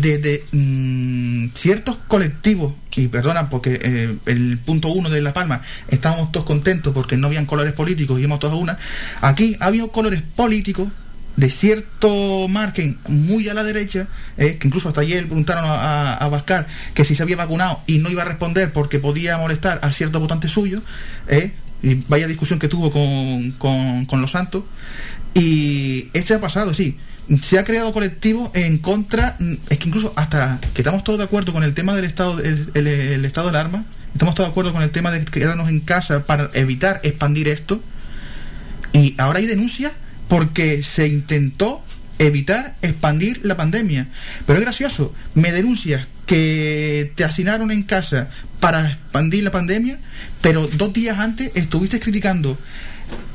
desde 0.02 0.44
mm, 0.52 1.50
ciertos 1.54 1.98
colectivos, 2.08 2.74
y 2.96 3.08
perdona 3.08 3.50
porque 3.50 3.80
eh, 3.82 4.16
el 4.26 4.58
punto 4.58 4.90
uno 4.90 5.10
de 5.10 5.22
La 5.22 5.34
Palma 5.34 5.62
estábamos 5.90 6.32
todos 6.32 6.46
contentos 6.46 6.94
porque 6.94 7.18
no 7.18 7.28
habían 7.28 7.46
colores 7.46 7.74
políticos 7.74 8.18
y 8.18 8.24
íbamos 8.24 8.40
todos 8.40 8.54
a 8.54 8.58
una, 8.58 8.78
aquí 9.22 9.58
ha 9.60 9.68
habido 9.68 9.92
colores 9.92 10.22
políticos 10.36 10.90
de 11.36 11.50
cierto 11.50 12.48
margen 12.48 12.98
muy 13.08 13.50
a 13.50 13.54
la 13.54 13.64
derecha, 13.64 14.08
eh, 14.38 14.58
que 14.58 14.68
incluso 14.68 14.88
hasta 14.88 15.02
ayer 15.02 15.26
preguntaron 15.26 15.66
a, 15.66 16.14
a, 16.14 16.66
que 16.94 17.04
si 17.04 17.16
se 17.16 17.24
había 17.24 17.36
vacunado 17.36 17.82
y 17.88 17.98
no 17.98 18.10
iba 18.10 18.22
a 18.22 18.26
responder 18.26 18.72
porque 18.72 19.00
podía 19.00 19.38
molestar 19.38 19.80
a 19.82 19.92
ciertos 19.92 20.22
votantes 20.22 20.52
suyos, 20.52 20.82
eh, 21.28 21.54
y 21.84 21.96
vaya 22.08 22.26
discusión 22.26 22.58
que 22.58 22.68
tuvo 22.68 22.90
con, 22.90 23.52
con, 23.52 24.06
con 24.06 24.22
los 24.22 24.32
santos, 24.32 24.64
y 25.36 26.10
este 26.14 26.34
ha 26.34 26.40
pasado, 26.40 26.74
sí. 26.74 26.98
Se 27.44 27.60
ha 27.60 27.64
creado 27.64 27.92
colectivos 27.92 28.50
en 28.54 28.78
contra, 28.78 29.38
es 29.70 29.78
que 29.78 29.90
incluso 29.90 30.14
hasta 30.16 30.60
que 30.74 30.82
estamos 30.82 31.04
todos 31.04 31.20
de 31.20 31.26
acuerdo 31.26 31.54
con 31.54 31.64
el 31.64 31.74
tema 31.74 31.94
del 31.94 32.06
estado, 32.06 32.40
el, 32.40 33.26
estado 33.26 33.48
del 33.48 33.58
arma, 33.58 33.86
estamos 34.14 34.34
todos 34.34 34.48
de 34.48 34.52
acuerdo 34.52 34.72
con 34.72 34.82
el 34.82 34.92
tema 34.92 35.12
de 35.12 35.26
quedarnos 35.26 35.70
en 35.70 35.82
casa 35.82 36.26
para 36.26 36.50
evitar 36.54 37.02
expandir 37.04 37.50
esto, 37.50 37.82
y 38.94 39.16
ahora 39.18 39.40
hay 39.40 39.46
denuncias 39.46 39.92
porque 40.30 40.82
se 40.84 41.08
intentó 41.08 41.84
evitar 42.18 42.76
expandir 42.82 43.42
la 43.44 43.58
pandemia. 43.58 44.08
Pero 44.46 44.58
es 44.60 44.64
gracioso, 44.64 45.14
me 45.34 45.52
denuncias 45.52 46.08
que 46.28 47.12
te 47.16 47.26
asignaron 47.26 47.72
en 47.72 47.84
casa 47.84 48.30
para 48.62 48.88
expandir 48.88 49.44
la 49.44 49.52
pandemia, 49.52 50.00
pero 50.42 50.68
dos 50.68 50.94
días 50.94 51.20
antes 51.20 51.52
estuviste 51.56 52.00
criticando 52.00 52.58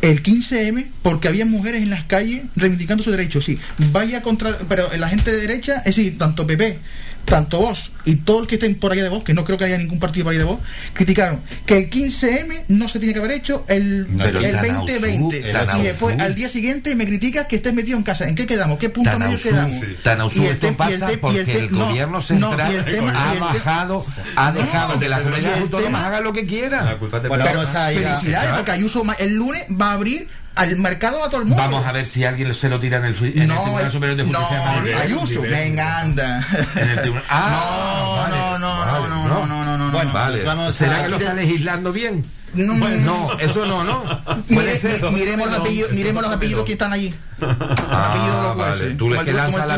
el 0.03 0.23
15M 0.23 0.87
porque 1.03 1.29
había 1.29 1.45
mujeres 1.45 1.83
en 1.83 1.91
las 1.91 2.05
calles 2.05 2.43
reivindicando 2.57 3.03
sus 3.03 3.13
derechos. 3.13 3.45
Sí, 3.45 3.59
vaya 3.93 4.23
contra. 4.23 4.57
Pero 4.69 4.89
la 4.97 5.09
gente 5.09 5.31
de 5.31 5.39
derecha, 5.39 5.79
es 5.79 5.97
decir, 5.97 6.19
tanto 6.19 6.47
PP, 6.47 6.79
tanto 7.25 7.59
vos 7.59 7.93
y 8.05 8.17
todo 8.17 8.41
el 8.43 8.47
que 8.49 8.57
estén 8.57 8.75
por 8.75 8.91
allá 8.93 9.03
de 9.05 9.09
vos, 9.09 9.23
que 9.23 9.35
no 9.35 9.45
creo 9.45 9.57
que 9.57 9.65
haya 9.65 9.79
ningún 9.79 9.99
partido 10.01 10.25
por 10.25 10.31
allá 10.33 10.41
de 10.41 10.45
vos, 10.47 10.59
criticaron 10.95 11.41
que 11.67 11.77
el 11.79 11.91
15M 11.91 12.65
no 12.69 12.89
se 12.89 12.99
tiene 12.99 13.13
que 13.15 13.21
haber 13.21 13.33
hecho 13.33 13.65
el, 13.69 14.09
Pero 14.19 14.41
el 14.41 14.51
tan 14.53 14.75
2020. 14.81 15.57
ausú, 15.57 15.79
y 15.79 15.83
después 15.83 16.19
al 16.19 16.35
día 16.35 16.49
siguiente 16.49 16.95
me 16.97 17.07
criticas 17.07 17.47
que 17.47 17.57
estés 17.57 17.73
metido 17.73 17.97
en 17.99 18.03
casa. 18.05 18.29
¿En 18.29 18.35
qué 18.35 18.47
quedamos? 18.47 18.79
¿Qué 18.79 18.89
punto 18.91 19.17
medio 19.19 19.41
quedamos? 19.41 19.71
sí. 19.73 19.97
Tan 20.03 20.19
Y 20.35 20.45
el 20.47 20.53
esto 20.53 20.67
tem- 20.67 20.71
y 20.71 20.71
el 20.71 20.77
pasa 20.77 21.09
tem- 21.09 21.15
y 21.15 21.17
porque 21.19 21.41
el 21.41 21.49
el 21.51 21.71
no, 21.73 21.87
gobierno 21.87 22.13
no, 22.15 22.21
central 22.21 22.73
y 22.73 22.77
el 22.77 22.85
tema- 22.85 23.13
ha 23.13 23.29
y 23.29 23.33
el 23.33 23.35
te- 23.39 23.41
bajado, 23.59 24.05
ha 24.37 24.53
dejado 24.53 24.99
que 24.99 25.09
la 25.09 25.21
y 25.21 25.23
comunidad 25.23 25.57
el 25.57 25.63
autónoma 25.63 25.87
tema- 25.99 26.07
haga 26.07 26.21
lo 26.21 26.33
que 26.33 26.43
La 26.43 26.49
quiera. 26.49 26.99
culpa 26.99 27.17
es 27.19 27.23
de 27.25 27.29
Bueno, 27.29 27.45
Pedro. 27.45 27.59
vamos 27.61 27.75
a 27.77 27.93
ir 27.93 28.07
a- 28.07 28.17
Felicidades, 28.19 28.51
porque 28.57 28.71
Ayuso 28.73 29.03
el 29.19 29.35
lunes 29.35 29.65
va 29.81 29.91
a 29.91 29.93
abrir 29.93 30.29
al 30.55 30.77
mercado 30.77 31.25
a 31.25 31.31
todo 31.31 31.41
el 31.43 31.47
mundo. 31.47 31.63
Vamos 31.63 31.87
a 31.87 31.93
ver 31.93 32.05
si 32.07 32.25
alguien 32.25 32.55
se 32.55 32.69
lo 32.69 32.79
tira 32.81 32.99
en 32.99 33.05
el, 33.07 33.17
en 33.17 33.43
el 33.43 33.49
no, 33.49 33.55
Tribunal 33.63 33.85
el- 33.87 33.93
Superior 33.93 34.17
de 34.19 34.25
no, 34.25 34.39
Justicia. 34.39 34.59
de 34.59 34.65
Madrid. 34.77 34.95
Ayuso, 35.03 35.43
venga, 35.43 35.99
anda. 36.01 36.47
En 36.77 36.89
el 36.91 37.01
tribunal. 37.01 37.25
Ah, 37.31 38.27
No, 38.31 38.59
no, 38.59 38.59
no, 38.59 38.79
vale, 38.81 39.09
no, 39.09 39.29
no, 39.29 39.47
no, 39.47 39.65
no, 39.65 39.79
no, 39.79 39.91
Bueno, 39.91 40.09
no. 40.09 40.13
Vale. 40.13 40.45
Vamos 40.45 40.75
¿Será 40.77 40.99
a- 40.99 41.03
que 41.05 41.09
lo 41.09 41.17
está 41.17 41.35
legislando 41.35 41.93
bien? 41.93 42.25
No, 42.55 42.75
no, 42.75 43.39
eso 43.39 43.65
no, 43.67 43.85
no. 43.85 44.03
Puede 44.49 44.75
Mire- 44.75 44.79
ser. 44.79 45.03
mi- 45.05 45.11
miremos 45.21 45.49
los 45.51 45.59
apellidos, 45.61 45.93
miremos 45.93 46.23
los 46.23 46.33
apellidos 46.33 46.65
que 46.65 46.73
están 46.73 46.93
allí. 46.93 47.15
Los 47.39 47.51
apellidos 47.51 48.37
de 48.37 48.43
los 48.43 48.57
vale. 48.57 48.77
jueces. 48.79 48.97
Tú 48.99 49.09
le 49.11 49.17
Como 49.17 49.29
el 49.31 49.37
la 49.37 49.45
como 49.45 49.59
el 49.59 49.69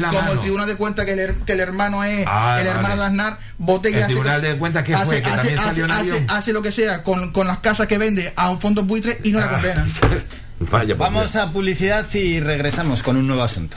la 0.00 0.08
como 0.10 0.30
el 0.32 0.40
tribunal 0.40 0.66
de 0.66 0.76
cuenta 0.76 1.04
que 1.04 1.12
el, 1.12 1.34
que 1.44 1.52
el 1.52 1.60
hermano 1.60 2.02
es 2.04 2.24
Ah, 2.26 2.58
el 2.60 2.66
hermano 2.66 2.88
vale. 2.88 3.00
de 3.00 3.06
Aznar, 3.06 3.38
botella 3.58 3.96
El 3.98 4.02
hace- 4.04 4.12
tribunal 4.12 4.42
de 4.42 4.56
cuentas 4.58 4.84
que 4.84 4.94
hace, 4.94 5.04
fue, 5.06 5.22
que 5.22 5.30
hace- 5.30 5.54
hace- 5.56 5.84
hace- 5.84 6.24
hace 6.28 6.52
lo 6.52 6.62
que 6.62 6.72
sea 6.72 7.02
con, 7.02 7.32
con 7.32 7.46
las 7.46 7.58
casas 7.58 7.86
que 7.86 7.98
vende 7.98 8.32
a 8.36 8.50
un 8.50 8.60
fondo 8.60 8.82
buitre 8.84 9.20
y 9.24 9.30
no 9.32 9.40
la 9.40 9.48
condenan. 9.50 9.90
Vaya, 10.70 10.94
Vamos 10.94 11.36
a 11.36 11.50
publicidad 11.52 12.06
y 12.14 12.40
regresamos 12.40 13.02
con 13.02 13.16
un 13.16 13.26
nuevo 13.26 13.42
asunto. 13.42 13.76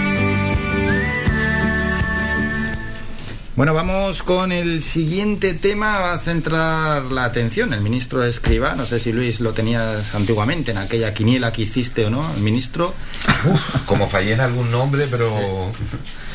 Bueno, 3.53 3.73
vamos 3.73 4.23
con 4.23 4.53
el 4.53 4.81
siguiente 4.81 5.53
tema. 5.53 5.99
Va 5.99 6.13
a 6.13 6.19
centrar 6.19 7.03
la 7.11 7.25
atención 7.25 7.73
el 7.73 7.81
ministro 7.81 8.23
Escriba. 8.23 8.75
No 8.75 8.85
sé 8.85 8.97
si 8.99 9.11
Luis 9.11 9.41
lo 9.41 9.51
tenías 9.51 10.15
antiguamente 10.15 10.71
en 10.71 10.77
aquella 10.77 11.13
quiniela 11.13 11.51
que 11.51 11.63
hiciste 11.63 12.05
o 12.05 12.09
no, 12.09 12.33
el 12.33 12.41
ministro. 12.41 12.93
Como 13.85 14.07
fallé 14.07 14.33
en 14.33 14.39
algún 14.39 14.71
nombre, 14.71 15.05
pero 15.11 15.69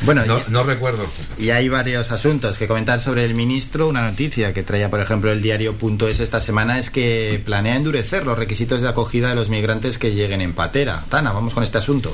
Bueno, 0.02 0.26
no, 0.26 0.38
y- 0.38 0.42
no 0.48 0.62
recuerdo. 0.64 1.06
Y 1.38 1.48
hay 1.50 1.70
varios 1.70 2.12
asuntos 2.12 2.58
que 2.58 2.68
comentar 2.68 3.00
sobre 3.00 3.24
el 3.24 3.34
ministro. 3.34 3.88
Una 3.88 4.02
noticia 4.10 4.52
que 4.52 4.62
traía, 4.62 4.90
por 4.90 5.00
ejemplo, 5.00 5.32
el 5.32 5.40
diario.es 5.40 6.20
esta 6.20 6.42
semana 6.42 6.78
es 6.78 6.90
que 6.90 7.40
planea 7.46 7.76
endurecer 7.76 8.26
los 8.26 8.38
requisitos 8.38 8.82
de 8.82 8.88
acogida 8.88 9.30
de 9.30 9.36
los 9.36 9.48
migrantes 9.48 9.96
que 9.96 10.12
lleguen 10.14 10.42
en 10.42 10.52
patera. 10.52 11.02
Tana, 11.08 11.32
vamos 11.32 11.54
con 11.54 11.62
este 11.64 11.78
asunto. 11.78 12.12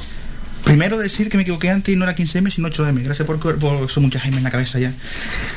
Primero 0.64 0.96
decir 0.96 1.28
que 1.28 1.36
me 1.36 1.42
equivoqué 1.42 1.70
antes 1.70 1.92
y 1.92 1.96
no 1.96 2.04
era 2.04 2.14
15M 2.14 2.50
sino 2.52 2.68
8M. 2.68 3.02
Gracias 3.02 3.26
por, 3.26 3.38
por 3.58 3.90
son 3.90 4.04
muchas 4.04 4.24
M 4.26 4.36
en 4.36 4.44
la 4.44 4.50
cabeza 4.50 4.78
ya. 4.78 4.92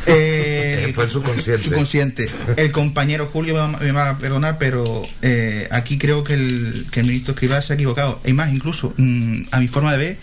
Eh, 0.08 0.92
Fue 0.94 1.06
el 1.06 1.10
subconsciente. 1.10 1.64
subconsciente. 1.66 2.30
El 2.58 2.72
compañero 2.72 3.28
Julio 3.32 3.54
me 3.56 3.60
va, 3.60 3.68
me 3.80 3.92
va 3.92 4.10
a 4.12 4.18
perdonar, 4.18 4.58
pero 4.60 5.02
eh, 5.22 5.68
aquí 5.72 5.98
creo 5.98 6.24
que 6.24 6.34
el, 6.36 6.86
que 6.92 7.00
el 7.02 7.08
ministro 7.08 7.34
Escrivá 7.34 7.62
se 7.62 7.74
ha 7.74 7.76
equivocado. 7.76 8.20
Es 8.24 8.34
más, 8.36 8.52
incluso, 8.54 8.94
mm, 8.98 9.44
a 9.52 9.60
mi 9.60 9.68
forma 9.68 9.92
de 9.94 9.98
ver, 9.98 10.18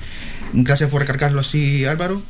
gracias 0.52 0.88
por 0.90 1.00
recargarlo 1.00 1.40
así, 1.40 1.84
Álvaro, 1.84 2.22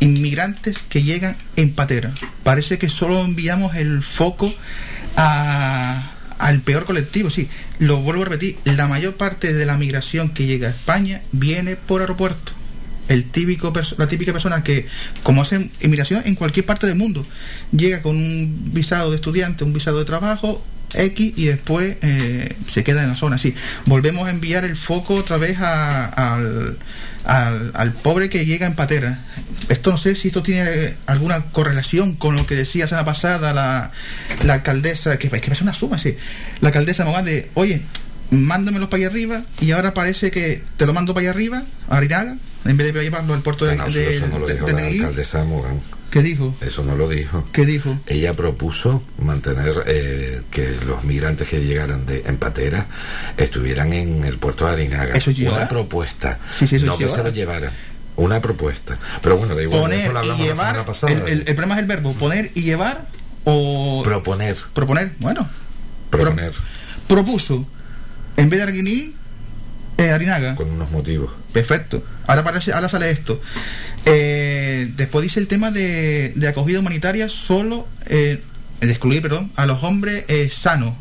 inmigrantes 0.00 0.78
que 0.88 1.02
llegan 1.02 1.36
en 1.56 1.72
patera. 1.72 2.12
Parece 2.42 2.78
que 2.78 2.88
solo 2.88 3.24
enviamos 3.24 3.76
el 3.76 4.02
foco 4.02 4.52
a- 5.16 6.12
al 6.38 6.60
peor 6.60 6.84
colectivo, 6.84 7.30
sí. 7.30 7.48
Lo 7.78 7.98
vuelvo 7.98 8.22
a 8.22 8.26
repetir, 8.26 8.58
la 8.64 8.86
mayor 8.86 9.16
parte 9.16 9.52
de 9.52 9.66
la 9.66 9.76
migración 9.76 10.30
que 10.30 10.46
llega 10.46 10.68
a 10.68 10.70
España 10.70 11.22
viene 11.32 11.76
por 11.76 12.00
aeropuerto. 12.00 12.52
El 13.08 13.24
típico 13.24 13.72
la 13.96 14.08
típica 14.08 14.32
persona 14.32 14.62
que, 14.62 14.86
como 15.22 15.42
hacen 15.42 15.70
inmigración 15.80 16.22
en 16.26 16.34
cualquier 16.34 16.66
parte 16.66 16.86
del 16.86 16.96
mundo, 16.96 17.26
llega 17.72 18.02
con 18.02 18.16
un 18.16 18.70
visado 18.72 19.10
de 19.10 19.16
estudiante, 19.16 19.64
un 19.64 19.72
visado 19.72 19.98
de 19.98 20.04
trabajo, 20.04 20.62
X, 20.94 21.32
y 21.36 21.44
después 21.46 21.96
eh, 22.02 22.56
se 22.72 22.84
queda 22.84 23.02
en 23.02 23.10
la 23.10 23.16
zona. 23.16 23.38
Sí, 23.38 23.54
volvemos 23.86 24.26
a 24.26 24.30
enviar 24.30 24.64
el 24.64 24.76
foco 24.76 25.14
otra 25.14 25.36
vez 25.36 25.58
a- 25.60 26.06
al, 26.06 26.78
al, 27.24 27.70
al 27.74 27.92
pobre 27.92 28.28
que 28.30 28.46
llega 28.46 28.66
en 28.66 28.74
patera. 28.74 29.20
Esto 29.68 29.90
no 29.90 29.98
sé 29.98 30.14
si 30.14 30.28
esto 30.28 30.42
tiene 30.42 30.94
alguna 31.06 31.42
correlación 31.52 32.14
con 32.14 32.36
lo 32.36 32.46
que 32.46 32.54
decía 32.54 32.84
la 32.84 32.88
semana 32.88 33.04
pasada 33.04 33.52
la, 33.52 33.90
la 34.44 34.54
alcaldesa, 34.54 35.18
que 35.18 35.26
es 35.26 35.32
que 35.32 35.40
parece 35.48 35.62
una 35.62 35.74
suma, 35.74 35.98
sí. 35.98 36.16
La 36.60 36.68
alcaldesa 36.68 37.04
Mogán 37.04 37.24
de, 37.26 37.50
oye, 37.54 37.82
mándamelo 38.30 38.88
para 38.88 38.98
allá 38.98 39.06
arriba 39.08 39.42
y 39.60 39.72
ahora 39.72 39.94
parece 39.94 40.30
que 40.30 40.62
te 40.76 40.86
lo 40.86 40.94
mando 40.94 41.12
para 41.14 41.22
allá 41.22 41.30
arriba, 41.30 41.62
a 41.88 41.96
Arinaga, 41.98 42.36
en 42.68 42.76
vez 42.76 42.92
de 42.94 43.02
llevarlo 43.02 43.34
al 43.34 43.42
puerto 43.42 43.64
de, 43.64 43.74
No, 43.76 43.86
de, 43.86 44.16
eso 44.16 44.28
no 44.28 44.38
lo 44.38 44.46
de- 44.46 44.54
dijo 44.54 44.66
de 44.66 44.72
la 44.74 44.86
alcaldesa 44.86 45.42
Mogán. 45.44 45.80
¿Qué 46.10 46.22
dijo? 46.22 46.54
Eso 46.62 46.84
no 46.84 46.96
lo 46.96 47.06
dijo. 47.08 47.44
¿Qué 47.52 47.66
dijo? 47.66 47.98
Ella 48.06 48.32
propuso 48.34 49.02
mantener 49.18 49.82
eh, 49.86 50.40
que 50.50 50.74
los 50.86 51.04
migrantes 51.04 51.48
que 51.48 51.60
llegaran 51.62 52.06
de 52.06 52.22
en 52.26 52.38
patera 52.38 52.86
estuvieran 53.36 53.92
en 53.92 54.24
el 54.24 54.38
puerto 54.38 54.64
de 54.66 54.72
Arinaga. 54.72 55.14
Eso 55.16 55.30
es 55.30 55.38
Una 55.40 55.68
propuesta. 55.68 56.38
Sí, 56.58 56.66
sí, 56.66 56.76
eso 56.76 56.86
no 56.86 56.96
que 56.96 57.08
se 57.10 57.22
lo 57.22 57.28
llevaran. 57.30 57.72
Una 58.16 58.40
propuesta. 58.40 58.98
Pero 59.22 59.36
bueno, 59.36 59.54
da 59.54 59.62
igual. 59.62 59.80
Poner 59.82 59.98
eso 60.00 60.12
lo 60.12 60.14
y 60.14 60.18
hablamos 60.20 60.38
la 60.40 60.44
llevar, 60.46 60.66
semana 60.68 60.86
pasada. 60.86 61.12
el, 61.12 61.18
el- 61.28 61.38
el 61.40 61.54
problema 61.54 61.74
es 61.74 61.80
el 61.82 61.86
verbo, 61.86 62.12
poner 62.14 62.50
y 62.54 62.62
llevar 62.62 63.06
o 63.44 64.00
Proponer. 64.02 64.56
proponer. 64.72 65.12
Bueno, 65.18 65.46
Proponer. 66.10 66.52
propuso, 67.06 67.66
en 68.38 68.48
vez 68.50 68.58
de 68.60 68.64
Arguiní, 68.64 69.14
eh, 69.98 70.10
Arinaga. 70.10 70.54
Con 70.54 70.70
unos 70.70 70.90
motivos. 70.90 71.32
Perfecto. 71.52 72.04
Ahora, 72.26 72.44
parece, 72.44 72.72
ahora 72.72 72.88
sale 72.88 73.10
esto. 73.10 73.40
Eh, 74.06 74.90
después 74.96 75.24
dice 75.24 75.40
el 75.40 75.48
tema 75.48 75.70
de, 75.70 76.32
de 76.34 76.48
acogida 76.48 76.78
humanitaria 76.78 77.28
solo, 77.28 77.86
eh, 78.06 78.40
de 78.80 78.90
excluir, 78.90 79.20
perdón, 79.22 79.50
a 79.56 79.66
los 79.66 79.82
hombres 79.82 80.24
eh, 80.28 80.48
sanos 80.50 80.94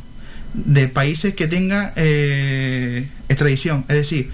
de 0.53 0.87
países 0.87 1.35
que 1.35 1.47
tengan 1.47 1.93
extradición. 3.29 3.85
Es 3.87 3.95
decir, 3.95 4.31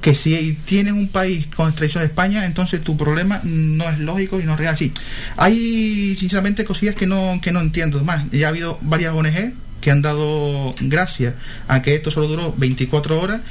que 0.00 0.14
si 0.14 0.52
tienes 0.64 0.92
un 0.92 1.08
país 1.08 1.48
con 1.48 1.68
extradición 1.68 2.02
de 2.02 2.06
España, 2.06 2.46
entonces 2.46 2.82
tu 2.82 2.96
problema 2.96 3.40
no 3.42 3.88
es 3.88 3.98
lógico 3.98 4.38
y 4.38 4.44
no 4.44 4.52
es 4.52 4.58
real. 4.58 4.78
Sí, 4.78 4.92
hay 5.36 6.14
sinceramente 6.16 6.64
cosillas 6.64 6.94
que 6.94 7.06
no, 7.06 7.40
que 7.42 7.50
no 7.50 7.60
entiendo. 7.60 8.04
Más, 8.04 8.30
ya 8.30 8.46
ha 8.46 8.50
habido 8.50 8.78
varias 8.82 9.12
ONG 9.14 9.54
que 9.84 9.90
han 9.90 10.00
dado 10.00 10.74
gracias 10.80 11.34
a 11.68 11.82
que 11.82 11.94
esto 11.94 12.10
solo 12.10 12.26
duró 12.26 12.54
24 12.56 13.20
horas, 13.20 13.42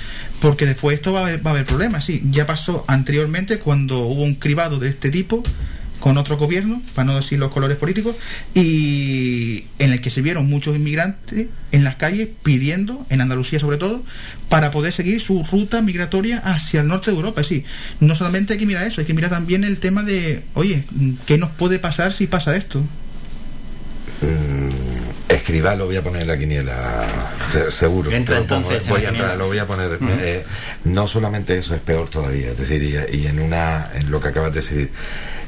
porque 0.41 0.65
después 0.65 0.95
esto 0.95 1.13
va 1.13 1.19
a 1.27 1.27
haber, 1.27 1.65
problemas. 1.65 2.05
Sí, 2.05 2.23
ya 2.31 2.47
pasó 2.47 2.85
anteriormente 2.87 3.59
cuando 3.59 3.99
hubo 3.99 4.23
un 4.23 4.33
cribado 4.33 4.79
de 4.79 4.89
este 4.89 5.11
tipo 5.11 5.43
con 5.99 6.17
otro 6.17 6.35
gobierno, 6.37 6.81
para 6.95 7.05
no 7.05 7.15
decir 7.15 7.37
los 7.37 7.51
colores 7.51 7.77
políticos, 7.77 8.15
y 8.55 9.65
en 9.77 9.93
el 9.93 10.01
que 10.01 10.09
se 10.09 10.23
vieron 10.23 10.49
muchos 10.49 10.75
inmigrantes 10.75 11.49
en 11.71 11.83
las 11.83 11.97
calles 11.97 12.29
pidiendo, 12.41 13.05
en 13.11 13.21
Andalucía 13.21 13.59
sobre 13.59 13.77
todo, 13.77 14.03
para 14.49 14.71
poder 14.71 14.91
seguir 14.91 15.21
su 15.21 15.43
ruta 15.43 15.83
migratoria 15.83 16.39
hacia 16.39 16.81
el 16.81 16.87
norte 16.87 17.11
de 17.11 17.17
Europa. 17.17 17.41
Decir, 17.41 17.63
no 17.99 18.15
solamente 18.15 18.53
hay 18.53 18.59
que 18.59 18.65
mirar 18.65 18.87
eso, 18.87 19.01
hay 19.01 19.07
que 19.07 19.13
mirar 19.13 19.29
también 19.29 19.63
el 19.63 19.79
tema 19.79 20.01
de, 20.01 20.43
oye, 20.55 20.83
¿qué 21.27 21.37
nos 21.37 21.51
puede 21.51 21.77
pasar 21.77 22.11
si 22.11 22.25
pasa 22.25 22.55
esto? 22.55 22.83
Escriba 25.29 25.75
lo 25.75 25.85
voy 25.85 25.95
a 25.95 26.01
poner 26.03 26.23
en 26.23 26.27
la 26.27 26.37
quiniela, 26.37 27.07
se- 27.51 27.71
seguro. 27.71 28.11
Entra 28.11 28.37
entonces 28.37 28.83
en 28.83 28.89
voy 28.89 29.05
a 29.05 29.09
entrar, 29.09 29.37
lo 29.37 29.47
voy 29.47 29.57
a 29.57 29.65
poner. 29.65 29.97
Eh, 30.01 30.43
no 30.85 31.07
solamente 31.07 31.57
eso 31.57 31.73
es 31.75 31.81
peor 31.81 32.09
todavía, 32.09 32.51
es 32.51 32.57
decir, 32.57 32.83
y, 32.83 33.17
y 33.17 33.27
en 33.27 33.39
una, 33.39 33.89
en 33.95 34.11
lo 34.11 34.19
que 34.19 34.27
acabas 34.29 34.53
de 34.53 34.61
decir, 34.61 34.91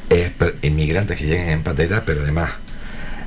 es 0.10 0.32
inmigrantes 0.62 1.18
que 1.18 1.26
lleguen 1.26 1.50
en 1.50 1.64
patera, 1.64 2.04
pero 2.06 2.22
además 2.24 2.52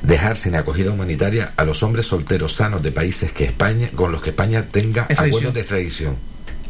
dejar 0.03 0.37
sin 0.37 0.55
acogida 0.55 0.91
humanitaria 0.93 1.53
a 1.57 1.65
los 1.65 1.83
hombres 1.83 2.07
solteros 2.07 2.55
sanos 2.55 2.83
de 2.83 2.93
países 2.93 3.33
que 3.33 3.45
España 3.45 3.89
con 3.95 4.11
los 4.13 4.23
que 4.23 4.31
España 4.31 4.65
tenga 4.71 5.07
acuerdos 5.27 5.55
de 5.55 5.61
extradición. 5.61 6.17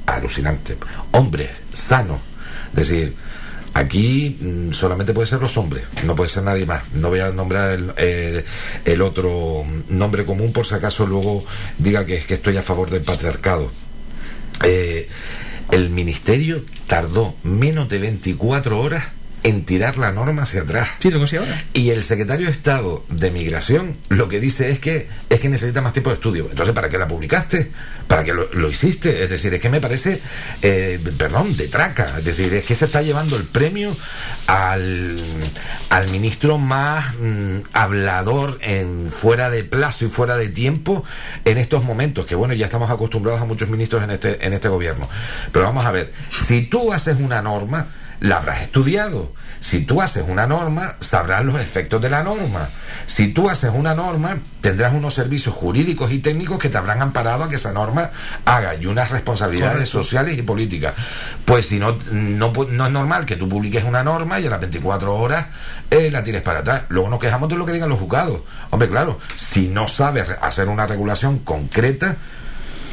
Alucinante. 0.07 0.76
Hombres 1.12 1.51
sanos. 1.72 2.18
Es 2.72 2.89
decir, 2.89 3.14
aquí 3.79 4.37
mm, 4.41 4.72
solamente 4.72 5.12
puede 5.12 5.26
ser 5.26 5.41
los 5.41 5.57
hombres, 5.57 5.85
no 6.05 6.14
puede 6.16 6.31
ser 6.31 6.43
nadie 6.43 6.66
más. 6.66 6.83
No 6.95 7.09
voy 7.09 7.20
a 7.20 7.31
nombrar 7.31 7.79
el, 7.97 8.45
el 8.85 9.03
otro 9.03 9.64
nombre 9.89 10.24
común 10.24 10.53
por 10.53 10.66
si 10.66 10.74
acaso 10.74 11.07
luego 11.07 11.45
diga 11.79 12.05
que, 12.05 12.18
que 12.20 12.35
estoy 12.35 12.57
a 12.57 12.62
favor 12.62 12.91
del 12.91 13.03
patriarcado. 13.03 13.70
Eh, 14.64 15.09
el 15.70 15.91
ministerio 15.91 16.64
tardó 16.87 17.35
menos 17.43 17.89
de 17.89 17.99
24 17.99 18.81
horas 18.81 19.05
en 19.43 19.64
tirar 19.64 19.99
la 19.99 20.12
norma 20.12 20.43
hacia 20.43 20.62
atrás. 20.62 20.89
Sí, 20.99 21.11
lo 21.11 21.18
ahora. 21.20 21.64
Y 21.72 21.91
el 21.91 22.03
secretario 22.03 22.47
de 22.47 22.53
Estado 22.53 23.05
de 23.09 23.30
Migración 23.30 23.97
lo 24.09 24.28
que 24.28 24.41
dice 24.41 24.70
es 24.70 24.78
que 24.78 25.09
es 25.28 25.41
que 25.41 25.49
necesita 25.49 25.80
más 25.80 25.93
tiempo 25.93 26.11
de 26.11 26.16
estudio. 26.16 26.49
Entonces, 26.51 26.74
¿para 26.74 26.89
qué 26.89 26.99
la 26.99 27.09
publicaste? 27.09 27.70
¿Para 28.07 28.24
qué 28.24 28.32
lo, 28.32 28.53
lo 28.53 28.70
hiciste? 28.70 29.22
Es 29.22 29.30
decir, 29.30 29.53
es 29.53 29.61
que 29.61 29.68
me 29.68 29.80
parece, 29.80 30.20
eh, 30.62 30.99
perdón, 31.16 31.57
de 31.57 31.68
traca. 31.68 32.14
Es 32.18 32.24
decir, 32.24 32.53
es 32.55 32.64
que 32.64 32.74
se 32.74 32.86
está 32.86 33.03
llevando 33.03 33.36
el 33.36 33.45
premio 33.45 33.95
al, 34.47 35.16
al 35.91 36.09
ministro 36.11 36.59
más 36.59 37.14
mm, 37.16 37.59
hablador 37.72 38.59
en 38.62 39.11
fuera 39.11 39.51
de 39.51 39.64
plazo 39.64 40.07
y 40.07 40.09
fuera 40.09 40.36
de 40.36 40.49
tiempo 40.49 41.05
en 41.45 41.59
estos 41.59 41.84
momentos. 41.84 42.26
Que 42.26 42.34
bueno, 42.34 42.55
ya 42.55 42.66
estamos 42.66 42.91
acostumbrados 42.91 43.41
a 43.41 43.45
muchos 43.45 43.68
ministros 43.68 44.03
en 44.03 44.11
este, 44.11 44.47
en 44.47 44.53
este 44.53 44.68
gobierno. 44.68 45.09
Pero 45.53 45.66
vamos 45.66 45.84
a 45.84 45.93
ver, 45.93 46.12
si 46.47 46.62
tú 46.62 46.93
haces 46.93 47.18
una 47.20 47.43
norma, 47.43 47.89
la 48.20 48.36
habrás 48.36 48.62
estudiado. 48.62 49.32
Si 49.60 49.84
tú 49.84 50.00
haces 50.00 50.24
una 50.26 50.46
norma, 50.46 50.94
sabrás 51.00 51.44
los 51.44 51.60
efectos 51.60 52.00
de 52.00 52.08
la 52.08 52.22
norma. 52.22 52.68
Si 53.06 53.28
tú 53.32 53.50
haces 53.50 53.72
una 53.74 53.94
norma, 53.94 54.38
tendrás 54.60 54.94
unos 54.94 55.14
servicios 55.14 55.54
jurídicos 55.54 56.12
y 56.12 56.20
técnicos 56.20 56.58
que 56.58 56.68
te 56.68 56.78
habrán 56.78 57.02
amparado 57.02 57.44
a 57.44 57.48
que 57.48 57.56
esa 57.56 57.72
norma 57.72 58.10
haga 58.44 58.76
y 58.76 58.86
unas 58.86 59.10
responsabilidades 59.10 59.90
Correcto. 59.90 60.02
sociales 60.02 60.38
y 60.38 60.42
políticas. 60.42 60.94
Pues 61.44 61.66
si 61.66 61.78
no, 61.78 61.96
no, 62.12 62.52
no 62.52 62.86
es 62.86 62.92
normal 62.92 63.26
que 63.26 63.36
tú 63.36 63.48
publiques 63.48 63.84
una 63.84 64.04
norma 64.04 64.38
y 64.38 64.46
a 64.46 64.50
las 64.50 64.60
24 64.60 65.14
horas 65.14 65.46
eh, 65.90 66.10
la 66.10 66.22
tires 66.22 66.42
para 66.42 66.60
atrás. 66.60 66.82
Luego 66.88 67.08
nos 67.08 67.18
quejamos 67.20 67.48
de 67.48 67.56
lo 67.56 67.66
que 67.66 67.72
digan 67.72 67.88
los 67.88 67.98
juzgados. 67.98 68.40
Hombre, 68.70 68.88
claro, 68.88 69.18
si 69.36 69.68
no 69.68 69.88
sabes 69.88 70.28
hacer 70.40 70.68
una 70.68 70.86
regulación 70.86 71.40
concreta, 71.40 72.16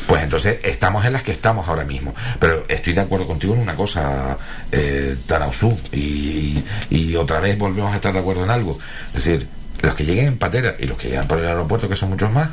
pues 0.08 0.22
entonces 0.24 0.60
estamos 0.64 1.06
en 1.06 1.14
las 1.14 1.24
que 1.24 1.32
estamos 1.32 1.68
ahora 1.68 1.84
mismo. 1.84 2.14
Pero 2.40 2.64
estoy 2.68 2.94
de 2.94 3.02
acuerdo 3.02 3.28
contigo 3.28 3.54
en 3.54 3.62
una 3.62 3.76
cosa, 3.76 4.38
eh, 4.72 5.16
Tarausú, 5.28 5.78
y, 5.92 6.64
y 6.90 7.16
otra 7.16 7.40
vez 7.40 7.58
volvemos 7.58 7.92
a 7.94 7.96
estar 7.96 8.14
de 8.14 8.20
acuerdo 8.20 8.44
en 8.44 8.50
algo. 8.52 8.78
Es 9.08 9.14
decir, 9.26 9.48
los 9.82 9.96
que 9.96 10.06
lleguen 10.06 10.28
en 10.28 10.38
patera 10.38 10.76
y 10.80 10.86
los 10.88 10.98
que 10.98 11.10
llegan 11.10 11.28
por 11.28 11.40
el 11.40 11.48
aeropuerto, 11.48 11.90
que 11.90 11.96
son 11.96 12.10
muchos 12.10 12.32
más, 12.32 12.50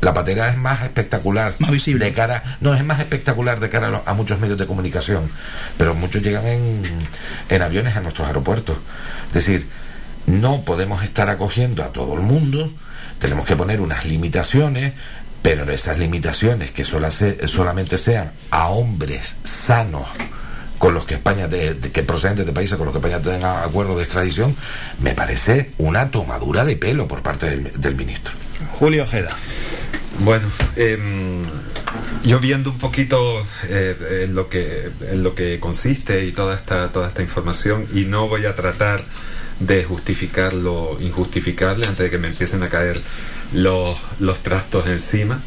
la 0.00 0.12
patera 0.12 0.50
es 0.50 0.56
más 0.58 0.82
espectacular 0.82 1.52
Más 1.60 1.70
visible. 1.70 2.04
de 2.04 2.12
cara, 2.12 2.58
no 2.60 2.74
es 2.74 2.84
más 2.84 3.00
espectacular 3.00 3.58
de 3.60 3.70
cara 3.70 3.86
a, 3.86 3.90
lo- 3.90 4.02
a 4.04 4.12
muchos 4.12 4.38
medios 4.38 4.58
de 4.58 4.66
comunicación, 4.66 5.30
pero 5.78 5.94
muchos 5.94 6.22
llegan 6.22 6.46
en, 6.46 6.82
en 7.48 7.62
aviones 7.62 7.96
a 7.96 8.00
nuestros 8.00 8.26
aeropuertos. 8.26 8.76
Es 9.28 9.34
decir, 9.34 9.66
no 10.26 10.62
podemos 10.62 11.02
estar 11.02 11.30
acogiendo 11.30 11.82
a 11.84 11.88
todo 11.92 12.14
el 12.14 12.20
mundo, 12.20 12.70
tenemos 13.18 13.46
que 13.46 13.56
poner 13.56 13.80
unas 13.80 14.04
limitaciones, 14.04 14.92
pero 15.44 15.70
esas 15.70 15.98
limitaciones 15.98 16.70
que 16.70 16.84
sola 16.84 17.10
se- 17.10 17.46
solamente 17.48 17.98
sean 17.98 18.32
a 18.50 18.68
hombres 18.68 19.36
sanos 19.44 20.08
con 20.78 20.94
los 20.94 21.04
que 21.04 21.14
España 21.16 21.48
de- 21.48 21.74
de- 21.74 21.92
que 21.92 22.02
procedentes 22.02 22.46
de 22.46 22.52
países 22.52 22.78
con 22.78 22.86
los 22.86 22.94
que 22.94 22.98
España 23.06 23.20
tenga 23.20 23.62
acuerdo 23.62 23.94
de 23.98 24.04
extradición, 24.04 24.56
me 25.00 25.12
parece 25.14 25.72
una 25.76 26.10
tomadura 26.10 26.64
de 26.64 26.76
pelo 26.76 27.06
por 27.06 27.20
parte 27.20 27.50
del, 27.50 27.72
del 27.78 27.94
ministro. 27.94 28.32
Julio 28.78 29.02
Ojeda. 29.04 29.36
Bueno, 30.20 30.46
em, 30.76 31.42
yo 32.24 32.38
viendo 32.40 32.70
un 32.70 32.78
poquito 32.78 33.44
eh, 33.68 34.22
en 34.24 34.34
lo 34.34 34.48
que 34.48 34.88
en 35.10 35.22
lo 35.22 35.34
que 35.34 35.60
consiste 35.60 36.24
y 36.24 36.32
toda 36.32 36.54
esta 36.56 36.88
toda 36.90 37.08
esta 37.08 37.20
información 37.20 37.86
y 37.92 38.06
no 38.06 38.28
voy 38.28 38.46
a 38.46 38.54
tratar 38.54 39.02
de 39.60 39.84
justificar 39.84 40.52
lo 40.54 40.98
injustificable 41.00 41.86
antes 41.86 42.04
de 42.04 42.10
que 42.10 42.18
me 42.18 42.28
empiecen 42.28 42.62
a 42.62 42.68
caer 42.68 43.00
los, 43.52 43.96
los 44.18 44.38
trastos 44.42 44.86
encima. 44.88 45.40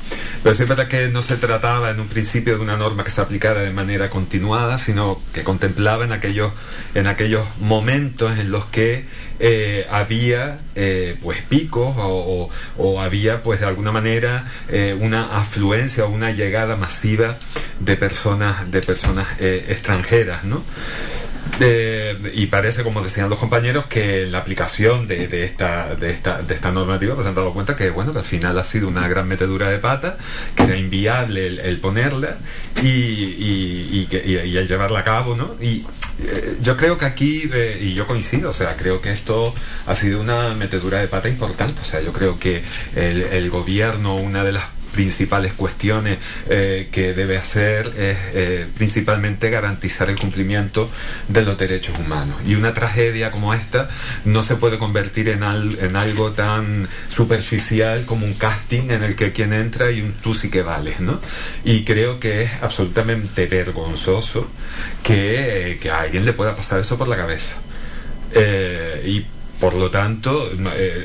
Pero 0.44 0.54
es 0.54 0.68
verdad 0.68 0.88
que 0.88 1.10
no 1.10 1.22
se 1.22 1.36
trataba 1.36 1.90
en 1.92 2.00
un 2.00 2.08
principio 2.08 2.56
de 2.56 2.62
una 2.64 2.78
norma 2.78 3.04
que 3.04 3.12
se 3.12 3.20
aplicara 3.22 3.62
de 3.62 3.72
manera 3.74 4.10
continuada, 4.10 4.80
sino 4.80 5.22
que 5.34 5.44
contemplaba 5.44 6.06
en 6.06 6.14
aquellos, 6.14 6.52
en 6.96 7.08
aquellos 7.08 7.46
momentos 7.60 8.38
en 8.40 8.50
los 8.52 8.66
que 8.66 9.06
eh, 9.40 9.86
había 9.92 10.60
eh, 10.76 11.16
pues 11.22 11.42
picos 11.42 11.94
o, 11.98 12.50
o- 12.78 13.02
había 13.02 13.44
pues 13.44 13.60
de 13.60 13.66
alguna 13.68 13.92
manera 13.92 14.46
eh, 14.70 14.96
una 15.00 15.38
afluencia 15.38 16.06
o 16.06 16.10
una 16.10 16.32
llegada 16.32 16.76
masiva 16.76 17.38
de 17.80 17.96
personas 17.98 18.72
de 18.72 18.82
personas 18.82 19.28
extranjeras, 19.40 20.44
¿no? 20.44 20.64
Eh, 21.60 22.16
y 22.36 22.48
parece, 22.48 22.84
como 22.84 23.02
decían 23.02 23.30
los 23.30 23.40
compañeros, 23.40 23.86
que 23.88 24.28
la 24.28 24.40
aplicación 24.40 25.08
de, 25.08 25.28
de 25.28 25.44
esta, 25.44 25.96
de, 25.96 26.12
esta, 26.12 26.42
de 26.42 26.54
esta 26.56 26.72
normativa 26.72 27.16
pues, 27.16 27.26
se 27.26 27.30
han 27.30 27.36
dado 27.36 27.54
cuenta 27.54 27.76
que 27.76 27.90
bueno 27.90 28.14
que 28.14 28.20
al 28.20 28.26
final 28.26 28.58
ha 28.60 28.64
sido 28.64 28.88
una 28.88 29.08
gran 29.08 29.28
metedura 29.28 29.70
de 29.70 29.78
pata, 29.80 30.18
que 30.56 30.64
era 30.64 30.76
inviable 30.78 31.48
el, 31.48 31.80
ponerla 31.80 32.38
y, 32.84 32.88
y- 32.90 34.08
y 34.12 34.58
el 34.58 34.68
llevarla 34.68 35.00
a 35.00 35.04
cabo, 35.04 35.36
¿no? 35.36 35.56
Y 35.62 35.86
eh, 36.24 36.58
yo 36.62 36.76
creo 36.78 36.98
que 36.98 37.06
aquí, 37.06 37.50
eh, 37.54 37.80
y 37.82 37.94
yo 37.94 38.08
coincido, 38.08 38.50
o 38.50 38.54
sea, 38.54 38.76
creo 38.76 39.02
que 39.02 39.12
esto 39.12 39.54
ha 39.86 39.96
sido 39.96 40.20
una 40.22 40.54
metedura 40.56 41.00
de 41.00 41.08
pata 41.08 41.30
importante, 41.30 41.76
o 41.82 41.86
sea, 41.86 42.02
yo 42.02 42.12
creo 42.14 42.40
que 42.40 42.64
el, 42.96 43.22
el 43.22 43.50
gobierno, 43.50 44.16
una 44.18 44.44
de 44.44 44.52
las 44.54 44.64
principales 44.94 45.54
cuestiones 45.54 46.18
eh, 46.50 46.90
que 46.92 47.14
debe 47.14 47.38
hacer 47.38 47.88
es 47.98 48.18
eh, 48.34 48.66
principalmente 48.78 49.50
garantizar 49.50 50.10
el 50.10 50.18
cumplimiento 50.18 50.90
de 51.28 51.42
los 51.44 51.58
derechos 51.58 51.98
humanos. 52.00 52.38
Y 52.46 52.56
una 52.56 52.74
tragedia 52.74 53.32
como 53.32 53.54
esta 53.54 53.90
no 54.26 54.44
se 54.44 54.56
puede 54.56 54.78
convertir 54.78 55.30
en, 55.30 55.44
al- 55.44 55.78
en 55.80 55.96
algo 55.96 56.32
tan 56.32 56.88
superficial 57.10 58.06
como 58.06 58.26
un 58.26 58.34
casting 58.34 58.90
en 58.92 59.04
el 59.04 59.16
que 59.16 59.32
quien 59.32 59.54
entra 59.54 59.92
y 59.92 60.02
un 60.02 60.14
tú 60.14 60.34
sí 60.34 60.50
que 60.50 60.62
vales, 60.62 61.00
¿no? 61.00 61.20
Y 61.64 61.84
creo 61.84 62.20
que 62.20 62.44
es 62.44 62.52
absolutamente 62.62 63.46
vergonzoso 63.46 64.48
que, 65.04 65.78
que 65.82 65.90
a 65.92 66.02
alguien 66.02 66.26
le 66.26 66.34
pueda 66.34 66.56
pasar 66.56 66.80
eso 66.80 66.98
por 66.98 67.08
la 67.08 67.16
cabeza. 67.18 67.56
Eh, 68.34 69.04
y 69.06 69.26
por 69.60 69.74
lo 69.74 69.90
tanto, 69.90 70.52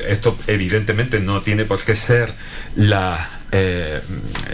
esto 0.07 0.37
evidentemente 0.45 1.19
no 1.19 1.41
tiene 1.41 1.63
por 1.65 1.81
qué 1.83 1.95
ser 1.95 2.31
la, 2.75 3.32
eh, 3.53 4.01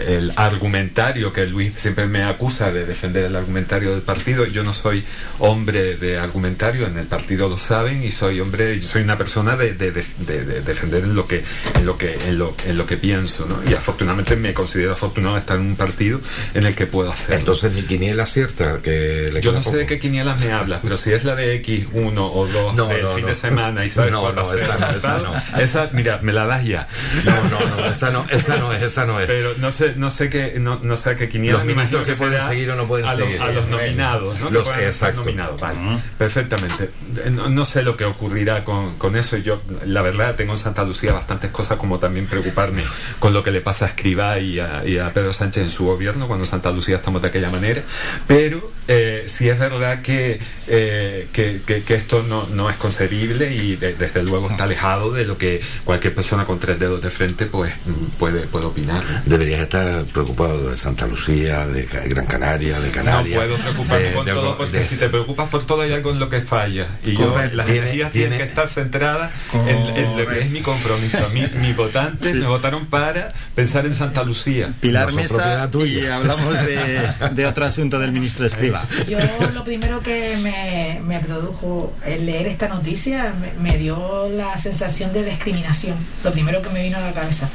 el 0.06 0.32
argumentario 0.36 1.32
que 1.32 1.46
Luis 1.46 1.72
siempre 1.78 2.06
me 2.06 2.22
acusa 2.22 2.70
de 2.70 2.84
defender 2.84 3.24
el 3.24 3.34
argumentario 3.34 3.92
del 3.92 4.02
partido. 4.02 4.44
Yo 4.44 4.62
no 4.62 4.74
soy 4.74 5.02
hombre 5.38 5.96
de 5.96 6.18
argumentario, 6.18 6.86
en 6.86 6.98
el 6.98 7.06
partido 7.06 7.48
lo 7.48 7.56
saben, 7.58 8.04
y 8.04 8.10
soy 8.12 8.40
hombre, 8.40 8.82
soy 8.82 9.02
una 9.02 9.16
persona 9.16 9.56
de, 9.56 9.72
de- 9.72 9.90
de- 9.92 10.04
de- 10.18 10.44
de 10.44 10.60
defender 10.60 11.04
en 11.04 11.14
lo 11.14 11.26
que, 11.26 11.42
en 11.76 11.86
lo 11.86 11.96
que, 11.96 12.12
en 12.26 12.38
lo, 12.38 12.54
en 12.66 12.76
lo 12.76 12.84
que 12.86 12.96
pienso, 12.98 13.46
¿no? 13.46 13.58
Y 13.68 13.74
afortunadamente 13.74 14.36
me 14.36 14.52
considero 14.52 14.92
afortunado 14.92 15.34
de 15.34 15.40
estar 15.40 15.56
en 15.56 15.62
un 15.66 15.76
partido 15.76 16.20
en 16.54 16.66
el 16.66 16.74
que 16.74 16.86
puedo 16.86 17.10
hacerlo. 17.10 17.36
Entonces 17.36 17.72
mi 17.72 17.82
quiniela 17.82 18.26
cierta, 18.26 18.78
que 18.82 19.30
le 19.32 19.40
Yo 19.40 19.52
no 19.52 19.62
sé 19.62 19.70
de 19.70 19.76
poco. 19.78 19.88
qué 19.88 19.98
quinielas 19.98 20.40
me 20.40 20.52
hablas, 20.52 20.80
pero 20.82 20.96
si 20.98 21.10
es 21.12 21.24
la 21.24 21.34
de 21.34 21.62
X1 21.64 22.14
o 22.16 22.46
2 22.46 22.74
No, 22.74 22.86
del 22.86 23.02
no, 23.02 23.12
fin 23.14 23.22
no. 23.22 23.28
de 23.28 23.34
semana 23.34 23.84
y 23.86 23.90
sabes 23.90 24.12
No, 24.12 24.30
no, 24.32 24.42
esa 24.54 24.56
esa 24.64 24.76
resultado, 24.76 25.32
no. 25.54 25.60
esa, 25.60 25.90
mira, 25.94 26.18
me 26.22 26.32
la 26.34 26.44
das 26.46 26.64
ya. 26.66 26.86
No, 27.24 27.32
no, 27.48 27.76
no, 27.76 27.86
esa 27.90 28.10
no, 28.10 28.26
esa 28.30 28.56
no 28.58 28.72
es, 28.72 28.89
esa 28.90 29.06
no 29.06 29.18
es. 29.20 29.26
Pero 29.26 29.52
no 29.58 29.70
sé, 29.70 29.94
no 29.96 30.10
sé 30.10 30.28
qué, 30.30 30.54
no, 30.58 30.78
no 30.82 30.96
sé 30.96 31.16
qué 31.16 31.28
quiniela. 31.28 31.58
Los 31.58 31.66
me 31.66 31.72
imagino 31.72 31.98
ministros 31.98 32.04
que 32.16 32.16
pueden 32.18 32.34
será 32.40 32.48
seguir 32.48 32.70
o 32.70 32.76
no 32.76 32.86
pueden 32.86 33.06
a 33.06 33.14
los, 33.14 33.26
seguir. 33.26 33.42
A 33.42 33.50
los 33.52 33.68
nominados, 33.68 34.38
¿no? 34.40 34.48
Que 34.48 34.52
Los- 34.54 34.68
exacto. 34.78 35.20
nominados, 35.20 35.60
vale. 35.60 35.78
Perfectamente. 36.18 36.90
Eh, 37.24 37.30
No, 37.30 37.48
no 37.48 37.64
sé 37.64 37.82
lo 37.82 37.96
que 37.96 38.04
ocurrirá 38.04 38.64
con, 38.64 38.96
con 38.98 39.16
eso. 39.16 39.36
Yo, 39.36 39.60
la 39.86 40.02
verdad, 40.02 40.34
tengo 40.34 40.52
en 40.52 40.58
Santa 40.58 40.84
Lucía 40.84 41.12
bastantes 41.12 41.50
cosas 41.50 41.78
como 41.78 41.98
también 41.98 42.26
preocuparme 42.26 42.82
con 43.18 43.32
lo 43.32 43.42
que 43.42 43.50
le 43.50 43.60
pasa 43.60 43.86
a 43.86 43.88
Escribá 43.88 44.38
y 44.38 44.58
a, 44.60 44.82
y 44.84 44.98
a 44.98 45.12
Pedro 45.12 45.32
Sánchez 45.32 45.62
en 45.64 45.70
su 45.70 45.84
gobierno, 45.86 46.26
cuando 46.26 46.44
en 46.44 46.50
Santa 46.50 46.70
Lucía 46.70 46.96
estamos 46.96 47.22
de 47.22 47.28
aquella 47.28 47.50
manera. 47.50 47.82
Pero 48.26 48.70
eh, 48.92 49.24
sí 49.28 49.48
es 49.48 49.56
verdad 49.56 50.02
que, 50.02 50.40
eh, 50.66 51.28
que, 51.32 51.60
que- 51.64 51.82
que 51.84 51.94
esto 51.94 52.24
no, 52.28 52.46
no 52.48 52.68
es 52.68 52.76
concebible 52.76 53.54
y 53.54 53.76
de- 53.76 53.94
desde 53.94 54.22
luego 54.24 54.50
está 54.50 54.64
alejado 54.64 55.12
de 55.12 55.24
lo 55.24 55.38
que 55.38 55.60
cualquier 55.84 56.12
persona 56.12 56.44
con 56.44 56.58
tres 56.58 56.80
dedos 56.80 57.00
de 57.00 57.08
frente 57.10 57.46
pues 57.46 57.72
puede, 58.18 58.40
puede 58.48 58.66
opinar. 58.66 59.02
Deberías 59.26 59.60
estar 59.60 60.04
preocupado 60.06 60.70
de 60.72 60.76
Santa 60.76 61.06
Lucía, 61.06 61.66
de 61.68 61.84
Gran 61.84 62.26
Canaria, 62.26 62.80
de 62.80 62.90
Canarias. 62.90 63.40
No 63.40 63.46
puedo 63.46 63.56
preocuparme 63.62 64.04
de- 64.08 64.10
por 64.10 64.24
de 64.24 64.32
todo 64.32 64.56
porque 64.58 64.78
de- 64.78 64.88
si 64.88 64.96
te 64.96 65.08
preocupas 65.08 65.48
por 65.48 65.64
todo 65.64 65.82
hay 65.82 65.92
algo 65.92 66.10
en 66.10 66.18
lo 66.18 66.28
que 66.28 66.40
falla. 66.40 66.86
Y 67.04 67.12
yo, 67.16 67.32
las 67.52 67.66
Tiene- 67.66 67.80
energías 67.82 68.10
tienen 68.10 68.30
tiene- 68.30 68.36
que 68.38 68.42
estar 68.50 68.68
centradas 68.68 69.30
en, 69.68 69.76
en 69.96 70.18
lo 70.18 70.26
que 70.26 70.40
es 70.40 70.50
mi 70.50 70.62
compromiso. 70.62 71.18
A 71.24 71.28
mí, 71.28 71.44
mis 71.60 71.76
votantes 71.76 72.34
me 72.34 72.46
votaron 72.46 72.86
para 72.86 73.28
pensar 73.54 73.86
en 73.86 73.94
Santa 73.94 74.24
Lucía. 74.24 74.72
Pilar 74.80 75.12
Mesa 75.12 75.70
y 75.86 76.06
hablamos 76.06 76.54
de, 76.64 77.00
de 77.32 77.46
otro 77.46 77.64
asunto 77.64 77.98
del 78.00 78.10
ministro 78.10 78.46
Escriba. 78.50 78.79
Yo 79.08 79.18
lo 79.54 79.64
primero 79.64 80.00
que 80.00 80.36
me, 80.42 81.00
me 81.04 81.20
produjo 81.20 81.92
el 82.04 82.26
leer 82.26 82.46
esta 82.48 82.68
noticia 82.68 83.32
me, 83.60 83.76
dio 83.78 84.28
la 84.28 84.56
sensación 84.58 85.12
de 85.12 85.24
discriminación. 85.24 85.96
Lo 86.24 86.32
primero 86.32 86.62
que 86.62 86.70
me 86.70 86.82
vino 86.82 86.98
a 86.98 87.00
la 87.00 87.12
cabeza. 87.12 87.48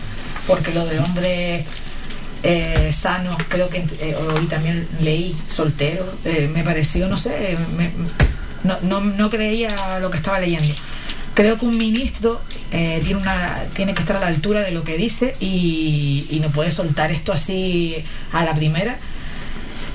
Porque 0.47 0.73
lo 0.73 0.85
de 0.85 0.99
hombres 0.99 1.65
eh, 2.43 2.93
sanos, 2.93 3.35
creo 3.47 3.69
que 3.69 3.79
eh, 3.99 4.15
hoy 4.15 4.45
también 4.45 4.87
leí 5.01 5.35
soltero, 5.49 6.05
eh, 6.23 6.49
me 6.53 6.63
pareció, 6.63 7.07
no 7.07 7.17
sé, 7.17 7.57
me- 7.75 7.91
no, 8.63 8.77
no, 8.81 9.01
no 9.01 9.29
creía 9.29 9.99
lo 9.99 10.09
que 10.09 10.17
estaba 10.17 10.39
leyendo. 10.39 10.73
Creo 11.33 11.57
que 11.57 11.65
un 11.65 11.77
ministro 11.77 12.39
eh, 12.71 13.01
tiene, 13.03 13.19
una, 13.21 13.63
tiene 13.75 13.93
que 13.93 14.01
estar 14.01 14.17
a 14.17 14.21
la 14.21 14.27
altura 14.27 14.61
de 14.61 14.71
lo 14.71 14.83
que 14.83 14.95
dice 14.97 15.35
y, 15.39 16.39
no 16.41 16.49
puede 16.49 16.71
soltar 16.71 17.11
esto 17.11 17.33
así 17.33 18.03
a 18.31 18.43
la 18.45 18.53
primera 18.55 18.97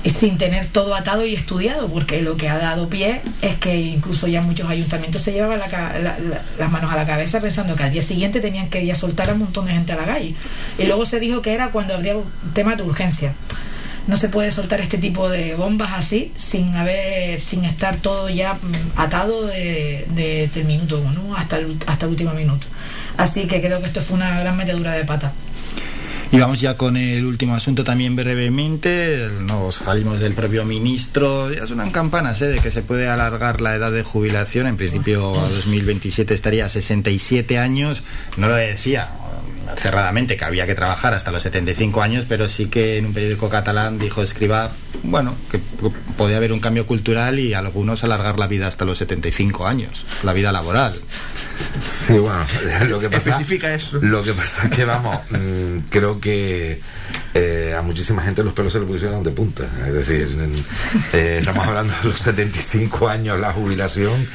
sin 0.09 0.37
tener 0.37 0.65
todo 0.65 0.95
atado 0.95 1.25
y 1.25 1.35
estudiado, 1.35 1.87
porque 1.87 2.21
lo 2.21 2.35
que 2.37 2.49
ha 2.49 2.57
dado 2.57 2.89
pie 2.89 3.21
es 3.41 3.55
que 3.55 3.75
incluso 3.79 4.27
ya 4.27 4.41
muchos 4.41 4.69
ayuntamientos 4.69 5.21
se 5.21 5.31
llevaban 5.31 5.59
la 5.59 5.67
la- 5.67 5.99
la- 6.19 6.41
las 6.57 6.71
manos 6.71 6.91
a 6.91 6.95
la 6.95 7.05
cabeza 7.05 7.39
pensando 7.39 7.75
que 7.75 7.83
al 7.83 7.91
día 7.91 8.01
siguiente 8.01 8.39
tenían 8.41 8.67
que 8.69 8.83
ya 8.85 8.95
soltar 8.95 9.29
a 9.29 9.33
un 9.33 9.39
montón 9.39 9.65
de 9.67 9.73
gente 9.73 9.91
a 9.93 9.97
la 9.97 10.05
calle. 10.05 10.33
Y 10.79 10.85
luego 10.85 11.05
se 11.05 11.19
dijo 11.19 11.41
que 11.41 11.53
era 11.53 11.69
cuando 11.69 11.93
habría 11.93 12.17
un 12.17 12.25
tema 12.53 12.75
de 12.75 12.83
urgencia. 12.83 13.33
No 14.07 14.17
se 14.17 14.29
puede 14.29 14.51
soltar 14.51 14.81
este 14.81 14.97
tipo 14.97 15.29
de 15.29 15.53
bombas 15.53 15.91
así 15.93 16.31
sin 16.35 16.75
haber, 16.75 17.39
sin 17.39 17.63
estar 17.65 17.97
todo 17.97 18.27
ya 18.29 18.55
mm, 18.55 18.99
atado 18.99 19.45
de, 19.45 20.07
de- 20.15 20.49
del 20.55 20.65
minuto 20.65 20.99
uno 20.99 21.35
hasta 21.35 21.57
el, 21.57 21.77
hasta 21.85 22.05
el 22.07 22.11
último 22.13 22.33
minuto. 22.33 22.65
Así 23.17 23.45
que 23.45 23.61
creo 23.61 23.79
que 23.79 23.85
esto 23.85 24.01
fue 24.01 24.15
una 24.15 24.39
gran 24.39 24.57
metedura 24.57 24.93
de 24.93 25.05
pata. 25.05 25.31
Y 26.33 26.39
vamos 26.39 26.61
ya 26.61 26.77
con 26.77 26.95
el 26.95 27.25
último 27.25 27.55
asunto 27.55 27.83
también 27.83 28.15
brevemente. 28.15 29.27
Nos 29.41 29.75
salimos 29.75 30.21
del 30.21 30.33
propio 30.33 30.63
ministro. 30.63 31.51
Ya 31.51 31.67
suenan 31.67 31.91
campanas 31.91 32.41
¿eh? 32.41 32.47
de 32.47 32.59
que 32.59 32.71
se 32.71 32.83
puede 32.83 33.09
alargar 33.09 33.59
la 33.59 33.75
edad 33.75 33.91
de 33.91 34.03
jubilación. 34.03 34.65
En 34.67 34.77
principio 34.77 35.37
a 35.37 35.49
2027 35.49 36.33
estaría 36.33 36.65
a 36.65 36.69
67 36.69 37.59
años. 37.59 38.03
No 38.37 38.47
lo 38.47 38.55
decía 38.55 39.09
cerradamente 39.77 40.37
que 40.37 40.45
había 40.45 40.65
que 40.65 40.75
trabajar 40.75 41.13
hasta 41.13 41.31
los 41.31 41.43
75 41.43 42.01
años, 42.01 42.25
pero 42.27 42.47
sí 42.49 42.67
que 42.67 42.97
en 42.97 43.05
un 43.05 43.13
periódico 43.13 43.49
catalán 43.49 43.99
dijo 43.99 44.21
Escriba, 44.21 44.71
bueno, 45.03 45.35
que 45.49 45.59
podía 46.17 46.37
haber 46.37 46.53
un 46.53 46.59
cambio 46.59 46.85
cultural 46.85 47.39
y 47.39 47.53
algunos 47.53 48.03
alargar 48.03 48.37
la 48.39 48.47
vida 48.47 48.67
hasta 48.67 48.85
los 48.85 48.97
75 48.97 49.67
años, 49.67 50.05
la 50.23 50.33
vida 50.33 50.51
laboral. 50.51 50.93
Sí, 52.07 52.13
bueno, 52.13 52.45
lo 52.89 52.99
que 52.99 53.09
pasa, 53.09 53.31
Especifica 53.31 53.73
eso. 53.73 53.99
Lo 54.01 54.23
que 54.23 54.33
pasa 54.33 54.65
es 54.65 54.71
que, 54.71 54.85
vamos, 54.85 55.17
mm, 55.29 55.89
creo 55.89 56.19
que 56.19 56.81
eh, 57.33 57.73
a 57.77 57.81
muchísima 57.81 58.21
gente 58.21 58.43
los 58.43 58.53
pelos 58.53 58.73
se 58.73 58.79
le 58.79 58.85
pusieron 58.85 59.23
de 59.23 59.31
punta. 59.31 59.63
Es 59.87 59.93
decir, 59.93 60.27
mm, 60.27 61.15
eh, 61.15 61.37
estamos 61.39 61.65
hablando 61.67 61.93
de 62.03 62.09
los 62.09 62.17
75 62.19 63.07
años, 63.07 63.39
la 63.39 63.53
jubilación, 63.53 64.27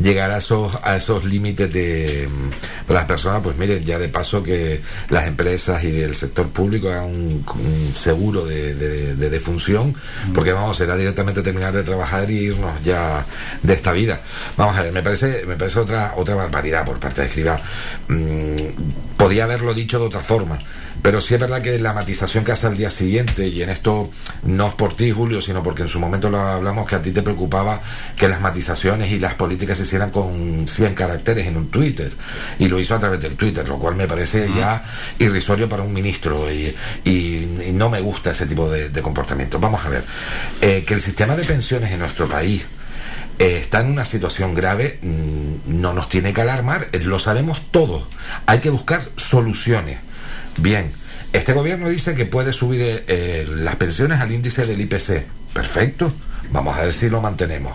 llegar 0.00 0.30
a 0.32 0.38
esos, 0.38 0.76
a 0.82 0.96
esos 0.96 1.24
límites 1.24 1.72
de 1.72 2.28
mm, 2.28 2.92
las 2.92 3.04
personas, 3.04 3.42
pues 3.42 3.56
miren, 3.56 3.84
ya 3.84 3.98
de 3.98 4.08
paso 4.08 4.42
que 4.42 4.80
las 5.10 5.26
empresas 5.28 5.82
y 5.84 6.00
el 6.00 6.14
sector 6.14 6.48
público 6.48 6.88
hagan 6.88 7.04
un, 7.06 7.44
un 7.54 7.94
seguro 7.96 8.44
de, 8.46 8.74
de- 8.74 9.14
de 9.14 9.30
defunción, 9.30 9.94
porque 10.34 10.52
vamos, 10.52 10.76
será 10.76 10.96
directamente 10.96 11.42
terminar 11.42 11.72
de 11.72 11.82
trabajar 11.82 12.30
y 12.30 12.38
irnos 12.38 12.72
ya 12.84 13.24
de 13.62 13.72
esta 13.74 13.92
vida. 13.92 14.20
Vamos 14.56 14.76
a 14.76 14.82
ver, 14.82 14.92
me 14.92 15.02
parece, 15.02 15.44
me 15.46 15.56
parece 15.56 15.78
otra, 15.78 16.14
otra 16.16 16.34
barbaridad 16.34 16.84
por 16.84 16.98
parte 16.98 17.20
de 17.22 17.26
Escribá. 17.28 17.60
Mm, 18.08 19.16
podía 19.16 19.44
haberlo 19.44 19.72
dicho 19.74 19.98
de 19.98 20.06
otra 20.06 20.20
forma. 20.20 20.58
Pero 21.02 21.20
sí 21.20 21.34
es 21.34 21.40
verdad 21.40 21.62
que 21.62 21.78
la 21.78 21.92
matización 21.92 22.44
que 22.44 22.52
hace 22.52 22.66
al 22.66 22.76
día 22.76 22.90
siguiente, 22.90 23.46
y 23.48 23.62
en 23.62 23.70
esto 23.70 24.10
no 24.42 24.68
es 24.68 24.74
por 24.74 24.96
ti, 24.96 25.10
Julio, 25.12 25.40
sino 25.40 25.62
porque 25.62 25.82
en 25.82 25.88
su 25.88 25.98
momento 25.98 26.28
lo 26.28 26.38
hablamos 26.40 26.86
que 26.86 26.96
a 26.96 27.02
ti 27.02 27.10
te 27.10 27.22
preocupaba 27.22 27.80
que 28.16 28.28
las 28.28 28.40
matizaciones 28.40 29.10
y 29.10 29.18
las 29.18 29.34
políticas 29.34 29.78
se 29.78 29.84
hicieran 29.84 30.10
con 30.10 30.66
100 30.68 30.94
caracteres 30.94 31.46
en 31.46 31.56
un 31.56 31.70
Twitter. 31.70 32.12
Y 32.58 32.68
lo 32.68 32.78
hizo 32.78 32.94
a 32.94 33.00
través 33.00 33.20
del 33.20 33.36
Twitter, 33.36 33.66
lo 33.68 33.78
cual 33.78 33.94
me 33.96 34.06
parece 34.06 34.48
ya 34.56 34.82
irrisorio 35.18 35.68
para 35.68 35.82
un 35.82 35.92
ministro 35.92 36.50
y, 36.52 36.74
y- 37.04 37.10
y 37.68 37.70
no 37.72 37.88
me 37.88 38.00
gusta 38.00 38.32
ese 38.32 38.46
tipo 38.46 38.68
de, 38.70 38.88
de 38.90 39.02
comportamiento. 39.02 39.58
Vamos 39.58 39.84
a 39.84 39.88
ver, 39.88 40.04
eh, 40.60 40.84
que 40.86 40.94
el 40.94 41.00
sistema 41.00 41.34
de 41.36 41.44
pensiones 41.44 41.92
en 41.92 42.00
nuestro 42.00 42.28
país 42.28 42.62
eh, 43.38 43.56
está 43.58 43.80
en 43.80 43.86
una 43.90 44.04
situación 44.04 44.54
grave, 44.54 44.98
mm, 45.00 45.80
no 45.80 45.94
nos 45.94 46.10
tiene 46.10 46.34
que 46.34 46.42
alarmar, 46.42 46.88
lo 46.92 47.18
sabemos 47.18 47.62
todos. 47.70 48.02
Hay 48.44 48.58
que 48.58 48.68
buscar 48.68 49.02
soluciones. 49.16 49.98
Bien, 50.60 50.90
este 51.32 51.52
gobierno 51.52 51.88
dice 51.88 52.14
que 52.14 52.26
puede 52.26 52.52
subir 52.52 52.80
eh, 52.82 53.04
eh, 53.08 53.46
las 53.48 53.76
pensiones 53.76 54.20
al 54.20 54.30
índice 54.32 54.66
del 54.66 54.80
IPC. 54.80 55.24
Perfecto, 55.54 56.12
vamos 56.52 56.76
a 56.76 56.82
ver 56.82 56.92
si 56.94 57.08
lo 57.08 57.20
mantenemos. 57.20 57.72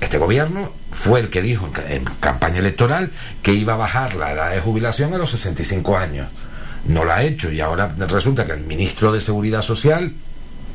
Este 0.00 0.18
gobierno 0.18 0.72
fue 0.90 1.20
el 1.20 1.30
que 1.30 1.42
dijo 1.42 1.66
en, 1.66 1.72
ca- 1.72 1.90
en 1.92 2.04
campaña 2.20 2.58
electoral 2.58 3.10
que 3.42 3.52
iba 3.52 3.74
a 3.74 3.76
bajar 3.76 4.14
la 4.14 4.32
edad 4.32 4.50
de 4.52 4.60
jubilación 4.60 5.14
a 5.14 5.18
los 5.18 5.30
65 5.30 5.96
años. 5.96 6.28
No 6.86 7.04
lo 7.04 7.12
ha 7.12 7.22
hecho 7.22 7.50
y 7.52 7.60
ahora 7.60 7.94
resulta 8.08 8.46
que 8.46 8.52
el 8.52 8.60
ministro 8.60 9.12
de 9.12 9.20
Seguridad 9.20 9.62
Social 9.62 10.12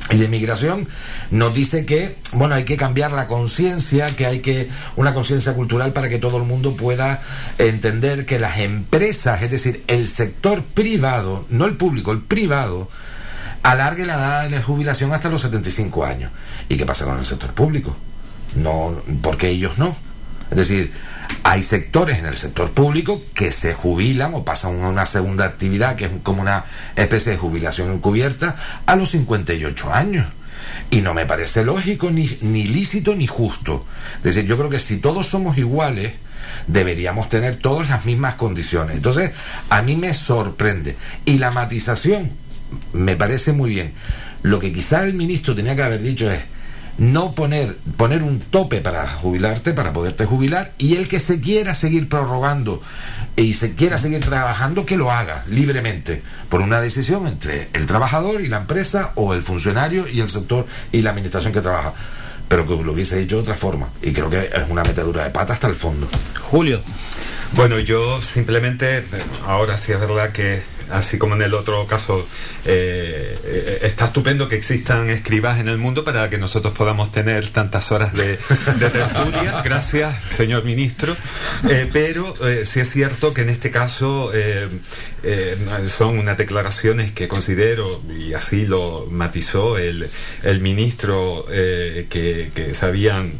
y 0.09 0.17
de 0.17 0.27
migración 0.27 0.87
nos 1.31 1.53
dice 1.53 1.85
que 1.85 2.17
bueno 2.33 2.55
hay 2.55 2.65
que 2.65 2.75
cambiar 2.75 3.13
la 3.13 3.27
conciencia 3.27 4.13
que 4.15 4.25
hay 4.25 4.39
que 4.39 4.69
una 4.97 5.13
conciencia 5.13 5.53
cultural 5.53 5.93
para 5.93 6.09
que 6.09 6.19
todo 6.19 6.37
el 6.37 6.43
mundo 6.43 6.75
pueda 6.75 7.21
entender 7.57 8.25
que 8.25 8.37
las 8.37 8.59
empresas 8.59 9.41
es 9.41 9.51
decir 9.51 9.83
el 9.87 10.07
sector 10.09 10.61
privado 10.61 11.45
no 11.49 11.65
el 11.65 11.77
público 11.77 12.11
el 12.11 12.21
privado 12.21 12.89
alargue 13.63 14.05
la 14.05 14.15
edad 14.15 14.49
de 14.49 14.61
jubilación 14.61 15.13
hasta 15.13 15.29
los 15.29 15.41
75 15.41 16.03
años. 16.03 16.31
Y 16.67 16.75
qué 16.75 16.85
pasa 16.85 17.05
con 17.05 17.17
el 17.17 17.25
sector 17.25 17.53
público 17.53 17.95
no 18.55 19.01
porque 19.21 19.49
ellos 19.49 19.79
no 19.79 19.95
es 20.51 20.57
decir 20.57 20.91
hay 21.43 21.63
sectores 21.63 22.19
en 22.19 22.25
el 22.25 22.37
sector 22.37 22.71
público 22.71 23.21
que 23.33 23.51
se 23.51 23.73
jubilan 23.73 24.33
o 24.33 24.43
pasan 24.43 24.83
a 24.83 24.89
una 24.89 25.05
segunda 25.05 25.45
actividad 25.45 25.95
que 25.95 26.05
es 26.05 26.11
como 26.23 26.41
una 26.41 26.65
especie 26.95 27.31
de 27.31 27.37
jubilación 27.37 27.91
encubierta 27.91 28.55
a 28.85 28.95
los 28.95 29.11
58 29.11 29.93
años. 29.93 30.27
Y 30.89 31.01
no 31.01 31.13
me 31.13 31.25
parece 31.25 31.63
lógico, 31.63 32.11
ni, 32.11 32.29
ni 32.41 32.63
lícito, 32.63 33.15
ni 33.15 33.27
justo. 33.27 33.85
Es 34.17 34.23
decir, 34.23 34.45
yo 34.45 34.57
creo 34.57 34.69
que 34.69 34.79
si 34.79 34.97
todos 34.97 35.27
somos 35.27 35.57
iguales, 35.57 36.13
deberíamos 36.67 37.29
tener 37.29 37.57
todas 37.57 37.89
las 37.89 38.05
mismas 38.05 38.35
condiciones. 38.35 38.95
Entonces, 38.95 39.31
a 39.69 39.81
mí 39.81 39.95
me 39.95 40.13
sorprende. 40.13 40.95
Y 41.25 41.37
la 41.37 41.51
matización 41.51 42.31
me 42.93 43.15
parece 43.15 43.53
muy 43.53 43.71
bien. 43.71 43.93
Lo 44.43 44.59
que 44.59 44.73
quizá 44.73 45.03
el 45.03 45.13
ministro 45.13 45.55
tenía 45.55 45.75
que 45.75 45.83
haber 45.83 46.01
dicho 46.01 46.29
es, 46.29 46.41
no 46.97 47.33
poner, 47.33 47.77
poner 47.97 48.23
un 48.23 48.39
tope 48.39 48.81
para 48.81 49.07
jubilarte, 49.07 49.73
para 49.73 49.93
poderte 49.93 50.25
jubilar, 50.25 50.73
y 50.77 50.95
el 50.95 51.07
que 51.07 51.19
se 51.19 51.41
quiera 51.41 51.75
seguir 51.75 52.09
prorrogando 52.09 52.81
y 53.35 53.55
se 53.55 53.73
quiera 53.73 53.97
seguir 53.97 54.19
trabajando, 54.19 54.85
que 54.85 54.97
lo 54.97 55.11
haga 55.11 55.43
libremente, 55.49 56.21
por 56.49 56.61
una 56.61 56.81
decisión 56.81 57.27
entre 57.27 57.69
el 57.73 57.85
trabajador 57.87 58.41
y 58.41 58.47
la 58.47 58.57
empresa, 58.57 59.11
o 59.15 59.33
el 59.33 59.41
funcionario 59.41 60.07
y 60.07 60.19
el 60.19 60.29
sector 60.29 60.67
y 60.91 61.01
la 61.01 61.09
administración 61.09 61.53
que 61.53 61.61
trabaja. 61.61 61.93
Pero 62.47 62.67
que 62.67 62.83
lo 62.83 62.91
hubiese 62.91 63.19
hecho 63.19 63.37
de 63.37 63.41
otra 63.41 63.55
forma. 63.55 63.89
Y 64.01 64.11
creo 64.13 64.29
que 64.29 64.51
es 64.53 64.69
una 64.69 64.83
metedura 64.83 65.23
de 65.23 65.31
pata 65.31 65.53
hasta 65.53 65.67
el 65.67 65.75
fondo. 65.75 66.07
Julio. 66.51 66.79
Bueno, 67.53 67.79
yo 67.79 68.21
simplemente, 68.21 69.03
ahora 69.47 69.77
sí 69.77 69.91
es 69.91 69.99
verdad 69.99 70.31
que, 70.31 70.61
así 70.93 71.17
como 71.17 71.35
en 71.35 71.41
el 71.41 71.53
otro 71.53 71.85
caso, 71.87 72.25
eh, 72.65 73.37
eh, 73.43 73.79
está 73.83 74.05
estupendo 74.05 74.47
que 74.47 74.55
existan 74.55 75.09
escribas 75.09 75.59
en 75.59 75.67
el 75.67 75.77
mundo 75.77 76.03
para 76.03 76.29
que 76.29 76.37
nosotros 76.37 76.73
podamos 76.73 77.11
tener 77.11 77.49
tantas 77.49 77.91
horas 77.91 78.13
de, 78.13 78.37
de 78.77 78.89
tertulia. 78.89 79.61
Gracias, 79.63 80.15
señor 80.35 80.63
ministro. 80.63 81.15
Eh, 81.69 81.89
pero 81.91 82.33
eh, 82.47 82.65
sí 82.65 82.79
es 82.79 82.89
cierto 82.89 83.33
que 83.33 83.41
en 83.41 83.49
este 83.49 83.71
caso 83.71 84.31
son 85.87 86.19
unas 86.19 86.37
declaraciones 86.37 87.11
que 87.11 87.27
considero, 87.27 88.01
y 88.17 88.33
así 88.33 88.65
lo 88.65 89.07
matizó 89.09 89.77
el, 89.77 90.09
el 90.43 90.59
ministro, 90.59 91.45
que, 91.47 92.73
habían 92.81 93.31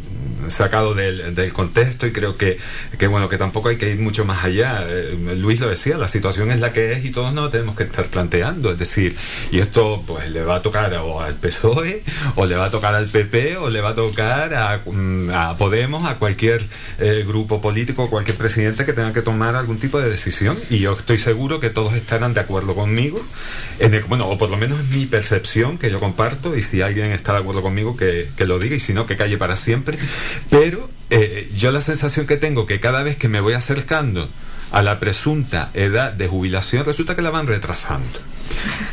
sacado 0.47 0.93
del, 0.93 1.51
contexto 1.53 2.07
y 2.07 2.11
creo 2.11 2.38
que, 2.38 2.57
que 2.97 3.07
bueno 3.07 3.30
que 3.30 3.38
tampoco 3.38 3.69
hay 3.69 3.78
que 3.78 3.89
ir 3.89 3.99
mucho 3.99 4.26
más 4.26 4.43
allá. 4.43 4.86
Eh, 4.88 5.17
Luis 5.38 5.59
lo 5.59 5.69
decía 5.69 5.97
la 5.97 6.07
situación 6.07 6.51
es 6.51 6.59
la 6.59 6.74
que 6.74 6.93
es 6.93 7.05
y 7.05 7.11
todos 7.11 7.34
nos 7.34 7.51
tenemos 7.51 7.76
que 7.76 7.84
estar 7.84 8.05
planteando. 8.05 8.71
Es 8.71 8.80
decir 8.80 9.15
y 9.51 9.59
esto 9.59 10.03
pues 10.05 10.30
le 10.32 10.43
va 10.43 10.55
a 10.55 10.61
tocar 10.61 10.93
o 10.95 11.21
al 11.21 11.36
PSOE 11.36 12.03
o 12.36 12.45
le 12.45 12.55
va 12.55 12.65
a 12.65 12.71
tocar 12.71 12.95
al 12.95 13.07
PP 13.07 13.57
o 13.57 13.69
le 13.69 13.82
va 13.82 13.89
a 13.89 13.95
tocar 13.95 14.53
a, 14.53 14.82
mm, 14.86 15.30
Podemos 15.57 16.05
a 16.05 16.15
cualquier 16.15 16.63
eh, 16.99 17.24
grupo 17.28 17.61
político 17.61 18.09
cualquier 18.09 18.38
presidente 18.38 18.86
que 18.86 18.93
tenga 18.93 19.13
que 19.13 19.21
tomar 19.21 19.55
algún 19.55 19.80
tipo 19.80 19.99
de 19.99 20.09
decisión. 20.09 20.57
Y 20.69 20.80
yo 20.80 20.93
estoy 20.93 21.17
seguro 21.17 21.59
que 21.59 21.69
todos 21.69 21.93
estarán 21.93 22.34
de 22.34 22.39
acuerdo 22.41 22.76
conmigo 22.76 23.21
en 23.80 23.93
el- 23.93 24.03
bueno 24.03 24.28
o 24.28 24.38
por 24.38 24.49
lo 24.49 24.57
menos 24.57 24.80
es 24.80 24.88
mi 24.89 25.05
percepción 25.05 25.78
que 25.78 25.89
yo 25.89 25.99
comparto 25.99 26.55
y 26.55 26.61
si 26.61 26.82
alguien 26.82 27.11
está 27.11 27.34
de 27.34 27.39
acuerdo 27.39 27.61
conmigo 27.61 27.95
que, 27.97 28.30
que 28.36 28.45
lo 28.45 28.59
diga 28.59 28.76
y 28.76 28.80
si 28.80 28.93
no 28.93 29.05
que 29.05 29.17
calle 29.17 29.38
para 29.38 29.55
siempre 29.55 29.97
pero 30.49 30.89
eh, 31.09 31.49
yo 31.55 31.72
la 31.72 31.82
sensación 31.82 32.28
que 32.28 32.38
tengo 32.38 32.66
que 32.66 32.80
cada 32.80 33.03
vez 33.03 33.18
que 33.18 33.28
me 33.28 33.39
voy 33.39 33.53
acercando 33.53 34.30
a 34.72 34.82
la 34.82 34.99
presunta 34.99 35.70
edad 35.74 36.11
de 36.11 36.28
jubilación 36.28 36.86
resulta 36.86 37.16
que 37.16 37.22
la 37.22 37.30
van 37.30 37.47
retrasando 37.47 38.20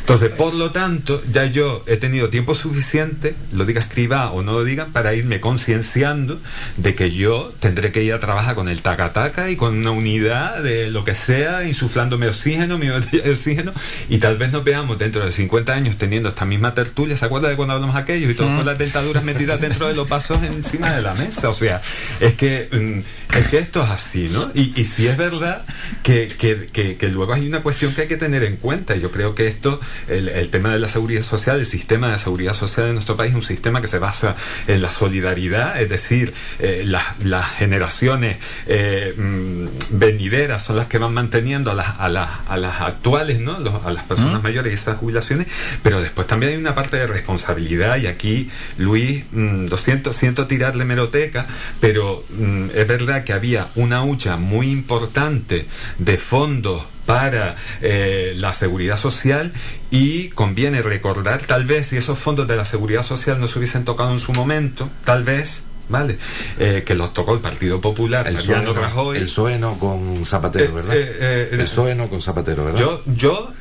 Entonces, 0.00 0.30
por 0.30 0.54
lo 0.54 0.70
tanto, 0.70 1.22
ya 1.30 1.46
yo 1.46 1.84
he 1.86 1.96
tenido 1.96 2.28
tiempo 2.30 2.54
suficiente, 2.54 3.34
lo 3.52 3.64
diga 3.64 3.80
escriba 3.80 4.30
o 4.32 4.42
no 4.42 4.52
lo 4.52 4.64
digan, 4.64 4.92
para 4.92 5.14
irme 5.14 5.40
concienciando 5.40 6.40
de 6.76 6.94
que 6.94 7.12
yo 7.12 7.52
tendré 7.60 7.92
que 7.92 8.02
ir 8.02 8.12
a 8.12 8.18
trabajar 8.18 8.54
con 8.56 8.68
el 8.68 8.82
taca-taca 8.82 9.50
y 9.50 9.56
con 9.56 9.78
una 9.78 9.92
unidad 9.92 10.62
de 10.62 10.90
lo 10.90 11.04
que 11.04 11.14
sea, 11.14 11.64
insuflándome 11.64 12.26
oxígeno, 12.28 12.78
mi 12.78 12.88
botella 12.90 13.22
de 13.24 13.30
oxígeno, 13.30 13.72
y 14.08 14.18
tal 14.18 14.36
vez 14.36 14.50
nos 14.52 14.64
veamos 14.64 14.98
dentro 14.98 15.24
de 15.24 15.30
50 15.32 15.72
años 15.72 15.96
teniendo 15.96 16.28
esta 16.30 16.44
misma 16.44 16.74
tertulia. 16.74 17.16
¿Se 17.16 17.24
acuerda 17.24 17.48
de 17.48 17.56
cuando 17.56 17.74
hablamos 17.74 17.94
aquellos 17.96 18.30
y 18.30 18.34
todos 18.34 18.50
con 18.56 18.66
las 18.66 18.78
dentaduras 18.78 19.22
metidas 19.22 19.60
dentro 19.60 19.86
de 19.86 19.94
los 19.94 20.08
vasos 20.08 20.38
encima 20.42 20.92
de 20.92 21.02
la 21.02 21.14
mesa? 21.14 21.48
O 21.50 21.54
sea, 21.54 21.80
es 22.18 22.34
que, 22.34 22.68
mm, 22.72 23.36
es 23.38 23.48
que 23.48 23.58
esto 23.58 23.84
es 23.84 23.90
así, 23.90 24.28
¿no? 24.28 24.50
Y, 24.54 24.72
y 24.80 24.84
sí 24.86 25.06
es 25.06 25.16
verdad 25.16 25.64
que, 26.02 26.28
que- 26.36 26.68
que- 26.72 26.96
que 26.96 27.08
luego 27.08 27.32
hay 27.32 27.46
una 27.46 27.60
cuestión 27.62 27.94
que 27.94 28.02
hay 28.02 28.08
que 28.08 28.16
tener 28.16 28.42
en 28.42 28.56
cuenta. 28.56 28.96
y 28.96 29.00
Yo 29.00 29.10
creo 29.12 29.34
que 29.36 29.46
esto, 29.50 29.80
el, 30.08 30.28
el 30.28 30.48
tema 30.50 30.72
de 30.72 30.78
la 30.78 30.88
seguridad 30.88 31.22
social, 31.22 31.58
el 31.58 31.66
sistema 31.66 32.10
de 32.10 32.18
seguridad 32.18 32.54
social 32.54 32.86
de 32.86 32.92
nuestro 32.94 33.16
país 33.16 33.34
un 33.34 33.42
sistema 33.42 33.80
que 33.80 33.86
se 33.86 33.98
basa 33.98 34.34
en 34.66 34.80
la 34.82 34.90
solidaridad, 34.90 35.80
es 35.80 35.88
decir, 35.88 36.32
eh, 36.58 36.82
las, 36.86 37.04
las 37.24 37.50
generaciones 37.50 38.38
eh, 38.66 39.14
mm, 39.16 39.66
venideras 39.98 40.64
son 40.64 40.76
las 40.76 40.86
que 40.86 40.98
van 40.98 41.12
manteniendo 41.14 41.70
a 41.70 41.74
las, 41.74 41.98
a 41.98 42.08
las, 42.08 42.30
a 42.48 42.56
las 42.56 42.80
actuales, 42.80 43.40
¿no? 43.40 43.58
Los- 43.58 43.84
a 43.84 43.90
las 43.92 44.04
personas 44.04 44.42
mayores 44.42 44.72
y 44.72 44.74
esas 44.74 44.96
jubilaciones, 44.98 45.46
pero 45.82 46.00
después 46.00 46.26
también 46.26 46.52
hay 46.52 46.58
una 46.58 46.74
parte 46.74 46.96
de 46.98 47.06
responsabilidad 47.06 47.96
y 47.98 48.06
aquí, 48.06 48.50
Luis, 48.78 49.24
mm, 49.32 49.66
lo 49.68 49.76
siento, 49.78 50.12
siento 50.12 50.46
tirarle 50.46 50.84
meroteca, 50.84 51.46
pero 51.80 52.24
mm, 52.30 52.66
es 52.74 52.86
verdad 52.86 53.24
que 53.24 53.32
había 53.32 53.68
una 53.74 54.02
hucha 54.04 54.36
muy 54.36 54.70
importante 54.70 55.66
de 55.98 56.18
fondos 56.18 56.82
para 57.14 57.56
eh, 57.82 58.34
la 58.36 58.52
seguridad 58.54 58.98
social 58.98 59.52
y 59.90 60.28
conviene 60.30 60.82
recordar, 60.82 61.42
tal 61.42 61.64
vez 61.66 61.88
si 61.88 61.96
esos 61.96 62.18
fondos 62.18 62.46
de 62.48 62.56
la 62.56 62.64
seguridad 62.64 63.02
social 63.02 63.40
no 63.40 63.48
se 63.48 63.58
hubiesen 63.58 63.84
tocado 63.84 64.12
en 64.12 64.18
su 64.18 64.32
momento, 64.32 64.88
tal 65.04 65.24
vez, 65.24 65.62
¿vale? 65.88 66.18
Eh, 66.58 66.82
que 66.86 66.94
los 66.94 67.12
tocó 67.12 67.34
el 67.34 67.40
Partido 67.40 67.80
Popular, 67.80 68.26
El 68.28 68.34
Mariano 68.34 68.72
PSOE, 68.72 68.74
no, 68.74 68.80
Rajoy. 68.80 69.16
el 69.18 69.24
PSOE 69.24 69.58
no 69.58 69.78
con 69.78 70.24
Zapatero, 70.24 70.64
Eh, 70.70 70.72
¿verdad? 70.72 70.96
eh, 70.96 71.16
eh, 71.20 71.48
el 71.52 71.60
PSOE 71.64 71.94
no 71.94 72.08
con 72.08 72.20
Zapatero, 72.22 72.64
¿verdad? 72.64 72.80
Yo, 72.80 73.02
yo 73.06 73.52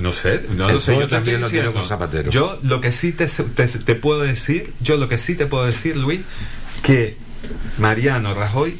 no 0.00 0.12
sé, 0.12 0.42
no 0.56 0.68
El 0.68 0.74
lo 0.74 0.80
sé. 0.80 0.94
Yo 0.98 1.08
también 1.08 1.40
lo 1.40 1.46
diciendo, 1.48 1.72
con 1.72 1.86
Zapatero. 1.86 2.30
Yo 2.30 2.58
lo 2.62 2.80
que 2.82 2.92
sí 2.92 3.12
te, 3.12 3.26
te, 3.26 3.66
te 3.66 3.94
puedo 3.94 4.20
decir, 4.20 4.72
yo 4.80 4.96
lo 4.98 5.08
que 5.08 5.16
sí 5.18 5.34
te 5.36 5.46
puedo 5.46 5.64
decir, 5.64 5.96
Luis, 5.96 6.20
que 6.82 7.16
Mariano 7.78 8.34
Rajoy 8.34 8.76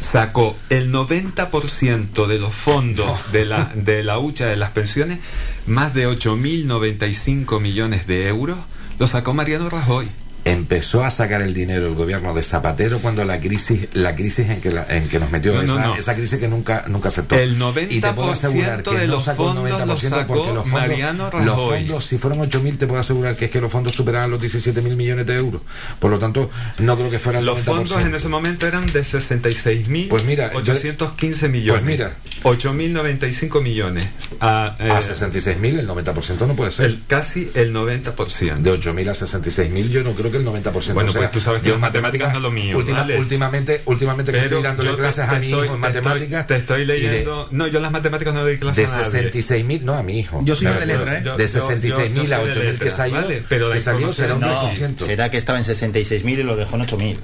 sacó 0.00 0.56
el 0.68 0.92
90% 0.92 2.26
de 2.26 2.38
los 2.38 2.54
fondos 2.54 3.32
de 3.32 3.44
la, 3.44 3.72
de 3.74 4.02
la 4.02 4.18
hucha 4.18 4.46
de 4.46 4.56
las 4.56 4.70
pensiones, 4.70 5.20
más 5.66 5.94
de 5.94 6.08
8.095 6.08 7.60
millones 7.60 8.06
de 8.06 8.28
euros, 8.28 8.58
lo 8.98 9.06
sacó 9.06 9.34
Mariano 9.34 9.70
Rajoy. 9.70 10.10
Empezó 10.44 11.04
a 11.04 11.10
sacar 11.10 11.40
el 11.40 11.54
dinero 11.54 11.86
el 11.86 11.94
gobierno 11.94 12.34
de 12.34 12.42
Zapatero 12.42 12.98
cuando 13.00 13.24
la 13.24 13.38
crisis, 13.40 13.88
la 13.92 14.16
crisis 14.16 14.50
en 14.50 14.60
que, 14.60 14.72
la- 14.72 14.86
en 14.88 15.08
que 15.08 15.20
nos 15.20 15.30
metió, 15.30 15.52
No, 15.54 15.62
esa, 15.62 15.74
no. 15.86 15.94
esa 15.94 16.14
crisis 16.16 16.40
que 16.40 16.48
nunca, 16.48 16.84
nunca 16.88 17.10
aceptó. 17.10 17.36
El 17.36 17.56
y 17.88 18.00
te 18.00 18.12
puedo 18.12 18.32
asegurar 18.32 18.82
90% 18.82 18.90
que 18.90 18.98
de 18.98 19.06
no 19.06 19.12
los 19.12 19.22
sacó 19.22 19.50
el 19.50 19.56
fondos 19.58 19.70
90% 19.70 19.86
los 19.86 20.00
sacó 20.00 20.26
porque 20.34 20.52
los 20.52 20.68
fondos, 20.68 21.44
los 21.44 21.56
fondos, 21.56 22.04
si 22.04 22.18
fueron 22.18 22.40
8.000, 22.40 22.76
te 22.78 22.86
puedo 22.88 23.00
asegurar 23.00 23.36
que 23.36 23.44
es 23.44 23.50
que 23.52 23.60
los 23.60 23.70
fondos 23.70 23.94
superaban 23.94 24.30
los 24.32 24.40
17 24.40 24.82
mil 24.82 24.96
millones 24.96 25.26
de 25.26 25.34
euros. 25.36 25.62
Por 26.00 26.10
lo 26.10 26.18
tanto, 26.18 26.50
no 26.80 26.96
creo 26.96 27.08
que 27.10 27.20
fueran 27.20 27.44
Los 27.44 27.60
90%. 27.60 27.64
fondos 27.64 28.02
en 28.02 28.14
ese 28.14 28.28
momento 28.28 28.66
eran 28.66 28.86
de 28.92 29.04
66.815 29.04 30.08
Pues 30.08 30.24
mira, 30.24 30.52
yo- 30.52 31.48
millones. 31.48 31.82
Pues 31.82 31.84
mira. 31.84 32.14
8.095 32.42 33.60
millones. 33.62 34.06
A, 34.40 34.76
eh, 34.80 34.90
A 34.90 35.00
66.000 35.00 35.78
el 35.78 35.86
90% 35.86 36.46
no 36.46 36.56
puede 36.56 36.72
ser. 36.72 36.86
el, 36.86 37.02
casi 37.06 37.48
el 37.54 37.72
90%. 37.72 38.56
de 38.62 38.72
8.000 38.72 39.08
a 39.08 39.14
66.000 39.14 39.88
yo 39.88 40.02
no 40.02 40.12
creo 40.14 40.31
que 40.32 40.38
el 40.38 40.44
90%. 40.46 40.92
Bueno, 40.94 41.10
o 41.10 41.12
sea, 41.12 41.20
pues 41.22 41.30
tú 41.32 41.40
sabes 41.40 41.62
que 41.62 41.70
las 41.70 41.78
matemáticas 41.78 42.30
no 42.32 42.38
es 42.38 42.42
lo 42.42 42.50
mío, 42.50 42.76
última- 42.76 43.00
¿vale? 43.02 43.18
últimamente, 43.18 43.82
últimamente 43.84 44.32
que 44.32 44.38
estoy 44.38 44.62
dándole 44.62 44.88
yo 44.90 44.96
te- 44.96 45.02
clases 45.02 45.28
te 45.28 45.36
a 45.36 45.38
mi 45.38 45.46
estoy- 45.46 45.64
hijo 45.66 45.74
en 45.76 45.80
te 45.82 45.86
estoy- 45.88 46.02
matemáticas. 46.02 46.46
Te 46.48 46.56
estoy 46.56 46.82
y 46.82 46.86
de- 46.86 46.94
leyendo. 46.94 47.48
No, 47.52 47.66
yo 47.68 47.78
las 47.80 47.92
matemáticas 47.92 48.34
no 48.34 48.42
doy 48.42 48.58
clases 48.58 48.76
de 48.90 48.92
a 48.92 48.96
nadie. 48.96 49.10
66.000, 49.30 49.84
no 49.84 49.94
a 49.94 50.02
mi 50.02 50.18
hijo. 50.18 50.40
Yo 50.44 50.56
soy 50.56 50.66
Claro, 50.66 50.80
de 50.80 50.86
letra, 50.86 51.18
¿eh? 51.18 51.22
Yo- 51.24 51.36
De 51.36 51.46
yo- 51.46 51.52
yo- 51.52 51.60
66.000 51.60 52.26
yo 52.26 52.34
a 52.34 52.38
soy 52.38 52.46
de 52.46 52.52
8.000 52.52 52.78
que 52.78 52.90
salió, 52.90 53.14
¿vale? 53.16 53.42
Pero 53.48 53.70
que 53.70 53.80
salió 53.80 54.10
será 54.10 54.34
un 54.34 54.42
información- 54.42 54.70
10%. 54.96 55.06
será 55.06 55.30
que 55.30 55.36
estaba 55.36 55.58
en 55.58 55.64
66.000 55.64 56.38
y 56.40 56.42
lo 56.42 56.56
dejó 56.56 56.74
en 56.76 56.82
8.000. 56.82 57.18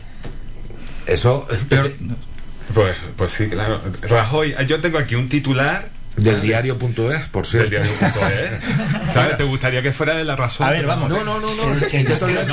Eso, 1.07 1.49
Pero- 1.69 1.91
pues, 2.75 2.97
pues 3.17 3.33
sí, 3.33 3.49
claro. 3.49 3.81
Rajoy, 4.03 4.55
yo 4.67 4.81
tengo 4.81 4.99
aquí 4.99 5.15
un 5.15 5.29
titular 5.29 5.89
del 6.19 6.41
diario.es, 6.41 7.29
por 7.31 7.47
del 7.47 7.69
cierto. 7.69 7.71
diario.es. 7.71 9.12
¿Sabes? 9.14 9.37
¿Te 9.37 9.45
gustaría 9.45 9.83
que 9.83 9.93
fuera 9.93 10.14
de 10.14 10.25
la 10.25 10.37
razón? 10.37 10.66
A 10.66 10.71
ver, 10.71 10.87
vamos. 10.87 11.09
No, 11.09 11.25
no, 11.25 11.39
no, 11.41 11.49
no. 11.49 11.87
Que 11.89 12.05
nos 12.05 12.19
queda- 12.21 12.45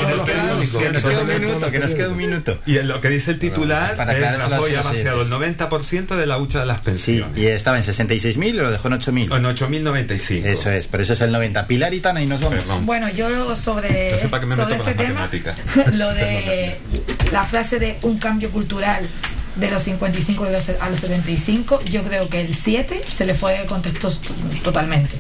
un 1.21 1.27
minuto, 1.27 1.71
que 1.71 1.79
nos 1.79 1.93
queda 1.93 2.09
un 2.09 2.17
minuto. 2.17 2.59
Y 2.65 2.77
en 2.77 2.87
lo 2.87 3.01
que 3.01 3.09
dice 3.09 3.31
el 3.31 3.39
titular, 3.39 3.95
Para 3.95 4.13
es 4.17 4.39
Rajoy 4.49 4.75
ha 4.75 4.81
vaciado 4.81 5.21
el 5.21 5.31
oyentes. 5.33 5.57
90% 5.69 6.15
de 6.15 6.25
la 6.25 6.37
hucha 6.37 6.59
de 6.59 6.65
las 6.65 6.77
Sí, 6.79 6.83
pensiones. 6.85 7.37
y 7.37 7.47
estaba 7.47 7.77
en 7.77 7.83
66.000 7.83 8.47
y 8.49 8.53
lo 8.53 8.71
dejó 8.71 8.87
en 8.87 8.93
8.000. 8.95 9.35
En 9.35 9.43
8.095. 9.45 10.45
Eso 10.45 10.69
es, 10.71 10.87
pero 10.87 11.03
eso 11.03 11.13
es 11.13 11.21
el 11.21 11.31
90. 11.31 11.67
Pilar 11.67 11.93
y 11.93 11.99
Tana 11.99 12.21
y 12.21 12.25
nos 12.27 12.41
vamos. 12.41 12.85
Bueno, 12.85 13.09
yo 13.09 13.55
sobre, 13.55 14.11
sobre 14.11 14.11
este 14.11 14.29
las 14.29 14.41
tema, 14.47 14.65
matemáticas. 14.65 15.55
lo 15.93 16.13
de 16.13 16.77
la 17.31 17.43
frase 17.45 17.79
de 17.79 17.97
un 18.03 18.17
cambio 18.19 18.49
cultural 18.51 19.07
de 19.55 19.69
los 19.71 19.83
55 19.83 20.43
a 20.45 20.49
los, 20.49 20.69
a 20.69 20.89
los 20.89 20.99
75, 20.99 21.81
yo 21.85 22.03
creo 22.03 22.27
que 22.29 22.41
el 22.41 22.55
7 22.55 23.01
se 23.07 23.25
le 23.25 23.33
fue 23.35 23.57
de 23.57 23.65
contexto 23.65 24.11
totalmente. 24.63 25.15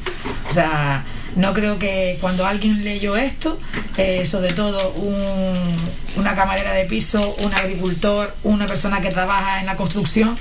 O 0.49 0.53
sea, 0.53 1.03
no 1.35 1.53
creo 1.53 1.79
que 1.79 2.17
cuando 2.21 2.45
alguien 2.45 2.83
leyó 2.83 3.15
esto, 3.17 3.59
eh, 3.97 4.25
sobre 4.25 4.53
todo 4.53 4.91
un- 4.93 5.75
una 6.17 6.35
camarera 6.35 6.73
de 6.73 6.85
piso, 6.85 7.33
un 7.39 7.53
agricultor, 7.53 8.33
una 8.43 8.65
persona 8.67 9.01
que 9.01 9.09
trabaja 9.09 9.59
en 9.59 9.65
la 9.65 9.75
construcción, 9.75 10.37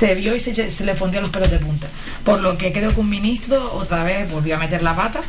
se 0.00 0.14
vio 0.14 0.34
y 0.34 0.40
se, 0.40 0.84
le 0.86 0.94
pondría 0.94 1.20
los 1.20 1.28
pelos 1.28 1.50
de 1.50 1.58
punta. 1.58 1.86
Por 2.24 2.40
lo 2.40 2.56
que 2.56 2.72
creo 2.72 2.94
que 2.94 3.00
un 3.00 3.10
ministro 3.10 3.70
otra 3.74 4.02
vez 4.02 4.30
volvió 4.30 4.56
a 4.56 4.58
meter 4.58 4.82
la 4.82 4.96
pata 4.96 5.20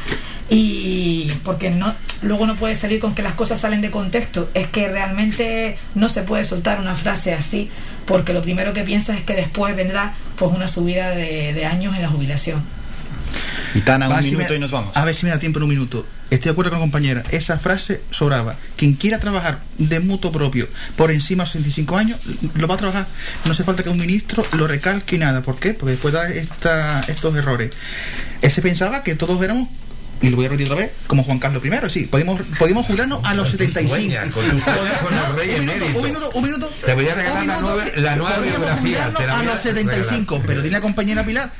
y 0.50 1.30
porque 1.44 1.70
no 1.70 1.94
luego 2.22 2.46
no 2.46 2.56
puede 2.56 2.76
salir 2.76 3.02
con 3.02 3.14
que 3.14 3.22
las 3.22 3.34
cosas 3.34 3.60
salen 3.60 3.82
de 3.82 3.92
contexto. 3.92 4.50
Es 4.54 4.68
que 4.68 4.88
realmente 4.88 5.78
no 5.94 6.08
se 6.08 6.22
puede 6.22 6.46
soltar 6.46 6.80
una 6.80 6.96
frase 6.96 7.34
así 7.34 7.70
porque 8.06 8.32
lo 8.32 8.42
primero 8.42 8.72
que 8.72 8.84
piensas 8.84 9.18
es 9.18 9.24
que 9.26 9.36
después 9.36 9.76
vendrá 9.76 10.14
pues 10.38 10.54
una 10.54 10.70
subida 10.70 11.10
de 11.10 11.66
años 11.66 11.94
en 11.94 12.04
la 12.04 12.08
jubilación. 12.08 12.64
Y 13.76 13.82
Tana, 13.82 14.08
Va, 14.08 14.18
un 14.20 14.24
minuto 14.26 14.50
me- 14.50 14.56
y 14.56 14.60
nos 14.60 14.72
vamos. 14.72 14.96
A 14.96 15.06
ver 15.06 15.16
si 15.16 15.26
me 15.26 15.32
da 15.32 15.40
tiempo 15.40 15.60
en 15.60 15.64
un 15.64 15.70
minuto. 15.70 16.06
Estoy 16.30 16.46
de 16.50 16.52
acuerdo 16.52 16.72
con 16.72 16.80
la 16.80 16.84
compañera. 16.84 17.24
Esa 17.32 17.60
frase 17.60 18.02
sobraba. 18.10 18.56
Quien 18.78 18.94
quiera 18.94 19.20
trabajar 19.20 19.60
de 19.78 20.00
mutuo 20.00 20.32
propio 20.32 20.68
por 20.96 21.12
encima 21.12 21.44
de 21.44 21.48
65 21.50 21.98
años, 21.98 22.20
lo 22.56 22.68
va 22.68 22.76
a 22.76 22.78
trabajar. 22.78 23.08
No 23.46 23.52
hace 23.52 23.64
falta 23.66 23.84
que 23.84 23.90
un 23.90 23.98
ministro 24.00 24.44
lo 24.58 24.66
recalque 24.68 25.18
y 25.18 25.20
nada. 25.20 25.42
¿Por 25.42 25.60
qué? 25.60 25.74
Porque 25.74 25.92
después 25.92 26.14
da 26.14 26.30
esta- 26.30 27.02
estos 27.08 27.36
errores. 27.36 27.72
Él 28.42 28.52
se 28.52 28.62
pensaba 28.62 29.04
que 29.04 29.16
todos 29.16 29.44
éramos, 29.44 29.68
y 30.22 30.30
lo 30.30 30.36
voy 30.38 30.46
a 30.46 30.50
repetir 30.50 30.72
otra 30.72 30.86
vez, 30.86 30.92
como 31.08 31.24
Juan 31.24 31.40
Carlos 31.40 31.64
I, 31.66 31.72
sí. 31.90 32.06
Podíamos 32.06 32.86
jubilarnos 32.86 33.20
a 33.24 33.34
los 33.34 33.50
75. 33.50 33.90
sueñas, 33.96 34.32
con 34.32 34.46
tus 34.50 34.64
con 34.64 35.14
el 35.14 35.36
rey 35.36 35.56
un 35.60 35.66
minuto, 35.66 35.86
un 36.00 36.04
minuto, 36.06 36.32
un 36.36 36.44
minuto. 36.44 36.74
Te 36.86 36.94
voy 36.94 37.08
a 37.08 37.16
regalar 37.16 37.42
Un 37.42 37.48
la 37.48 37.54
minuto. 37.58 37.76
nueva- 37.76 37.92
la 37.98 38.16
nueva 38.16 38.38
biografía, 38.40 38.78
jubilarnos 38.82 39.22
te 39.22 39.28
la 39.28 39.40
a 39.40 39.44
los 39.44 39.60
75, 39.62 40.36
regalar. 40.36 40.48
pero 40.48 40.62
dile 40.62 40.76
a 40.76 40.80
la 40.80 40.82
compañera 40.84 41.26
Pilar, 41.26 41.52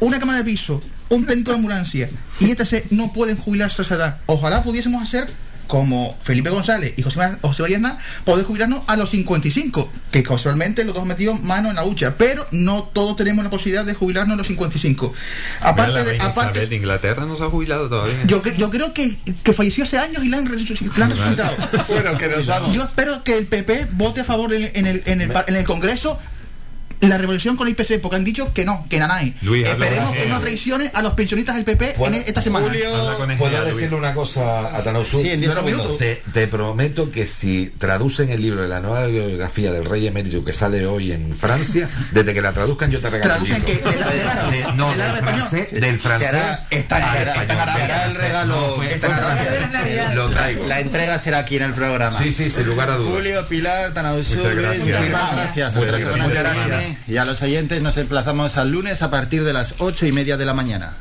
una 0.00 0.18
cámara 0.18 0.38
de 0.38 0.44
piso, 0.44 0.82
un 1.08 1.24
técnico 1.26 1.50
de 1.52 1.56
ambulancia 1.56 2.10
y 2.40 2.50
etc. 2.50 2.84
no 2.90 3.12
pueden 3.12 3.36
jubilarse 3.36 3.82
a 3.82 3.84
esa 3.84 3.94
edad. 3.94 4.18
Ojalá 4.26 4.62
pudiésemos 4.62 5.02
hacer 5.02 5.28
como 5.70 6.18
Felipe 6.24 6.50
González 6.50 6.94
y 6.96 7.02
José, 7.02 7.18
Mar- 7.18 7.38
José 7.42 7.62
María 7.62 7.76
Aznar, 7.76 7.98
poder 8.24 8.44
jubilarnos 8.44 8.82
a 8.88 8.96
los 8.96 9.08
55, 9.10 9.88
que 10.10 10.24
casualmente 10.24 10.84
los 10.84 10.94
dos 10.94 11.02
han 11.02 11.08
metido 11.08 11.32
mano 11.34 11.70
en 11.70 11.76
la 11.76 11.84
hucha, 11.84 12.16
pero 12.18 12.44
no 12.50 12.90
todos 12.92 13.16
tenemos 13.16 13.44
la 13.44 13.50
posibilidad 13.50 13.84
de 13.84 13.94
jubilarnos 13.94 14.34
a 14.34 14.36
los 14.38 14.46
55. 14.48 15.12
Mira, 15.12 15.70
Aparte 15.70 15.92
la 15.92 15.98
de, 16.04 16.10
reina 16.10 16.24
aparte, 16.24 16.50
Isabel 16.58 16.68
de 16.70 16.76
Inglaterra 16.76 17.24
no 17.24 17.36
se 17.36 17.44
ha 17.44 17.46
jubilado 17.46 17.88
todavía. 17.88 18.14
yo, 18.26 18.42
yo 18.58 18.68
creo 18.70 18.92
que, 18.92 19.16
que 19.44 19.52
falleció 19.52 19.84
hace 19.84 19.96
años 19.98 20.24
y 20.24 20.28
la 20.28 20.38
han, 20.38 20.48
resuc- 20.48 20.96
la 20.96 21.04
han 21.04 21.10
resucitado. 21.12 21.56
Bueno, 21.88 22.18
que 22.18 22.28
nos 22.28 22.46
vamos. 22.46 22.74
Yo 22.74 22.82
espero 22.82 23.22
que 23.22 23.38
el 23.38 23.46
PP 23.46 23.86
vote 23.92 24.22
a 24.22 24.24
favor 24.24 24.52
en, 24.52 24.70
en 24.74 24.86
el, 24.86 25.02
en, 25.06 25.20
el, 25.20 25.30
par- 25.30 25.44
en 25.48 25.54
el 25.54 25.64
Congreso 25.64 26.18
la 27.00 27.16
revolución 27.18 27.56
con 27.56 27.66
el 27.66 27.72
IPC, 27.72 28.00
porque 28.00 28.16
han 28.16 28.24
dicho 28.24 28.52
que 28.52 28.64
no, 28.64 28.84
que 28.90 28.98
nanay. 28.98 29.34
Luis, 29.42 29.66
Esperemos 29.66 30.14
que 30.14 30.26
no 30.26 30.40
traicione 30.40 30.90
a 30.92 31.02
los 31.02 31.14
pensionistas 31.14 31.56
del 31.56 31.64
PP 31.64 31.94
Bueno, 31.96 32.16
en 32.16 32.22
esta 32.26 32.42
semana. 32.42 32.66
Con 33.16 33.36
¿Puedo 33.38 33.64
decirle 33.64 33.96
una 33.96 34.12
cosa 34.14 34.76
a 34.76 34.82
Tanausú? 34.82 35.20
Sí, 35.20 35.30
en 35.30 35.40
diez 35.40 35.54
No, 35.54 35.60
no, 35.62 35.66
segundos. 35.66 35.86
minutos. 35.98 35.98
Te, 35.98 36.22
te 36.40 36.46
prometo 36.46 37.10
que 37.10 37.26
si 37.26 37.72
traducen 37.78 38.30
el 38.30 38.42
libro 38.42 38.62
de 38.62 38.68
la 38.68 38.80
nueva 38.80 39.06
biografía 39.06 39.72
del 39.72 39.84
rey 39.86 40.06
emérito 40.06 40.44
que 40.44 40.52
sale 40.52 40.84
hoy 40.86 41.12
en 41.12 41.34
Francia, 41.34 41.88
desde 42.12 42.34
que 42.34 42.42
la 42.42 42.52
traduzcan 42.52 42.90
yo 42.90 43.00
te 43.00 43.08
regalo 43.10 43.34
el 43.34 43.44
Traducen 43.44 43.66
libro. 43.66 43.90
que 43.90 43.98
del, 43.98 44.18
del 44.18 44.28
árabe, 44.28 44.56
De- 44.58 44.72
no, 44.74 44.90
del 44.90 45.00
árabe 45.00 45.20
francés, 45.20 45.72
del 45.80 45.98
francés 45.98 46.30
está- 46.70 46.98
el 48.08 48.14
regalo-. 48.14 48.76
Lo 50.14 50.30
traigo. 50.30 50.66
La 50.66 50.80
entrega 50.80 51.18
será 51.18 51.38
aquí 51.38 51.56
en 51.56 51.62
el 51.62 51.72
programa. 51.72 52.16
Sí, 52.18 52.32
sí, 52.32 52.50
sin 52.50 52.66
lugar 52.66 52.90
a 52.90 52.96
dudas. 52.96 53.14
Julio, 53.14 53.48
Pilar, 53.48 53.92
Tanausú, 53.92 54.34
Muchas 54.36 54.54
gracias. 54.54 55.74
Muchas 55.76 56.04
gracias. 56.04 56.89
Y 57.08 57.16
a 57.16 57.24
los 57.24 57.42
oyentes 57.42 57.82
nos 57.82 57.96
emplazamos 57.96 58.56
al 58.56 58.70
lunes 58.70 59.02
a 59.02 59.10
partir 59.10 59.44
de 59.44 59.52
las 59.52 59.74
ocho 59.78 60.06
y 60.06 60.12
media 60.12 60.36
de 60.36 60.44
la 60.44 60.54
mañana. 60.54 60.94